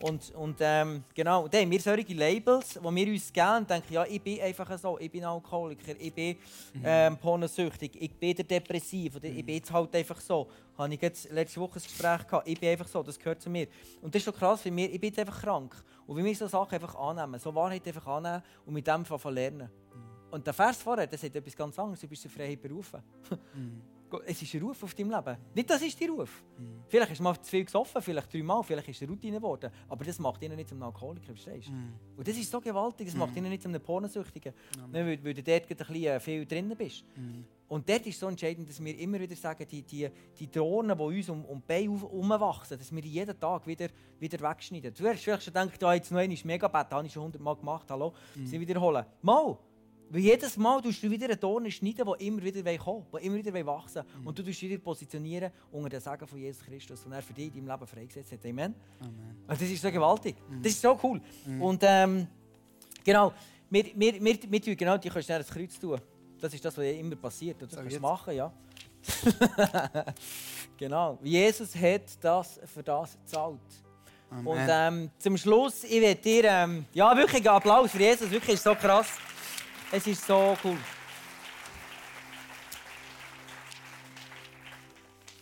Und, 0.02 0.34
und 0.34 0.56
ähm, 0.60 1.04
genau, 1.14 1.46
dann 1.46 1.62
haben 1.62 1.70
wir 1.70 1.80
solche 1.80 2.14
Labels, 2.14 2.70
die 2.74 2.80
wir 2.82 3.12
uns 3.12 3.32
geben 3.32 3.56
und 3.58 3.70
denken, 3.70 3.92
ja, 3.92 4.04
ich 4.04 4.22
bin 4.22 4.40
einfach 4.40 4.78
so, 4.78 4.98
ich 4.98 5.10
bin 5.10 5.24
Alkoholiker, 5.24 5.92
ich 5.98 6.12
bin 6.12 6.36
mhm. 6.72 6.82
ähm, 6.84 7.16
pornosüchtig, 7.18 7.92
ich 8.00 8.14
bin 8.14 8.34
der 8.34 8.44
Depressiv 8.44 9.16
oder 9.16 9.28
mhm. 9.28 9.38
ich 9.38 9.44
bin 9.44 9.54
jetzt 9.56 9.70
halt 9.70 9.94
einfach 9.94 10.20
so. 10.20 10.48
Habe 10.78 10.94
ich 10.94 11.02
jetzt 11.02 11.30
letzte 11.30 11.60
Woche 11.60 11.78
ein 11.78 11.82
Gespräch 11.82 12.26
gehabt, 12.26 12.48
ich 12.48 12.58
bin 12.58 12.70
einfach 12.70 12.88
so, 12.88 13.02
das 13.02 13.18
gehört 13.18 13.42
zu 13.42 13.50
mir. 13.50 13.68
Und 14.00 14.14
das 14.14 14.20
ist 14.20 14.24
so 14.24 14.32
krass, 14.32 14.64
weil 14.64 14.72
mir, 14.72 14.90
ich 14.90 15.00
bin 15.00 15.10
jetzt 15.10 15.18
einfach 15.18 15.42
krank. 15.42 15.74
Und 16.06 16.16
wie 16.16 16.24
wir 16.24 16.34
so 16.34 16.46
Sachen 16.46 16.74
einfach 16.74 16.94
annehmen, 16.94 17.38
so 17.38 17.54
Wahrheit 17.54 17.86
einfach 17.86 18.06
annehmen 18.06 18.42
und 18.64 18.72
mit 18.72 18.86
dem 18.86 19.04
lernen. 19.24 19.68
Mhm. 19.68 20.32
Und 20.32 20.46
der 20.46 20.54
Vers 20.54 20.78
vorher, 20.78 21.06
das 21.06 21.22
hat 21.22 21.34
etwas 21.34 21.54
ganz 21.54 21.78
anderes, 21.78 22.00
du 22.00 22.08
bist 22.08 22.22
zur 22.22 22.30
Freiheit 22.30 22.62
berufen. 22.62 23.02
Mhm. 24.12 24.18
Es 24.26 24.42
ist 24.42 24.54
ein 24.54 24.62
Ruf 24.62 24.82
auf 24.82 24.94
deinem 24.94 25.10
Leben. 25.10 25.36
Nicht, 25.54 25.70
das 25.70 25.82
ist 25.82 26.00
dein 26.00 26.10
Ruf. 26.10 26.42
Mhm. 26.58 26.82
Vielleicht 26.88 27.10
hast 27.10 27.18
du 27.18 27.22
mal 27.22 27.40
zu 27.40 27.50
viel 27.50 27.64
gesoffen, 27.64 28.02
vielleicht 28.02 28.32
dreimal, 28.32 28.62
vielleicht 28.62 28.88
ist 28.88 29.02
es 29.02 29.08
Routine 29.08 29.36
geworden. 29.36 29.70
Aber 29.88 30.04
das 30.04 30.18
macht 30.18 30.42
ihn 30.42 30.54
nicht 30.54 30.68
zum 30.68 30.82
Alkoholiker, 30.82 31.26
verstehst 31.26 31.68
du? 31.68 31.72
Mhm. 31.72 31.94
Und 32.16 32.26
das 32.28 32.36
ist 32.36 32.50
so 32.50 32.60
gewaltig, 32.60 33.06
das 33.06 33.14
mhm. 33.14 33.20
macht 33.20 33.36
ihn 33.36 33.44
nicht 33.44 33.62
zum 33.62 33.72
Pornosüchtigen. 33.72 34.52
Mhm. 34.76 34.92
Weil, 34.92 35.24
weil 35.24 35.34
du 35.34 35.42
dort 35.42 35.62
ein 35.70 35.76
bisschen 35.76 36.04
äh, 36.04 36.20
viel 36.20 36.46
drin 36.46 36.74
bist. 36.76 37.04
Mhm. 37.16 37.44
Und 37.68 37.88
dort 37.88 38.04
ist 38.04 38.18
so 38.18 38.26
entscheidend, 38.26 38.68
dass 38.68 38.82
wir 38.84 38.98
immer 38.98 39.20
wieder 39.20 39.36
sagen, 39.36 39.64
die, 39.70 39.82
die, 39.82 40.08
die 40.36 40.50
Drohnen, 40.50 40.98
die 40.98 41.04
uns 41.04 41.28
um, 41.28 41.44
um 41.44 41.60
die 41.60 41.66
Beine 41.68 42.00
herumwachsen, 42.00 42.76
dass 42.76 42.92
wir 42.92 43.00
die 43.00 43.12
jeden 43.12 43.38
Tag 43.38 43.64
wieder, 43.64 43.86
wieder 44.18 44.40
wegschneiden. 44.40 44.92
Du 44.92 45.06
hast 45.06 45.20
vielleicht 45.20 45.44
schon 45.44 45.54
gedacht, 45.54 45.80
ja, 45.80 45.94
jetzt 45.94 46.10
noch 46.10 46.18
einmal 46.18 46.36
Megabett, 46.42 46.90
habe 46.90 47.06
ich 47.06 47.12
schon 47.12 47.22
hundertmal 47.22 47.54
gemacht, 47.54 47.88
hallo, 47.88 48.12
mhm. 48.34 48.46
sie 48.46 48.58
wiederholen. 48.58 49.06
Mal! 49.22 49.56
Weil 50.10 50.22
jedes 50.22 50.56
Mal 50.56 50.82
tust 50.82 51.00
du 51.02 51.08
wieder 51.08 51.26
einen 51.26 51.38
Ton 51.38 51.70
schneiden, 51.70 52.04
der 52.04 52.20
immer 52.20 52.42
wieder 52.42 52.78
kommen 52.78 53.04
will, 53.12 53.20
der 53.20 53.22
immer 53.22 53.36
wieder 53.36 53.66
wachsen 53.66 54.02
will. 54.02 54.20
Mhm. 54.20 54.26
Und 54.26 54.38
du 54.38 54.42
tust 54.42 54.60
wieder 54.60 54.78
positionieren 54.78 55.52
unter 55.70 55.88
den 55.88 56.00
Sagen 56.00 56.26
von 56.26 56.36
Jesus 56.36 56.64
Christus, 56.64 57.04
den 57.04 57.12
er 57.12 57.22
für 57.22 57.32
dich 57.32 57.46
in 57.54 57.64
deinem 57.64 57.68
Leben 57.68 57.86
freigesetzt 57.86 58.32
hat. 58.32 58.44
Amen. 58.44 58.74
Amen. 58.98 59.44
Also 59.46 59.62
das 59.62 59.70
ist 59.70 59.80
so 59.80 59.90
gewaltig. 59.92 60.34
Mhm. 60.48 60.62
Das 60.62 60.72
ist 60.72 60.82
so 60.82 60.98
cool. 61.02 61.20
Mhm. 61.46 61.62
Und 61.62 61.82
ähm, 61.86 62.26
genau, 63.04 63.32
wir, 63.70 63.84
wir, 63.94 64.20
wir, 64.20 64.38
wir 64.50 64.62
tun 64.62 64.76
genau, 64.76 64.98
die 64.98 65.08
kannst 65.08 65.28
du 65.28 65.38
das 65.38 65.48
Kreuz 65.48 65.78
tun. 65.78 66.00
Das 66.40 66.52
ist 66.52 66.64
das, 66.64 66.76
was 66.76 66.84
immer 66.86 67.14
passiert. 67.14 67.62
Das 67.62 67.76
kannst 67.76 67.94
du 67.94 68.00
machen, 68.00 68.34
ja. 68.34 68.52
genau. 70.76 71.18
Jesus 71.22 71.74
hat 71.76 72.02
das 72.20 72.58
für 72.64 72.82
das 72.82 73.16
gezahlt. 73.16 73.60
Amen. 74.28 74.46
Und 74.46 74.66
ähm, 74.68 75.10
zum 75.18 75.36
Schluss, 75.36 75.84
ich 75.84 76.00
werde 76.00 76.20
dir, 76.20 76.44
ähm, 76.44 76.84
ja 76.92 77.16
wirklich 77.16 77.46
einen 77.46 77.56
Applaus 77.56 77.92
für 77.92 77.98
Jesus, 77.98 78.28
wirklich 78.28 78.54
ist 78.54 78.64
so 78.64 78.74
krass. 78.74 79.06
Es 79.92 80.06
ist 80.06 80.24
so 80.24 80.56
cool. 80.62 80.76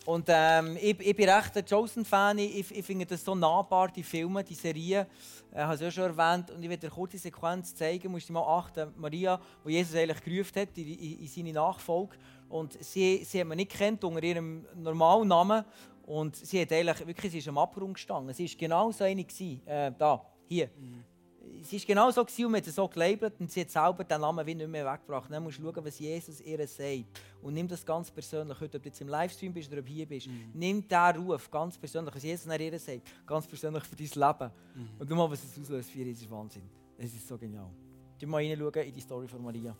Und 0.07 0.25
ähm, 0.27 0.75
ich, 0.81 0.99
ich, 0.99 1.15
bin 1.15 1.29
recht 1.29 1.55
ein 1.55 1.63
Chosen-Fan. 1.63 2.39
Ich, 2.39 2.75
ich, 2.75 2.83
finde 2.83 3.05
das 3.05 3.23
so 3.23 3.35
nahbar, 3.35 3.89
die 3.89 4.01
Filme, 4.01 4.43
die 4.43 4.55
Serien. 4.55 5.05
Ich 5.51 5.57
habe 5.57 5.75
es 5.75 5.81
ja 5.81 5.91
schon 5.91 6.05
erwähnt. 6.05 6.49
Und 6.49 6.63
ich 6.63 6.69
werde 6.69 6.87
eine 6.87 6.95
kurze 6.95 7.19
Sequenz 7.19 7.75
zeigen. 7.75 8.11
Musst 8.11 8.27
du 8.29 8.33
mal 8.33 8.41
achten. 8.41 8.91
Maria, 8.97 9.39
die 9.63 9.73
Jesus 9.73 9.95
eigentlich 9.95 10.23
gerufen 10.23 10.61
hat 10.61 10.75
in, 10.79 10.87
in, 10.87 11.19
in 11.19 11.27
seine 11.27 11.53
Nachfolge. 11.53 12.17
Und 12.49 12.83
sie, 12.83 13.23
sie 13.23 13.41
hat 13.41 13.47
man 13.47 13.57
nicht 13.57 13.69
kennt 13.69 14.03
unter 14.03 14.23
ihrem 14.23 14.65
normalen 14.73 15.27
Namen. 15.27 15.63
Und 16.07 16.37
sie 16.37 16.59
hat 16.59 16.73
eigentlich 16.73 17.05
wirklich, 17.05 17.31
sie 17.31 17.37
ist 17.37 17.47
am 17.49 17.59
Abgrund 17.59 17.93
gestanden. 17.93 18.33
Sie 18.33 18.49
war 18.49 18.57
genau 18.57 18.91
so 18.91 19.03
eine. 19.03 19.21
Äh, 19.21 19.91
da, 19.95 20.25
hier. 20.47 20.71
Mhm 20.75 21.08
es 21.61 21.73
war 21.73 21.79
genau 21.79 22.11
so 22.11 22.21
und 22.21 22.51
man 22.51 22.61
hat 22.61 22.67
es 22.67 22.75
so 22.75 22.87
gelabelt 22.87 23.33
und 23.39 23.51
sie 23.51 23.61
hat 23.61 23.69
selber 23.69 24.03
den 24.03 24.21
Namen 24.21 24.45
wie 24.45 24.55
nicht 24.55 24.69
mehr 24.69 24.85
weggebracht. 24.85 25.31
Dann 25.31 25.43
musst 25.43 25.59
du 25.59 25.63
schauen, 25.63 25.85
was 25.85 25.99
Jesus 25.99 26.41
ihr 26.41 26.67
sagt. 26.67 27.05
Und 27.41 27.53
nimm 27.53 27.67
das 27.67 27.85
ganz 27.85 28.11
persönlich, 28.11 28.59
heute, 28.59 28.77
ob 28.77 28.83
du 28.83 28.89
jetzt 28.89 29.01
im 29.01 29.07
Livestream 29.07 29.53
bist 29.53 29.71
oder 29.71 29.79
ob 29.79 29.85
du 29.85 29.91
hier 29.91 30.05
bist. 30.05 30.27
Mhm. 30.27 30.51
Nimm 30.53 30.87
diesen 30.87 31.27
Ruf 31.27 31.49
ganz 31.49 31.77
persönlich, 31.77 32.13
was 32.13 32.23
Jesus 32.23 32.45
ihr 32.47 32.79
sagt, 32.79 33.01
ganz 33.25 33.47
persönlich 33.47 33.83
für 33.83 33.95
dein 33.95 34.07
Leben. 34.07 34.51
Mhm. 34.75 34.89
Und 34.99 35.09
schau 35.09 35.15
mal, 35.15 35.31
was 35.31 35.43
es 35.43 35.59
auslöst 35.59 35.89
für 35.89 35.99
ihr, 35.99 36.07
ist 36.11 36.29
Wahnsinn. 36.29 36.63
Es 36.97 37.13
ist 37.13 37.27
so 37.27 37.37
genial. 37.37 37.69
Du 38.19 38.27
mal 38.27 38.37
reinschauen 38.37 38.87
in 38.87 38.93
die 38.93 39.01
Story 39.01 39.27
von 39.27 39.41
Maria. 39.41 39.75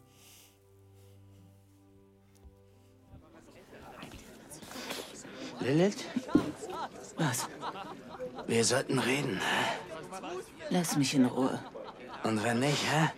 Lilith? 5.60 6.06
Was? 7.18 7.48
Wir 8.48 8.64
sollten 8.66 9.00
reden. 9.00 9.42
Lass 10.70 10.96
mich 10.96 11.14
in 11.14 11.26
Ruhe. 11.26 11.60
Und 12.24 12.44
wenn 12.44 12.60
nicht, 12.60 12.84
hä? 12.92 13.10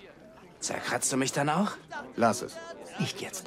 Zerkratzt 0.59 1.11
du 1.11 1.17
mich 1.17 1.31
dann 1.31 1.49
auch? 1.49 1.71
Lass 2.15 2.41
es. 2.41 2.55
Nicht 2.99 3.21
jetzt. 3.21 3.45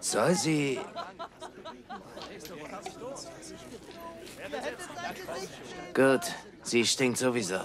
Soll 0.00 0.34
sie... 0.34 0.80
Gut, 5.94 6.20
sie 6.62 6.86
stinkt 6.86 7.18
sowieso. 7.18 7.60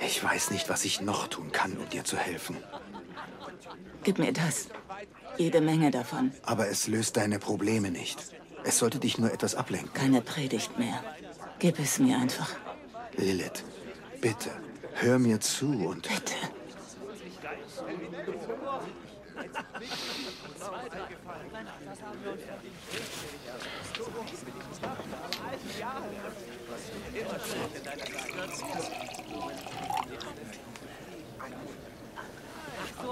Ich 0.00 0.22
weiß 0.22 0.50
nicht, 0.50 0.68
was 0.68 0.84
ich 0.84 1.00
noch 1.00 1.28
tun 1.28 1.52
kann, 1.52 1.76
um 1.76 1.88
dir 1.88 2.04
zu 2.04 2.16
helfen. 2.16 2.56
Gib 4.02 4.18
mir 4.18 4.32
das. 4.32 4.68
Jede 5.38 5.60
Menge 5.60 5.90
davon. 5.90 6.32
Aber 6.42 6.68
es 6.68 6.86
löst 6.86 7.16
deine 7.16 7.38
Probleme 7.38 7.90
nicht. 7.90 8.18
Es 8.64 8.78
sollte 8.78 8.98
dich 8.98 9.18
nur 9.18 9.32
etwas 9.32 9.54
ablenken. 9.54 9.92
Keine 9.94 10.20
Predigt 10.20 10.78
mehr. 10.78 11.02
Gib 11.58 11.78
es 11.78 11.98
mir 11.98 12.16
einfach. 12.16 12.50
Lilith, 13.16 13.64
bitte, 14.20 14.50
hör 14.94 15.18
mir 15.18 15.40
zu 15.40 15.66
und... 15.66 16.08
Bitte. 16.08 16.34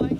Ich 0.01 0.19
hab 0.19 0.20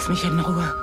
Lass 0.00 0.08
mich 0.08 0.24
in 0.24 0.40
Ruhe. 0.40 0.74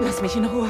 Lass 0.00 0.20
mich 0.22 0.34
in 0.34 0.44
Ruhe. 0.44 0.68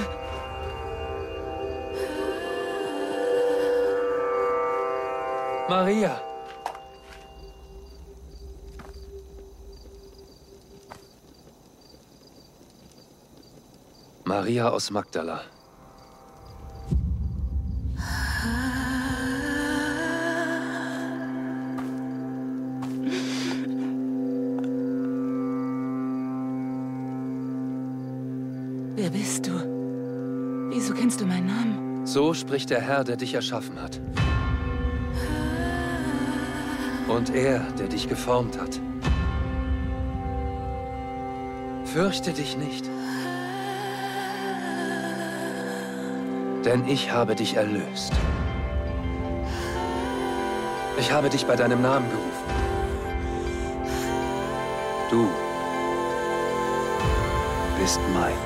Maria! 5.66 6.23
Maria 14.44 14.68
aus 14.68 14.90
Magdala. 14.90 15.40
Wer 28.96 29.08
bist 29.08 29.46
du? 29.46 29.52
Wieso 30.68 30.92
kennst 30.92 31.22
du 31.22 31.24
meinen 31.24 31.46
Namen? 31.46 32.06
So 32.06 32.34
spricht 32.34 32.68
der 32.68 32.82
Herr, 32.82 33.02
der 33.02 33.16
dich 33.16 33.32
erschaffen 33.32 33.80
hat. 33.80 33.98
Und 37.08 37.34
er, 37.34 37.60
der 37.78 37.88
dich 37.88 38.10
geformt 38.10 38.60
hat. 38.60 38.78
Fürchte 41.86 42.34
dich 42.34 42.58
nicht. 42.58 42.90
Denn 46.64 46.88
ich 46.88 47.12
habe 47.12 47.34
dich 47.34 47.56
erlöst. 47.56 48.12
Ich 50.98 51.12
habe 51.12 51.28
dich 51.28 51.44
bei 51.46 51.56
deinem 51.56 51.82
Namen 51.82 52.06
gerufen. 52.08 52.30
Du 55.10 55.28
bist 57.78 58.00
mein. 58.14 58.43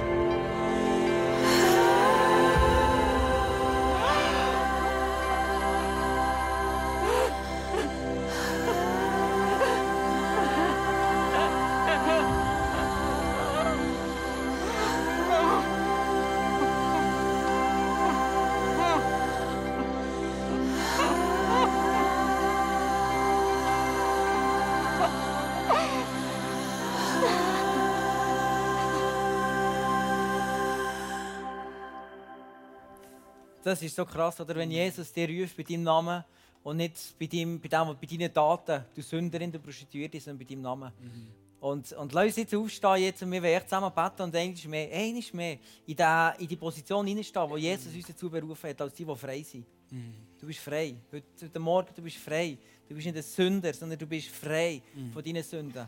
Das 33.68 33.82
ist 33.82 33.94
so 33.94 34.06
krass, 34.06 34.40
oder? 34.40 34.54
Wenn 34.54 34.70
Jesus 34.70 35.12
dir 35.12 35.28
ruft 35.28 35.54
bei 35.54 35.62
deinem 35.62 35.82
Namen 35.82 36.24
und 36.62 36.78
nicht 36.78 36.94
bei, 37.18 37.26
deinem, 37.26 37.60
bei, 37.60 37.68
dem, 37.68 37.96
bei 38.00 38.06
deinen 38.06 38.32
Daten, 38.32 38.82
du 38.94 39.02
Sünderin, 39.02 39.52
du 39.52 39.58
Prostituierte, 39.58 40.18
sondern 40.18 40.38
bei 40.38 40.44
deinem 40.46 40.62
Namen. 40.62 40.90
Und, 41.60 41.92
und 41.92 42.12
lass 42.14 42.28
uns 42.28 42.36
jetzt 42.36 42.54
aufstehen 42.54 42.96
jetzt 42.96 43.22
und 43.22 43.30
wir 43.30 43.42
werden 43.42 43.64
zusammen 43.68 43.92
beten 43.94 44.22
und 44.22 44.34
eines 44.34 44.64
mehr, 44.64 44.90
eines 44.90 45.34
mehr 45.34 45.58
in 45.86 45.94
die, 45.94 46.42
in 46.42 46.48
die 46.48 46.56
Position 46.56 47.06
hineinstehen, 47.06 47.50
wo 47.50 47.58
Jesus 47.58 47.94
uns 47.94 48.06
dazu 48.06 48.30
berufen 48.30 48.70
hat, 48.70 48.80
als 48.80 48.94
die, 48.94 49.04
die 49.04 49.14
frei 49.14 49.42
sind. 49.42 49.66
Du 50.40 50.46
bist 50.46 50.60
frei. 50.60 50.94
Heute, 51.12 51.26
heute 51.42 51.58
Morgen, 51.58 51.90
du 51.94 52.00
bist 52.00 52.16
frei. 52.16 52.56
Du 52.88 52.94
bist 52.94 53.06
nicht 53.06 53.18
ein 53.18 53.22
Sünder, 53.22 53.74
sondern 53.74 53.98
du 53.98 54.06
bist 54.06 54.28
frei 54.28 54.80
von 55.12 55.22
deinen 55.22 55.42
Sünden. 55.42 55.86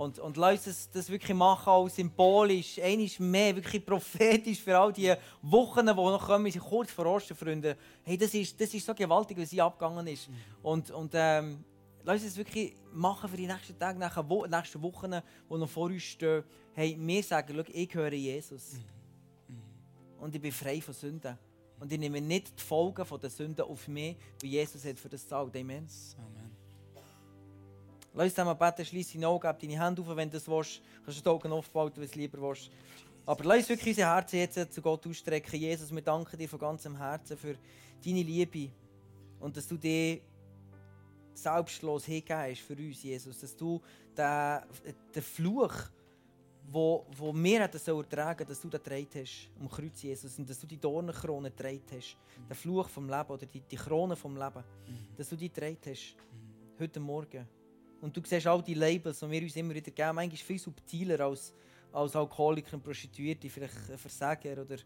Und, 0.00 0.18
und 0.18 0.38
lass 0.38 0.66
uns 0.66 0.88
das, 0.90 1.10
wirklich 1.10 1.36
machen, 1.36 1.68
auch 1.68 1.86
symbolisch, 1.86 2.78
eines 2.78 3.18
mehr, 3.18 3.54
wirklich 3.54 3.84
prophetisch 3.84 4.58
für 4.58 4.78
all 4.78 4.94
die 4.94 5.12
Wochen, 5.42 5.84
die 5.84 5.92
noch 5.92 6.26
kommen, 6.26 6.50
sind 6.50 6.64
kurz 6.64 6.90
vor 6.90 7.04
Ostern, 7.04 7.36
Freunde. 7.36 7.76
Hey, 8.02 8.16
das 8.16 8.32
ist, 8.32 8.58
das 8.58 8.72
ist 8.72 8.86
so 8.86 8.94
gewaltig, 8.94 9.36
wie 9.36 9.44
sie 9.44 9.60
abgegangen 9.60 10.06
ist. 10.06 10.30
Und, 10.62 10.90
und 10.90 11.12
ähm, 11.14 11.62
lass 12.02 12.22
uns 12.22 12.30
das 12.30 12.36
wirklich 12.38 12.74
machen 12.94 13.28
für 13.28 13.36
die 13.36 13.46
nächsten 13.46 13.78
Tage, 13.78 13.98
nachher, 13.98 14.26
wo, 14.26 14.46
nächsten 14.46 14.80
Wochen, 14.80 15.10
die 15.10 15.54
noch 15.54 15.68
vor 15.68 15.88
uns 15.88 16.02
stehen. 16.02 16.44
Hey, 16.72 16.96
wir 16.98 17.22
sagen, 17.22 17.52
schau, 17.54 17.70
ich 17.70 17.94
höre 17.94 18.14
Jesus. 18.14 18.78
Und 20.18 20.34
ich 20.34 20.40
bin 20.40 20.50
frei 20.50 20.80
von 20.80 20.94
Sünden. 20.94 21.36
Und 21.78 21.92
ich 21.92 21.98
nehme 21.98 22.22
nicht 22.22 22.58
die 22.58 22.62
Folgen 22.62 23.04
von 23.04 23.20
der 23.20 23.28
Sünden 23.28 23.66
auf 23.66 23.86
mich, 23.86 24.16
wie 24.40 24.48
Jesus 24.48 24.82
hat 24.82 24.98
für 24.98 25.10
das 25.10 25.24
gezahlt. 25.24 25.54
Amen. 25.54 25.86
Amen. 26.16 26.49
Lass 28.12 28.24
uns 28.24 28.34
zusammen 28.34 28.58
beten, 28.58 28.84
schließe 28.84 29.14
deine 29.14 29.28
Augen, 29.28 29.48
gib 29.48 29.70
deine 29.70 29.84
Hände 29.84 30.02
auf, 30.02 30.16
wenn 30.16 30.28
du 30.28 30.36
das 30.36 30.48
willst. 30.48 30.82
Kannst 31.04 31.18
du 31.18 31.22
die 31.22 31.28
Augen 31.28 31.52
aufbauen, 31.52 31.92
wenn 31.94 32.02
du 32.02 32.08
es 32.08 32.14
lieber 32.14 32.40
willst. 32.40 32.70
Aber 33.24 33.44
lass 33.44 33.58
uns 33.58 33.68
wirklich 33.68 33.96
unser 33.96 34.14
Herz 34.14 34.32
jetzt 34.32 34.72
zu 34.72 34.82
Gott 34.82 35.06
ausstrecken. 35.06 35.60
Jesus, 35.60 35.94
wir 35.94 36.02
danken 36.02 36.36
dir 36.36 36.48
von 36.48 36.58
ganzem 36.58 36.96
Herzen 36.96 37.36
für 37.36 37.54
deine 38.04 38.22
Liebe 38.22 38.70
und 39.38 39.56
dass 39.56 39.68
du 39.68 39.76
dich 39.76 40.22
selbstlos 41.34 42.04
hingegeben 42.04 42.42
hast 42.42 42.60
für 42.60 42.74
uns, 42.74 43.02
Jesus. 43.02 43.38
Dass 43.38 43.56
du 43.56 43.80
den, 44.16 44.60
den 45.14 45.22
Fluch, 45.22 45.74
wo, 46.68 47.06
wo 47.16 47.32
wir 47.32 47.62
hätten 47.62 47.78
sollen 47.78 48.08
tragen, 48.08 48.46
dass 48.46 48.60
du 48.60 48.68
den 48.68 48.82
getragen 48.82 49.08
hast 49.14 49.48
am 49.60 49.68
Kreuz, 49.68 50.02
Jesus, 50.02 50.38
und 50.38 50.48
dass 50.48 50.58
du 50.58 50.66
die 50.66 50.78
Dornenkrone 50.78 51.50
getragen 51.50 51.82
hast, 51.92 52.16
den 52.48 52.56
Fluch 52.56 52.88
vom 52.88 53.08
Leben 53.08 53.30
oder 53.30 53.46
die, 53.46 53.60
die 53.60 53.76
Krone 53.76 54.16
vom 54.16 54.36
Leben, 54.36 54.64
dass 55.16 55.28
du 55.28 55.36
die 55.36 55.48
getragen 55.48 55.78
hast, 55.86 56.16
heute 56.78 57.00
Morgen. 57.00 57.59
Und 58.00 58.16
du 58.16 58.22
siehst 58.24 58.46
all 58.46 58.62
die 58.62 58.74
Labels, 58.74 59.20
die 59.20 59.30
wir 59.30 59.42
uns 59.42 59.56
immer 59.56 59.74
wieder 59.74 59.90
geben, 59.90 60.14
manchmal 60.14 60.36
viel 60.36 60.58
subtiler 60.58 61.20
als, 61.20 61.52
als 61.92 62.16
Alkoholiker 62.16 62.74
und 62.74 62.82
Prostituierte, 62.82 63.48
vielleicht 63.48 63.90
ein 63.90 63.98
Versager 63.98 64.62
oder 64.62 64.76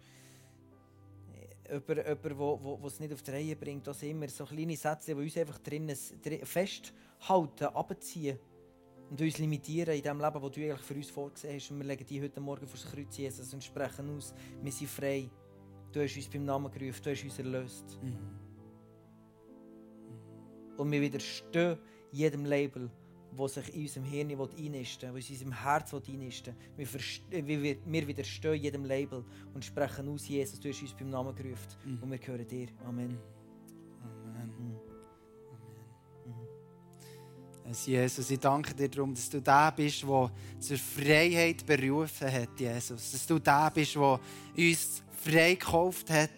jemand, 1.70 2.06
jemand 2.06 2.38
wo, 2.38 2.78
wo 2.80 2.86
es 2.86 3.00
nicht 3.00 3.12
auf 3.12 3.22
die 3.22 3.30
Reihe 3.30 3.56
bringt. 3.56 3.86
Das 3.86 4.02
immer 4.02 4.28
so 4.28 4.44
kleine 4.44 4.76
Sätze, 4.76 5.14
die 5.14 5.20
uns 5.20 5.36
einfach 5.36 5.58
drinnen 5.58 5.96
drin 6.22 6.44
festhalten, 6.44 7.64
abziehen 7.66 8.38
und 9.10 9.20
uns 9.20 9.38
limitieren 9.38 9.94
in 9.94 10.02
dem 10.02 10.20
Leben, 10.20 10.42
das 10.42 10.50
du 10.50 10.60
eigentlich 10.60 10.80
für 10.80 10.94
uns 10.94 11.10
vorgesehen 11.10 11.54
hast. 11.54 11.70
Und 11.70 11.78
wir 11.78 11.86
legen 11.86 12.06
die 12.06 12.22
heute 12.22 12.40
Morgen 12.40 12.66
vor 12.66 12.78
das 12.80 12.90
Kreuz, 12.90 13.16
Jesus, 13.16 13.52
und 13.52 13.62
sprechen 13.62 14.16
aus, 14.16 14.34
wir 14.62 14.72
sind 14.72 14.90
frei. 14.90 15.30
Du 15.92 16.02
hast 16.02 16.16
uns 16.16 16.28
beim 16.28 16.44
Namen 16.44 16.70
gerufen, 16.72 17.00
du 17.04 17.10
hast 17.10 17.22
uns 17.22 17.38
erlöst. 17.38 17.98
Und 20.76 20.90
wir 20.90 21.00
widerstehen 21.00 21.78
jedem 22.10 22.44
Label, 22.44 22.90
wo 23.36 23.48
sich 23.48 23.74
in 23.74 23.82
unserem 23.82 24.04
Hirn 24.04 24.30
einnisten 24.30 25.14
will, 25.14 25.22
wo 25.22 25.26
in 25.26 25.32
unserem 25.32 25.52
Herz 25.52 25.94
einnisten 25.94 26.54
will. 26.76 26.88
Wir, 27.30 27.38
äh, 27.38 27.46
wir, 27.46 27.76
wir 27.84 28.08
widerstehen 28.08 28.62
jedem 28.62 28.84
Label 28.84 29.24
und 29.52 29.64
sprechen 29.64 30.08
aus, 30.08 30.28
Jesus, 30.28 30.60
du 30.60 30.68
hast 30.68 30.82
uns 30.82 30.94
beim 30.94 31.10
Namen 31.10 31.34
gerufen 31.34 32.00
und 32.00 32.10
wir 32.10 32.18
gehören 32.18 32.46
dir. 32.46 32.68
Amen. 32.84 33.18
Also 37.66 37.90
Jesus, 37.90 38.30
ich 38.30 38.38
danke 38.38 38.74
dir 38.74 38.90
darum, 38.90 39.14
dass 39.14 39.30
du 39.30 39.40
der 39.40 39.72
bist, 39.72 40.02
der 40.02 40.30
zur 40.60 40.76
Freiheit 40.76 41.64
berufen 41.64 42.30
hat, 42.30 42.60
Jesus. 42.60 43.12
Dass 43.12 43.26
du 43.26 43.38
der 43.38 43.70
bist, 43.74 43.94
der 43.94 44.20
uns 44.56 45.02
frei 45.24 45.54
gekauft 45.54 46.10
hat 46.10 46.30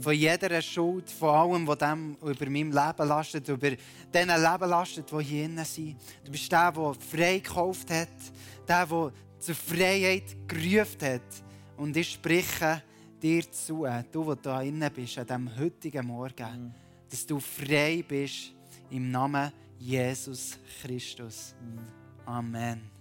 von 0.00 0.12
jeder 0.12 0.60
Schuld, 0.62 1.10
von 1.10 1.30
allem, 1.30 1.66
was 1.66 1.78
dem 1.78 2.16
über 2.22 2.50
meinem 2.50 2.70
Leben 2.70 3.08
lastet, 3.08 3.48
über 3.48 3.70
diesen 3.70 4.28
Leben 4.28 4.68
lastet, 4.68 5.10
die 5.10 5.24
hier 5.24 5.44
innen 5.44 5.64
sind. 5.64 5.96
Du 6.24 6.30
bist 6.30 6.50
der, 6.50 6.72
der 6.72 6.94
frei 6.94 7.38
gekauft 7.38 7.90
hat, 7.90 8.08
der, 8.68 8.86
der 8.86 9.12
zur 9.38 9.54
Freiheit 9.54 10.36
gerufen 10.46 11.02
hat. 11.02 11.44
Und 11.76 11.96
ich 11.96 12.12
spreche 12.12 12.82
dir 13.22 13.50
zu, 13.50 13.86
du, 14.12 14.24
der 14.24 14.36
da 14.36 14.62
innen 14.62 14.90
bist, 14.92 15.18
an 15.18 15.26
diesem 15.26 15.58
heutigen 15.58 16.06
Morgen, 16.06 16.74
dass 17.08 17.26
du 17.26 17.40
frei 17.40 18.04
bist 18.06 18.52
im 18.90 19.10
Namen 19.10 19.52
Jesus 19.78 20.58
Christus. 20.82 21.54
Amen. 22.26 22.99